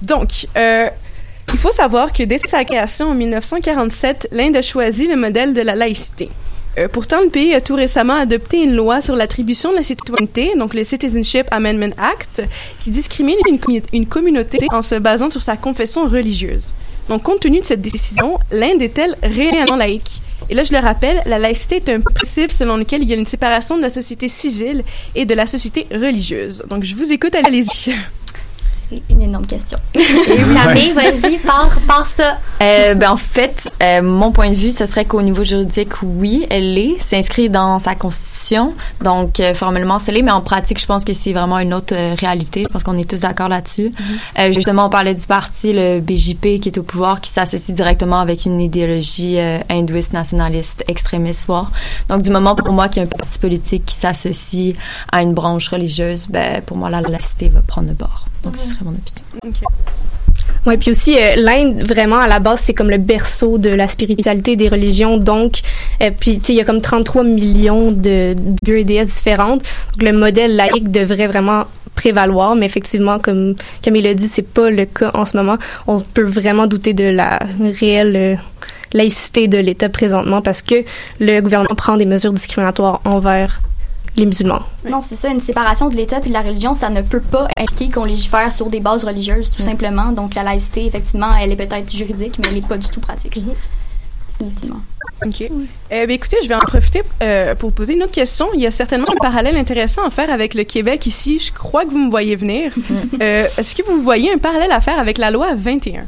Donc, 0.00 0.46
il 1.52 1.58
faut 1.58 1.72
savoir 1.72 2.12
que 2.12 2.22
dès 2.22 2.38
sa 2.38 2.64
création 2.64 3.10
en 3.10 3.14
1947, 3.14 4.28
l'Inde 4.32 4.56
a 4.56 4.62
choisi 4.62 5.06
le 5.08 5.16
modèle 5.16 5.52
de 5.52 5.60
la 5.60 5.74
laïcité. 5.74 6.30
Pourtant, 6.92 7.20
le 7.20 7.28
pays 7.28 7.52
a 7.52 7.60
tout 7.60 7.74
récemment 7.74 8.14
adopté 8.14 8.62
une 8.62 8.74
loi 8.74 9.02
sur 9.02 9.14
l'attribution 9.14 9.72
de 9.72 9.76
la 9.76 9.82
citoyenneté, 9.82 10.52
donc 10.56 10.72
le 10.72 10.84
Citizenship 10.84 11.46
Amendment 11.50 11.92
Act, 11.98 12.42
qui 12.82 12.90
discrimine 12.90 13.36
une 13.92 14.06
communauté 14.06 14.58
en 14.70 14.80
se 14.80 14.94
basant 14.94 15.28
sur 15.28 15.42
sa 15.42 15.56
confession 15.56 16.06
religieuse. 16.06 16.72
Donc, 17.08 17.22
compte 17.22 17.40
tenu 17.40 17.60
de 17.60 17.64
cette 17.64 17.80
décision, 17.80 18.38
l'Inde 18.52 18.82
est-elle 18.82 19.16
réellement 19.22 19.76
laïque? 19.76 20.22
Et 20.48 20.54
là, 20.54 20.64
je 20.64 20.72
le 20.72 20.78
rappelle, 20.78 21.22
la 21.26 21.38
laïcité 21.38 21.76
est 21.76 21.88
un 21.88 22.00
principe 22.00 22.50
selon 22.50 22.76
lequel 22.76 23.02
il 23.02 23.08
y 23.08 23.12
a 23.12 23.16
une 23.16 23.26
séparation 23.26 23.76
de 23.76 23.82
la 23.82 23.88
société 23.88 24.28
civile 24.28 24.84
et 25.14 25.24
de 25.24 25.34
la 25.34 25.46
société 25.46 25.86
religieuse. 25.92 26.62
Donc, 26.68 26.84
je 26.84 26.96
vous 26.96 27.12
écoute, 27.12 27.34
allez-y. 27.34 27.94
C'est 28.90 29.02
une 29.08 29.22
énorme 29.22 29.46
question. 29.46 29.78
Camille, 29.94 30.92
vas-y, 30.92 31.38
pars, 31.38 31.70
pars 31.86 32.06
ça. 32.06 32.38
Euh, 32.60 32.94
ben, 32.94 33.12
en 33.12 33.16
fait, 33.16 33.70
euh, 33.84 34.02
mon 34.02 34.32
point 34.32 34.50
de 34.50 34.56
vue, 34.56 34.72
ce 34.72 34.84
serait 34.84 35.04
qu'au 35.04 35.22
niveau 35.22 35.44
juridique, 35.44 36.02
oui, 36.02 36.44
elle 36.50 36.74
l'est. 36.74 36.96
C'est 36.98 37.16
inscrit 37.16 37.48
dans 37.48 37.78
sa 37.78 37.94
constitution. 37.94 38.74
Donc, 39.00 39.38
euh, 39.38 39.54
formellement, 39.54 40.00
c'est 40.00 40.10
l'est. 40.10 40.22
Mais 40.22 40.32
en 40.32 40.40
pratique, 40.40 40.80
je 40.80 40.86
pense 40.86 41.04
que 41.04 41.12
c'est 41.12 41.32
vraiment 41.32 41.60
une 41.60 41.72
autre 41.72 41.94
euh, 41.96 42.16
réalité. 42.18 42.64
Je 42.66 42.72
pense 42.72 42.82
qu'on 42.82 42.96
est 42.96 43.08
tous 43.08 43.20
d'accord 43.20 43.48
là-dessus. 43.48 43.92
Euh, 44.40 44.50
justement, 44.50 44.86
on 44.86 44.90
parlait 44.90 45.14
du 45.14 45.24
parti, 45.24 45.72
le 45.72 46.00
BJP, 46.00 46.58
qui 46.60 46.70
est 46.70 46.78
au 46.78 46.82
pouvoir, 46.82 47.20
qui 47.20 47.30
s'associe 47.30 47.72
directement 47.72 48.18
avec 48.18 48.44
une 48.44 48.60
idéologie 48.60 49.38
euh, 49.38 49.60
hindouiste, 49.68 50.14
nationaliste, 50.14 50.82
extrémiste, 50.88 51.44
voire. 51.46 51.70
Donc, 52.08 52.22
du 52.22 52.30
moment, 52.30 52.56
pour 52.56 52.74
moi, 52.74 52.88
qu'il 52.88 53.02
y 53.02 53.04
a 53.04 53.06
un 53.06 53.18
parti 53.18 53.38
politique 53.38 53.86
qui 53.86 53.94
s'associe 53.94 54.74
à 55.12 55.22
une 55.22 55.32
branche 55.32 55.68
religieuse, 55.68 56.26
ben, 56.28 56.60
pour 56.62 56.76
moi, 56.76 56.90
la 56.90 57.00
laïcité 57.02 57.48
va 57.50 57.62
prendre 57.62 57.86
le 57.86 57.94
bord. 57.94 58.29
Donc, 58.42 58.56
ce 58.56 58.70
serait 58.70 58.84
mon 58.84 58.92
opinion. 58.92 59.52
Ouais, 60.66 60.76
puis 60.76 60.90
aussi 60.90 61.16
euh, 61.16 61.36
l'Inde 61.36 61.82
vraiment 61.82 62.18
à 62.18 62.28
la 62.28 62.38
base 62.38 62.60
c'est 62.60 62.74
comme 62.74 62.90
le 62.90 62.98
berceau 62.98 63.56
de 63.56 63.70
la 63.70 63.88
spiritualité 63.88 64.56
des 64.56 64.68
religions 64.68 65.16
donc 65.16 65.60
euh, 66.02 66.10
puis 66.18 66.38
tu 66.38 66.46
sais 66.46 66.52
il 66.52 66.56
y 66.56 66.60
a 66.60 66.64
comme 66.64 66.82
33 66.82 67.24
millions 67.24 67.92
de 67.92 68.36
dieux 68.62 68.78
et 68.78 68.84
déesses 68.84 69.08
différentes. 69.08 69.62
Donc 69.92 70.02
le 70.02 70.12
modèle 70.12 70.56
laïque 70.56 70.90
devrait 70.90 71.28
vraiment 71.28 71.64
prévaloir 71.94 72.56
mais 72.56 72.66
effectivement 72.66 73.18
comme 73.18 73.54
Camille 73.80 74.02
l'a 74.02 74.12
dit 74.12 74.28
c'est 74.28 74.42
pas 74.46 74.68
le 74.68 74.84
cas 74.84 75.10
en 75.14 75.24
ce 75.24 75.36
moment. 75.38 75.56
On 75.86 76.00
peut 76.00 76.24
vraiment 76.24 76.66
douter 76.66 76.92
de 76.92 77.04
la 77.04 77.38
réelle 77.80 78.16
euh, 78.16 78.34
laïcité 78.92 79.48
de 79.48 79.56
l'État 79.56 79.88
présentement 79.88 80.42
parce 80.42 80.60
que 80.60 80.84
le 81.20 81.40
gouvernement 81.40 81.74
prend 81.74 81.96
des 81.96 82.06
mesures 82.06 82.34
discriminatoires 82.34 83.00
envers 83.06 83.62
les 84.16 84.26
musulmans. 84.26 84.62
Non, 84.88 85.00
c'est 85.00 85.14
ça, 85.14 85.28
une 85.28 85.40
séparation 85.40 85.88
de 85.88 85.96
l'État 85.96 86.20
puis 86.20 86.30
de 86.30 86.34
la 86.34 86.42
religion, 86.42 86.74
ça 86.74 86.90
ne 86.90 87.02
peut 87.02 87.20
pas 87.20 87.48
impliquer 87.56 87.90
qu'on 87.90 88.04
légifère 88.04 88.52
sur 88.52 88.68
des 88.68 88.80
bases 88.80 89.04
religieuses, 89.04 89.50
tout 89.50 89.62
simplement. 89.62 90.12
Donc 90.12 90.34
la 90.34 90.42
laïcité, 90.42 90.86
effectivement, 90.86 91.34
elle 91.40 91.52
est 91.52 91.56
peut-être 91.56 91.90
juridique, 91.92 92.38
mais 92.38 92.48
elle 92.48 92.54
n'est 92.54 92.68
pas 92.68 92.78
du 92.78 92.88
tout 92.88 93.00
pratique. 93.00 93.40
Définitivement. 94.38 94.80
OK. 95.26 95.42
Euh, 95.42 95.48
ben, 95.90 96.10
écoutez, 96.10 96.38
je 96.42 96.48
vais 96.48 96.54
en 96.54 96.60
profiter 96.60 97.02
euh, 97.22 97.54
pour 97.54 97.72
poser 97.72 97.92
une 97.92 98.02
autre 98.02 98.12
question. 98.12 98.48
Il 98.54 98.60
y 98.60 98.66
a 98.66 98.70
certainement 98.70 99.08
un 99.10 99.20
parallèle 99.20 99.56
intéressant 99.56 100.02
à 100.04 100.10
faire 100.10 100.30
avec 100.30 100.54
le 100.54 100.64
Québec 100.64 101.06
ici. 101.06 101.38
Je 101.38 101.52
crois 101.52 101.84
que 101.84 101.90
vous 101.90 101.98
me 101.98 102.10
voyez 102.10 102.36
venir. 102.36 102.72
Euh, 103.20 103.46
Est-ce 103.58 103.74
que 103.74 103.82
vous 103.82 104.00
voyez 104.00 104.32
un 104.32 104.38
parallèle 104.38 104.72
à 104.72 104.80
faire 104.80 104.98
avec 104.98 105.18
la 105.18 105.30
loi 105.30 105.54
21? 105.54 106.04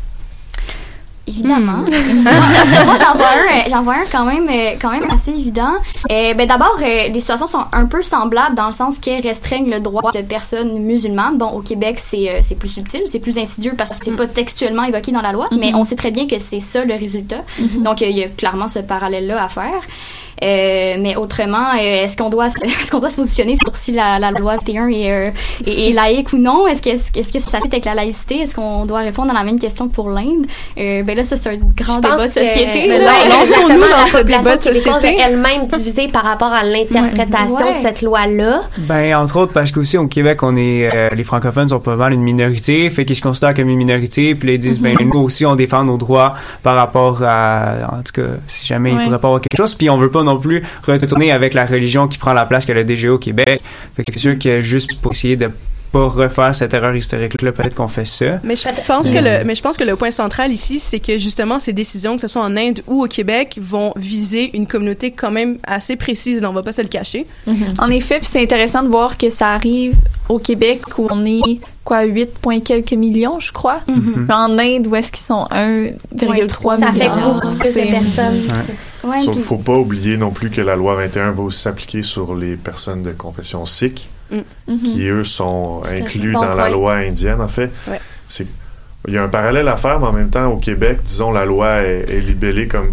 Évidemment. 1.39 1.79
Cas, 1.85 2.85
moi, 2.85 2.95
j'en 2.99 3.17
vois 3.17 3.27
un, 3.29 3.59
euh, 3.59 3.63
j'en 3.71 3.83
vois 3.83 3.95
un 3.95 4.05
quand 4.11 4.25
même, 4.25 4.49
euh, 4.49 4.75
quand 4.81 4.91
même 4.91 5.05
assez 5.11 5.31
évident. 5.31 5.73
Euh, 6.11 6.35
ben, 6.35 6.47
d'abord, 6.47 6.79
les 6.81 7.21
situations 7.21 7.47
sont 7.47 7.65
un 7.73 7.87
peu 7.87 8.03
semblables 8.03 8.55
dans 8.55 8.67
le 8.67 8.73
sens 8.73 8.99
qu'elles 8.99 9.23
restreignent 9.23 9.71
le 9.71 9.81
droit 9.81 10.13
de 10.13 10.21
personnes 10.23 10.79
musulmanes. 10.81 11.39
Bon, 11.39 11.47
au 11.49 11.61
Québec, 11.61 11.99
c'est 11.99 12.43
plus 12.59 12.69
subtil, 12.69 13.03
c'est 13.07 13.21
plus 13.21 13.39
insidieux 13.39 13.73
parce 13.77 13.91
que 13.99 14.05
c'est 14.05 14.11
pas 14.17 14.27
textuellement 14.27 14.85
évoqué 14.85 15.13
dans 15.13 15.23
la 15.23 15.33
loi, 15.33 15.49
mais 15.59 15.71
Mhm. 15.71 15.77
on 15.77 15.85
sait 15.85 15.97
très 15.97 16.11
bien 16.11 16.27
que 16.27 16.39
c'est 16.39 16.61
ça 16.61 16.85
le 16.85 16.95
résultat. 16.95 17.43
Donc, 17.79 18.01
il 18.03 18.17
y 18.17 18.23
a 18.25 18.29
clairement 18.29 18.69
ce 18.69 18.81
parallèle-là 18.81 19.43
à 19.43 19.49
faire. 19.49 19.81
Euh, 20.43 20.97
mais 21.01 21.15
autrement, 21.17 21.73
euh, 21.75 22.05
est-ce 22.05 22.17
qu'on 22.17 22.31
doit, 22.31 22.51
se- 22.51 22.59
est-ce 22.65 22.91
qu'on 22.91 22.99
doit 22.99 23.09
se 23.09 23.17
positionner 23.17 23.55
sur 23.57 23.75
si 23.77 23.93
la, 23.93 24.19
la 24.19 24.31
loi 24.33 24.57
21 24.57 24.89
est, 24.89 25.11
euh, 25.13 25.31
est, 25.67 25.91
est 25.91 25.93
laïque 25.93 26.33
ou 26.33 26.39
non? 26.39 26.67
Est-ce 26.67 26.83
que, 26.83 26.91
est-ce 26.91 27.33
que 27.33 27.39
ça 27.39 27.59
fait 27.61 27.67
avec 27.69 27.85
la 27.85 27.95
laïcité? 27.95 28.39
Est-ce 28.41 28.55
qu'on 28.55 28.87
doit 28.87 29.01
répondre 29.01 29.31
à 29.31 29.35
la 29.35 29.45
même 29.45 29.59
question 29.59 29.89
que 29.89 29.95
pour 29.95 30.09
l'Inde? 30.11 30.47
Euh, 30.79 31.03
ben 31.03 31.17
là, 31.17 31.25
ça, 31.25 31.37
c'est 31.37 31.51
un 31.51 31.57
grand 31.57 31.97
Je 31.97 32.01
débat 32.01 32.17
pense 32.17 32.23
de 32.23 32.27
que- 32.27 32.33
société. 32.47 32.85
Mais 32.89 32.99
là. 32.99 33.11
non, 33.29 33.41
exactement, 33.43 33.79
la 33.79 34.07
ce 34.07 34.17
débat 34.25 34.41
population 34.41 34.57
de 34.73 34.75
société. 34.79 35.07
est 35.09 35.21
elle-même 35.21 35.67
divisée 35.67 36.09
par 36.09 36.25
rapport 36.25 36.53
à 36.53 36.65
l'interprétation 36.65 37.67
Ouais. 37.67 37.77
de 37.77 37.83
cette 37.83 38.03
loi-là. 38.03 38.63
Ben, 38.79 39.15
entre 39.17 39.37
autres, 39.39 39.53
parce 39.53 39.71
qu'aussi 39.71 39.97
au 39.99 40.07
Québec, 40.07 40.43
on 40.43 40.57
est, 40.57 40.91
euh, 40.93 41.09
les 41.15 41.25
francophones 41.25 41.69
sont 41.69 41.81
pas 41.81 41.97
mal 41.97 42.13
une 42.13 42.23
minorité, 42.23 42.89
fait 42.91 43.05
qu'ils 43.05 43.17
se 43.17 43.23
considèrent 43.23 43.55
comme 43.55 43.69
une 43.69 43.77
minorité, 43.79 44.35
puis 44.35 44.49
là, 44.49 44.55
ils 44.55 44.59
disent, 44.59 44.81
ben, 44.81 44.97
nous 45.01 45.21
aussi, 45.21 45.47
on 45.47 45.55
défend 45.55 45.85
nos 45.85 45.97
droits 45.97 46.35
par 46.63 46.75
rapport 46.77 47.23
à, 47.23 47.75
en 47.93 48.03
tout 48.03 48.13
cas, 48.23 48.29
si 48.49 48.67
jamais 48.67 48.91
il 48.91 48.97
Ouais. 48.97 49.05
pourrait 49.05 49.19
pas 49.19 49.29
avoir 49.29 49.41
quelque 49.41 49.57
chose, 49.57 49.75
puis 49.75 49.89
on 49.91 49.97
veut 49.99 50.11
pas 50.11 50.22
non 50.25 50.39
plus 50.39 50.63
retourner 50.87 51.33
avec 51.33 51.55
la 51.55 51.67
religion 51.67 52.09
qui 52.09 52.19
prend 52.19 52.33
la 52.33 52.47
place 52.47 52.67
que 52.67 52.73
le 52.73 52.85
DGE 52.85 53.07
au 53.07 53.19
Québec. 53.19 53.61
Fait 53.97 54.05
que 54.05 54.13
c'est 54.13 54.21
sûr 54.21 54.39
que 54.39 54.61
juste 54.61 55.01
pour 55.01 55.13
essayer 55.13 55.37
de 55.37 55.51
pas 55.93 56.09
refaire 56.09 56.55
cette 56.55 56.73
erreur 56.75 56.97
historique-là, 56.97 57.53
peut-être 57.53 57.75
qu'on 57.75 57.87
fait 57.89 58.07
ça. 58.07 58.41
Mais 58.45 58.57
je 58.57 58.65
pense 58.87 59.11
que 59.11 59.19
le, 59.19 59.45
mais 59.45 59.55
je 59.55 59.63
pense 59.63 59.77
que 59.77 59.85
le 59.85 59.95
point 59.95 60.11
central 60.11 60.51
ici, 60.51 60.81
c'est 60.81 61.01
que 61.01 61.19
justement 61.19 61.59
ces 61.59 61.73
décisions, 61.73 62.17
que 62.17 62.23
ce 62.23 62.29
soit 62.29 62.43
en 62.43 62.57
Inde 62.57 62.81
ou 62.87 63.05
au 63.05 63.07
Québec, 63.09 63.59
vont 63.61 63.93
viser 63.97 64.57
une 64.57 64.67
communauté 64.67 65.11
quand 65.13 65.31
même 65.31 65.59
assez 65.65 65.97
précise. 65.97 66.43
On 66.45 66.53
va 66.53 66.63
pas 66.63 66.73
se 66.73 66.83
le 66.83 66.89
cacher. 66.89 67.27
En 67.79 67.89
effet, 67.91 68.19
puis 68.19 68.27
c'est 68.27 68.43
intéressant 68.43 68.83
de 68.83 68.89
voir 68.89 69.19
que 69.19 69.29
ça 69.31 69.49
arrive 69.49 69.95
au 70.29 70.39
Québec 70.39 70.81
où 70.99 71.07
on 71.11 71.25
est 71.27 71.61
quoi 71.85 72.05
8 72.05 72.39
points 72.39 72.61
quelques 72.61 72.93
millions, 72.93 73.39
je 73.41 73.53
crois. 73.53 73.81
Mhm. 73.89 74.27
Puis 74.27 74.33
en 74.37 74.59
Inde 74.59 74.87
où 74.87 74.97
est-ce 74.97 75.11
qu'ils 75.13 75.25
sont 75.25 75.47
1,3 75.51 76.79
Ça 76.79 76.91
millions. 76.93 77.05
fait 77.15 77.23
beaucoup 77.23 77.55
plus 77.59 77.75
de 77.75 77.91
personnes. 77.91 78.41
Ouais, 79.05 79.21
Sauf 79.21 79.35
puis- 79.35 79.43
faut 79.45 79.57
pas 79.57 79.75
oublier 79.77 80.17
non 80.17 80.31
plus 80.31 80.49
que 80.49 80.61
la 80.61 80.77
loi 80.77 80.95
21 80.95 81.33
va 81.33 81.43
aussi 81.43 81.59
s'appliquer 81.61 82.03
sur 82.05 82.37
les 82.37 82.55
personnes 82.57 83.03
de 83.03 83.11
confession 83.11 83.67
sikh, 83.67 84.09
Mm. 84.67 84.77
qui 84.79 85.07
eux 85.09 85.25
sont 85.25 85.83
inclus 85.91 86.33
Bon 86.33 86.41
dans 86.41 86.49
la 86.55 86.55
point. 86.55 86.69
loi 86.71 86.95
indienne 86.97 87.41
en 87.41 87.49
fait. 87.49 87.71
Ouais. 87.89 88.01
C'est 88.29 88.47
il 89.09 89.15
y 89.15 89.19
a 89.19 89.23
un 89.25 89.29
parallèle 89.29 89.67
à 89.69 89.77
faire, 89.77 89.99
mais 90.01 90.07
en 90.07 90.13
même 90.13 90.31
temps 90.31 90.47
au 90.47 90.59
Québec, 90.59 91.01
disons 91.05 91.33
la 91.33 91.45
loi 91.45 91.83
est, 91.83 92.07
est 92.09 92.21
libellée 92.21 92.69
comme 92.69 92.93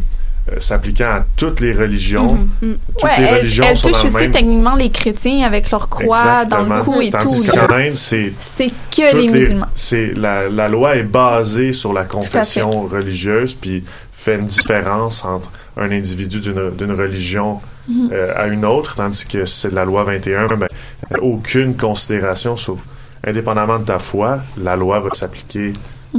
euh, 0.51 0.59
s'appliquant 0.59 1.05
à 1.05 1.25
toutes 1.37 1.59
les 1.59 1.71
religions. 1.71 2.33
Mhm. 2.61 2.77
Toutes 2.95 3.03
Ouais, 3.03 3.09
les 3.19 3.23
elle, 3.25 3.35
religions 3.35 3.65
elle 3.69 3.77
sont 3.77 3.89
touche 3.89 3.97
dans 3.97 4.03
le 4.03 4.13
aussi 4.15 4.23
même. 4.23 4.31
techniquement 4.31 4.75
les 4.75 4.89
chrétiens 4.89 5.45
avec 5.45 5.69
leur 5.69 5.87
croix 5.87 6.45
dans 6.45 6.63
le 6.63 6.81
cou 6.81 6.99
et 7.01 7.11
Tandis 7.11 7.45
tout. 7.47 7.55
qu'en 7.55 7.67
là. 7.67 7.75
Inde, 7.75 7.95
c'est 7.95 8.33
C'est 8.39 8.69
que 8.69 9.11
toutes 9.11 9.21
les 9.21 9.27
musulmans. 9.27 9.67
C'est 9.75 10.13
la, 10.15 10.49
la 10.49 10.67
loi 10.67 10.95
est 10.95 11.03
basée 11.03 11.71
sur 11.73 11.93
la 11.93 12.05
confession 12.05 12.87
religieuse, 12.87 13.53
puis 13.53 13.83
fait 14.19 14.35
une 14.35 14.45
différence 14.45 15.23
entre 15.25 15.49
un 15.77 15.91
individu 15.91 16.39
d'une 16.39 16.71
d'une 16.71 16.91
religion 16.93 17.59
Mhm. 17.87 18.09
euh, 18.11 18.33
à 18.35 18.47
une 18.47 18.65
autre, 18.65 18.93
tandis 18.95 19.25
que 19.25 19.45
c'est 19.45 19.71
de 19.71 19.75
la 19.75 19.83
loi 19.85 20.03
21, 20.03 20.47
ben, 20.55 20.67
euh, 21.11 21.17
aucune 21.21 21.75
considération 21.75 22.55
sur, 22.55 22.77
indépendamment 23.25 23.79
de 23.79 23.85
ta 23.85 23.97
foi, 23.97 24.39
la 24.61 24.75
loi 24.75 24.99
va 24.99 25.09
s'appliquer. 25.13 25.73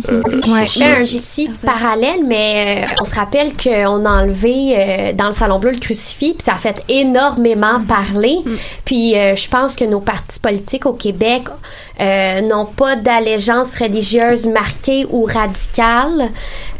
euh, 0.09 0.20
Ouais. 0.48 0.66
sur 0.66 0.82
Mais 0.82 0.94
ça. 0.94 1.01
un 1.01 1.03
GC 1.05 1.48
parallèle, 1.64 2.20
mais 2.26 2.84
euh, 2.88 2.94
on 3.01 3.05
se 3.05 3.14
rappelle 3.14 3.53
qu'on 3.57 4.05
a 4.05 4.22
enlevé 4.22 4.74
euh, 4.76 5.12
dans 5.12 5.26
le 5.26 5.32
Salon 5.32 5.59
Bleu 5.59 5.72
le 5.72 5.78
crucifix, 5.78 6.34
puis 6.34 6.42
ça 6.44 6.53
a 6.55 6.59
fait 6.59 6.82
énormément 6.88 7.80
parler. 7.86 8.36
Puis 8.84 9.16
euh, 9.16 9.34
je 9.36 9.48
pense 9.48 9.74
que 9.74 9.84
nos 9.84 10.01
partis 10.01 10.38
politiques 10.40 10.86
au 10.86 10.92
Québec 10.92 11.44
euh, 12.01 12.40
n'ont 12.40 12.64
pas 12.66 12.96
d'allégeance 12.96 13.76
religieuse 13.76 14.46
marquée 14.46 15.07
ou 15.11 15.24
radicale. 15.24 16.30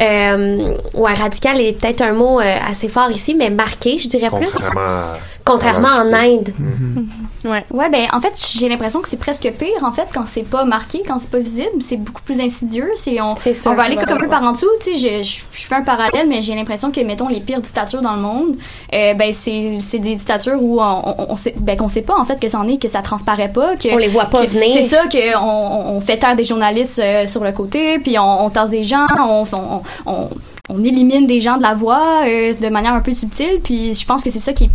Euh, 0.01 0.75
ouais, 0.95 1.14
radical 1.14 1.61
est 1.61 1.73
peut-être 1.81 2.03
un 2.03 2.12
mot 2.12 2.41
euh, 2.41 2.57
assez 2.71 2.89
fort 2.89 3.11
ici, 3.11 3.35
mais 3.35 3.51
marqué, 3.51 3.99
je 3.99 4.09
dirais 4.09 4.31
plus. 4.31 4.47
Contrairement 4.53 4.81
à- 4.81 5.18
Contrairement 5.43 5.89
à 5.89 6.05
en 6.05 6.12
Inde. 6.12 6.51
Ouais. 7.45 7.64
Ouais, 7.71 7.89
ben 7.89 8.05
en 8.12 8.21
fait, 8.21 8.33
j'ai 8.55 8.68
l'impression 8.68 9.01
que 9.01 9.09
c'est 9.09 9.16
presque 9.16 9.51
pire 9.59 9.83
en 9.83 9.91
fait 9.91 10.07
quand 10.12 10.25
c'est 10.27 10.43
pas 10.43 10.64
marqué, 10.64 11.03
quand 11.09 11.18
c'est 11.18 11.31
pas 11.31 11.39
visible, 11.39 11.81
c'est 11.81 11.97
beaucoup 11.97 12.21
plus 12.23 12.39
insidieux, 12.41 12.89
c'est 12.97 13.18
on 13.23 13.35
sûr, 13.35 13.71
on 13.71 13.75
va 13.75 13.85
aller 13.85 13.97
comme 13.97 14.11
un 14.11 14.18
peu 14.18 14.29
par 14.29 14.43
en 14.43 14.53
dessous, 14.53 14.68
tu 14.85 14.95
sais, 14.95 15.23
je, 15.25 15.25
je, 15.25 15.41
je 15.51 15.66
fais 15.66 15.75
un 15.77 15.83
parallèle 15.83 16.27
mais 16.29 16.43
j'ai 16.43 16.55
l'impression 16.55 16.93
que 16.93 17.01
mettons 17.01 17.29
les 17.29 17.41
pires 17.41 17.62
dictatures 17.62 18.03
dans 18.03 18.14
le 18.16 18.21
monde, 18.21 18.57
euh, 18.95 19.14
ben 19.14 19.33
c'est 19.33 19.79
c'est 19.83 19.99
des 19.99 20.14
dictatures 20.14 20.59
où 20.62 20.79
on, 20.83 21.03
on, 21.18 21.27
on 21.31 21.37
sait 21.37 21.55
ben 21.59 21.75
qu'on 21.77 21.89
sait 21.89 22.03
pas 22.03 22.16
en 22.18 22.27
fait 22.27 22.39
que 22.39 22.49
c'en 22.51 22.68
est 22.68 22.77
que 22.77 22.89
ça 22.89 23.01
transparaît 23.01 23.49
pas, 23.51 23.77
que 23.77 23.89
On 23.93 23.97
les 23.97 24.09
voit 24.09 24.27
pas 24.27 24.43
que- 24.45 24.51
venir. 24.51 24.77
C'est 24.77 24.83
ça 24.95 25.05
que 25.11 25.37
on, 25.39 26.01
fait 26.01 26.17
taire 26.17 26.37
des 26.37 26.45
journalistes 26.45 26.99
euh, 26.99 27.27
sur 27.27 27.43
le 27.45 27.53
côté, 27.53 27.99
puis 27.99 28.19
on, 28.19 28.45
on 28.47 28.51
tasse 28.51 28.71
des 28.71 28.85
gens, 28.85 29.07
on, 29.19 29.45
on, 29.53 29.83
on, 30.07 30.31
on 30.69 30.81
élimine 30.83 31.27
des 31.27 31.41
gens 31.41 31.57
de 31.59 31.63
la 31.63 31.75
voix 31.75 32.23
euh, 32.27 32.55
de 32.55 32.69
manière 32.69 32.95
un 32.95 33.01
peu 33.01 33.13
subtile, 33.13 33.61
puis 33.63 33.95
je 33.95 34.07
pense 34.07 34.23
que 34.25 34.31
c'est 34.31 34.39
ça 34.39 34.53
qui 34.53 34.65
est 34.65 34.71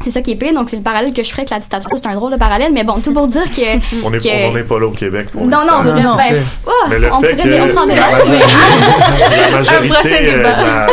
c'est 0.00 0.12
ça 0.12 0.22
qui 0.22 0.30
est 0.30 0.36
pire, 0.36 0.54
donc 0.54 0.70
c'est 0.70 0.76
le 0.76 0.82
parallèle 0.82 1.12
que 1.12 1.24
je 1.24 1.28
ferais 1.28 1.40
avec 1.40 1.50
la 1.50 1.58
dictature. 1.58 1.90
C'est 1.96 2.06
un 2.06 2.14
drôle 2.14 2.30
de 2.30 2.36
parallèle, 2.36 2.72
mais 2.72 2.84
bon, 2.84 3.00
tout 3.00 3.12
pour 3.12 3.26
dire 3.26 3.50
que. 3.50 3.78
On 4.04 4.10
n'est 4.10 4.18
que- 4.18 4.62
pas 4.62 4.78
là 4.78 4.86
au 4.86 4.92
Québec 4.92 5.28
pour 5.32 5.42
Non, 5.44 5.58
non, 5.68 5.82
vraiment, 5.82 6.14
ben, 6.14 6.36
ah, 6.68 6.70
Mais 6.88 6.98
le 7.00 7.12
on 7.12 7.20
fait 7.20 7.34
pourrait 7.34 7.48
que 7.48 7.62
on 7.62 7.74
prend 7.74 7.84
des 7.86 7.96
la, 7.96 8.00
majorité, 8.06 8.46
la 9.18 9.46
Un 9.48 9.50
majorité, 9.50 9.88
prochain 9.88 10.16
euh, 10.22 10.36
débat. 10.36 10.62
la, 10.62 10.86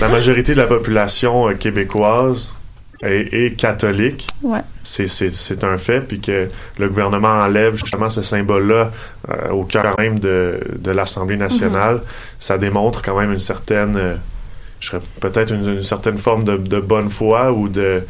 la 0.00 0.08
majorité 0.08 0.52
de 0.54 0.58
la 0.58 0.66
population 0.66 1.48
euh, 1.48 1.54
québécoise 1.54 2.52
est, 3.02 3.32
est 3.32 3.56
catholique, 3.56 4.26
Ouais. 4.42 4.60
c'est, 4.82 5.06
c'est, 5.06 5.30
c'est 5.30 5.62
un 5.64 5.76
fait, 5.76 6.00
puis 6.00 6.20
que 6.20 6.48
le 6.78 6.88
gouvernement 6.88 7.28
enlève 7.42 7.74
justement 7.76 8.10
ce 8.10 8.22
symbole-là 8.22 8.90
euh, 9.30 9.50
au 9.50 9.64
cœur 9.64 9.94
même 9.98 10.18
de, 10.18 10.60
de 10.78 10.90
l'Assemblée 10.90 11.36
nationale, 11.36 11.96
Mhm. 11.96 12.02
ça 12.38 12.58
démontre 12.58 13.02
quand 13.02 13.18
même 13.18 13.32
une 13.32 13.38
certaine, 13.38 13.96
euh, 13.96 14.14
je 14.80 14.88
serais 14.88 15.02
peut-être 15.20 15.52
une, 15.52 15.68
une 15.78 15.84
certaine 15.84 16.18
forme 16.18 16.44
de, 16.44 16.56
de 16.56 16.80
bonne 16.80 17.10
foi 17.10 17.52
ou 17.52 17.68
de... 17.68 18.02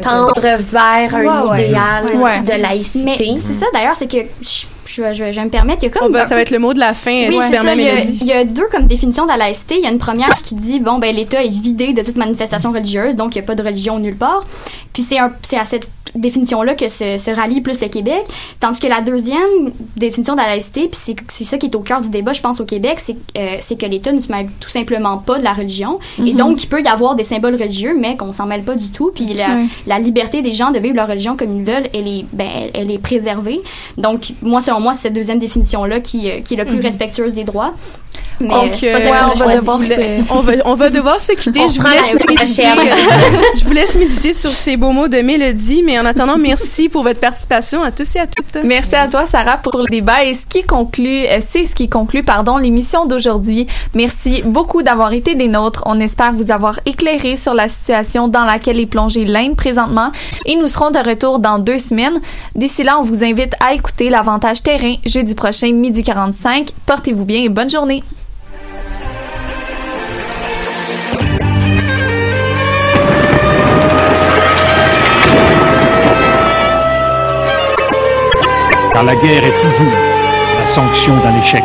Tendre 0.00 0.40
vers 0.40 1.14
un 1.14 1.48
Ouais, 1.50 1.64
idéal 1.66 2.04
Ouais. 2.16 2.40
de 2.40 2.62
laïcité. 2.62 3.04
Mais 3.32 3.38
c'est 3.38 3.52
ça 3.52 3.66
d'ailleurs, 3.74 3.94
c'est 3.96 4.06
que 4.10 4.18
je, 4.40 4.64
je, 4.92 5.02
je, 5.14 5.32
je 5.32 5.38
vais 5.40 5.44
me 5.44 5.50
permettre, 5.50 5.82
il 5.82 5.86
y 5.86 5.88
a 5.88 5.90
comme. 5.90 6.08
Oh, 6.08 6.12
ben, 6.12 6.24
ça 6.26 6.34
va 6.34 6.40
être 6.42 6.50
le 6.50 6.58
mot 6.58 6.74
de 6.74 6.78
la 6.78 6.94
fin, 6.94 7.28
Oui, 7.28 7.34
c'est 7.36 7.44
Super 7.46 7.62
ça. 7.62 7.74
Il 7.74 7.80
y, 7.82 7.88
a, 7.88 7.94
Mélodie. 7.94 8.18
il 8.20 8.26
y 8.26 8.32
a 8.32 8.44
deux 8.44 8.66
comme 8.70 8.86
définition 8.86 9.24
de 9.24 9.28
la 9.28 9.36
laïcité. 9.36 9.76
Il 9.78 9.82
y 9.82 9.86
a 9.86 9.90
une 9.90 9.98
première 9.98 10.34
qui 10.42 10.54
dit 10.54 10.80
bon 10.80 10.98
ben 10.98 11.14
l'État 11.14 11.42
est 11.44 11.48
vidé 11.48 11.92
de 11.92 12.02
toute 12.02 12.16
manifestation 12.16 12.72
religieuse, 12.72 13.16
donc 13.16 13.34
il 13.34 13.38
n'y 13.38 13.44
a 13.44 13.46
pas 13.46 13.54
de 13.54 13.62
religion 13.62 13.98
nulle 13.98 14.16
part. 14.16 14.44
Puis 14.92 15.02
c'est 15.02 15.16
c'est 15.42 15.56
à 15.58 15.64
cette 15.64 15.86
définition-là 16.14 16.74
que 16.74 16.90
se, 16.90 17.16
se 17.16 17.30
rallie 17.30 17.62
plus 17.62 17.80
le 17.80 17.88
Québec. 17.88 18.22
Tandis 18.60 18.80
que 18.80 18.86
la 18.86 19.00
deuxième 19.00 19.72
définition 19.96 20.34
de 20.34 20.40
la 20.40 20.46
laïcité, 20.46 20.82
puis 20.82 21.00
c'est 21.02 21.16
c'est 21.28 21.44
ça 21.44 21.56
qui 21.56 21.66
est 21.66 21.74
au 21.74 21.80
cœur 21.80 22.02
du 22.02 22.10
débat, 22.10 22.34
je 22.34 22.42
pense, 22.42 22.60
au 22.60 22.66
Québec, 22.66 22.98
c'est 22.98 23.16
euh, 23.38 23.56
c'est 23.60 23.80
que 23.80 23.86
l'État 23.86 24.12
ne 24.12 24.20
se 24.20 24.30
mêle 24.30 24.48
tout 24.60 24.68
simplement 24.68 25.16
pas 25.16 25.38
de 25.38 25.44
la 25.44 25.54
religion. 25.54 25.98
Et 26.18 26.32
Mhm. 26.32 26.36
donc, 26.36 26.62
il 26.62 26.66
peut 26.66 26.82
y 26.82 26.88
avoir 26.88 27.14
des 27.14 27.24
symboles 27.24 27.54
religieux, 27.54 27.96
mais 27.98 28.16
qu'on 28.18 28.30
s'en 28.32 28.44
mêle 28.44 28.62
pas 28.62 28.74
du 28.74 28.88
tout. 28.90 29.10
Puis 29.14 29.26
la, 29.28 29.56
Ouais. 29.56 29.64
la 29.86 29.98
liberté 29.98 30.42
des 30.42 30.52
gens 30.52 30.70
de 30.70 30.78
vivre 30.78 30.96
leur 30.96 31.08
religion 31.08 31.34
comme 31.36 31.56
ils 31.58 31.64
veulent, 31.64 31.88
elle 31.94 32.06
est, 32.06 32.24
ben, 32.34 32.46
elle, 32.54 32.70
elle 32.74 32.90
est 32.90 32.98
préservée. 32.98 33.60
Donc, 33.96 34.32
moi, 34.42 34.60
selon 34.60 34.80
moi, 34.82 34.92
c'est 34.94 35.02
cette 35.02 35.14
deuxième 35.14 35.38
définition-là 35.38 36.00
qui, 36.00 36.30
euh, 36.30 36.40
qui 36.40 36.54
est 36.54 36.56
la 36.56 36.64
plus 36.64 36.76
Mhm. 36.76 36.82
respectueuse 36.82 37.34
des 37.34 37.44
droits. 37.44 37.72
Mais 38.40 38.48
Donc, 38.48 38.82
euh, 38.82 39.08
pas 39.08 39.28
on, 39.30 39.34
va 39.36 39.56
devoir 39.56 39.82
se, 39.82 40.32
on, 40.32 40.40
va, 40.40 40.52
on 40.64 40.74
va 40.74 40.90
devoir 40.90 41.20
se 41.20 41.32
quitter. 41.32 41.60
Je, 41.72 41.80
vous 41.80 41.86
laisse 41.86 42.12
la 42.12 42.26
méditer, 42.26 42.62
je 43.56 43.64
vous 43.64 43.72
laisse 43.72 43.94
méditer 43.94 44.32
sur 44.32 44.50
ces 44.50 44.76
beaux 44.76 44.90
mots 44.90 45.06
de 45.06 45.18
Mélodie. 45.18 45.82
Mais 45.84 45.98
en 46.00 46.04
attendant, 46.06 46.38
merci 46.38 46.88
pour 46.88 47.04
votre 47.04 47.20
participation 47.20 47.82
à 47.82 47.92
tous 47.92 48.16
et 48.16 48.20
à 48.20 48.26
toutes. 48.26 48.64
Merci 48.64 48.96
à 48.96 49.06
toi, 49.06 49.26
Sarah, 49.26 49.58
pour 49.58 49.76
le 49.78 49.86
débat. 49.88 50.24
Et 50.24 50.34
ce 50.34 50.46
qui 50.46 50.64
conclut, 50.64 51.24
euh, 51.26 51.36
c'est 51.40 51.64
ce 51.64 51.74
qui 51.74 51.88
conclut, 51.88 52.24
pardon, 52.24 52.56
l'émission 52.56 53.06
d'aujourd'hui. 53.06 53.66
Merci 53.94 54.42
beaucoup 54.44 54.82
d'avoir 54.82 55.12
été 55.12 55.34
des 55.34 55.48
nôtres. 55.48 55.82
On 55.86 56.00
espère 56.00 56.32
vous 56.32 56.50
avoir 56.50 56.80
éclairé 56.84 57.36
sur 57.36 57.54
la 57.54 57.68
situation 57.68 58.26
dans 58.28 58.44
laquelle 58.44 58.80
est 58.80 58.86
plongée 58.86 59.24
l'Inde 59.24 59.56
présentement. 59.56 60.10
Et 60.46 60.56
nous 60.56 60.68
serons 60.68 60.90
de 60.90 60.98
retour 60.98 61.38
dans 61.38 61.58
deux 61.58 61.78
semaines. 61.78 62.20
D'ici 62.56 62.82
là, 62.82 62.98
on 62.98 63.02
vous 63.02 63.22
invite 63.22 63.54
à 63.64 63.74
écouter 63.74 64.08
l'avantage 64.08 64.61
terrain 64.62 64.96
jeudi 65.04 65.34
prochain, 65.34 65.72
midi 65.72 66.02
45. 66.02 66.70
Portez-vous 66.86 67.24
bien 67.24 67.42
et 67.42 67.48
bonne 67.48 67.70
journée. 67.70 68.02
car 78.92 79.04
la 79.04 79.14
guerre 79.16 79.44
est 79.44 79.62
toujours 79.62 79.92
la 80.58 80.74
sanction 80.74 81.16
d'un 81.18 81.40
échec. 81.40 81.62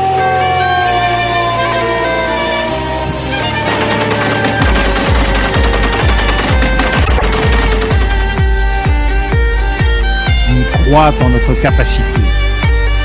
On 10.49 10.83
croit 10.85 11.13
en 11.21 11.29
notre 11.29 11.61
capacité 11.61 12.46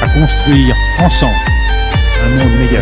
à 0.02 0.08
construire 0.08 0.74
ensemble 0.98 1.36
un 2.24 2.28
monde 2.30 2.58
méga. 2.58 2.80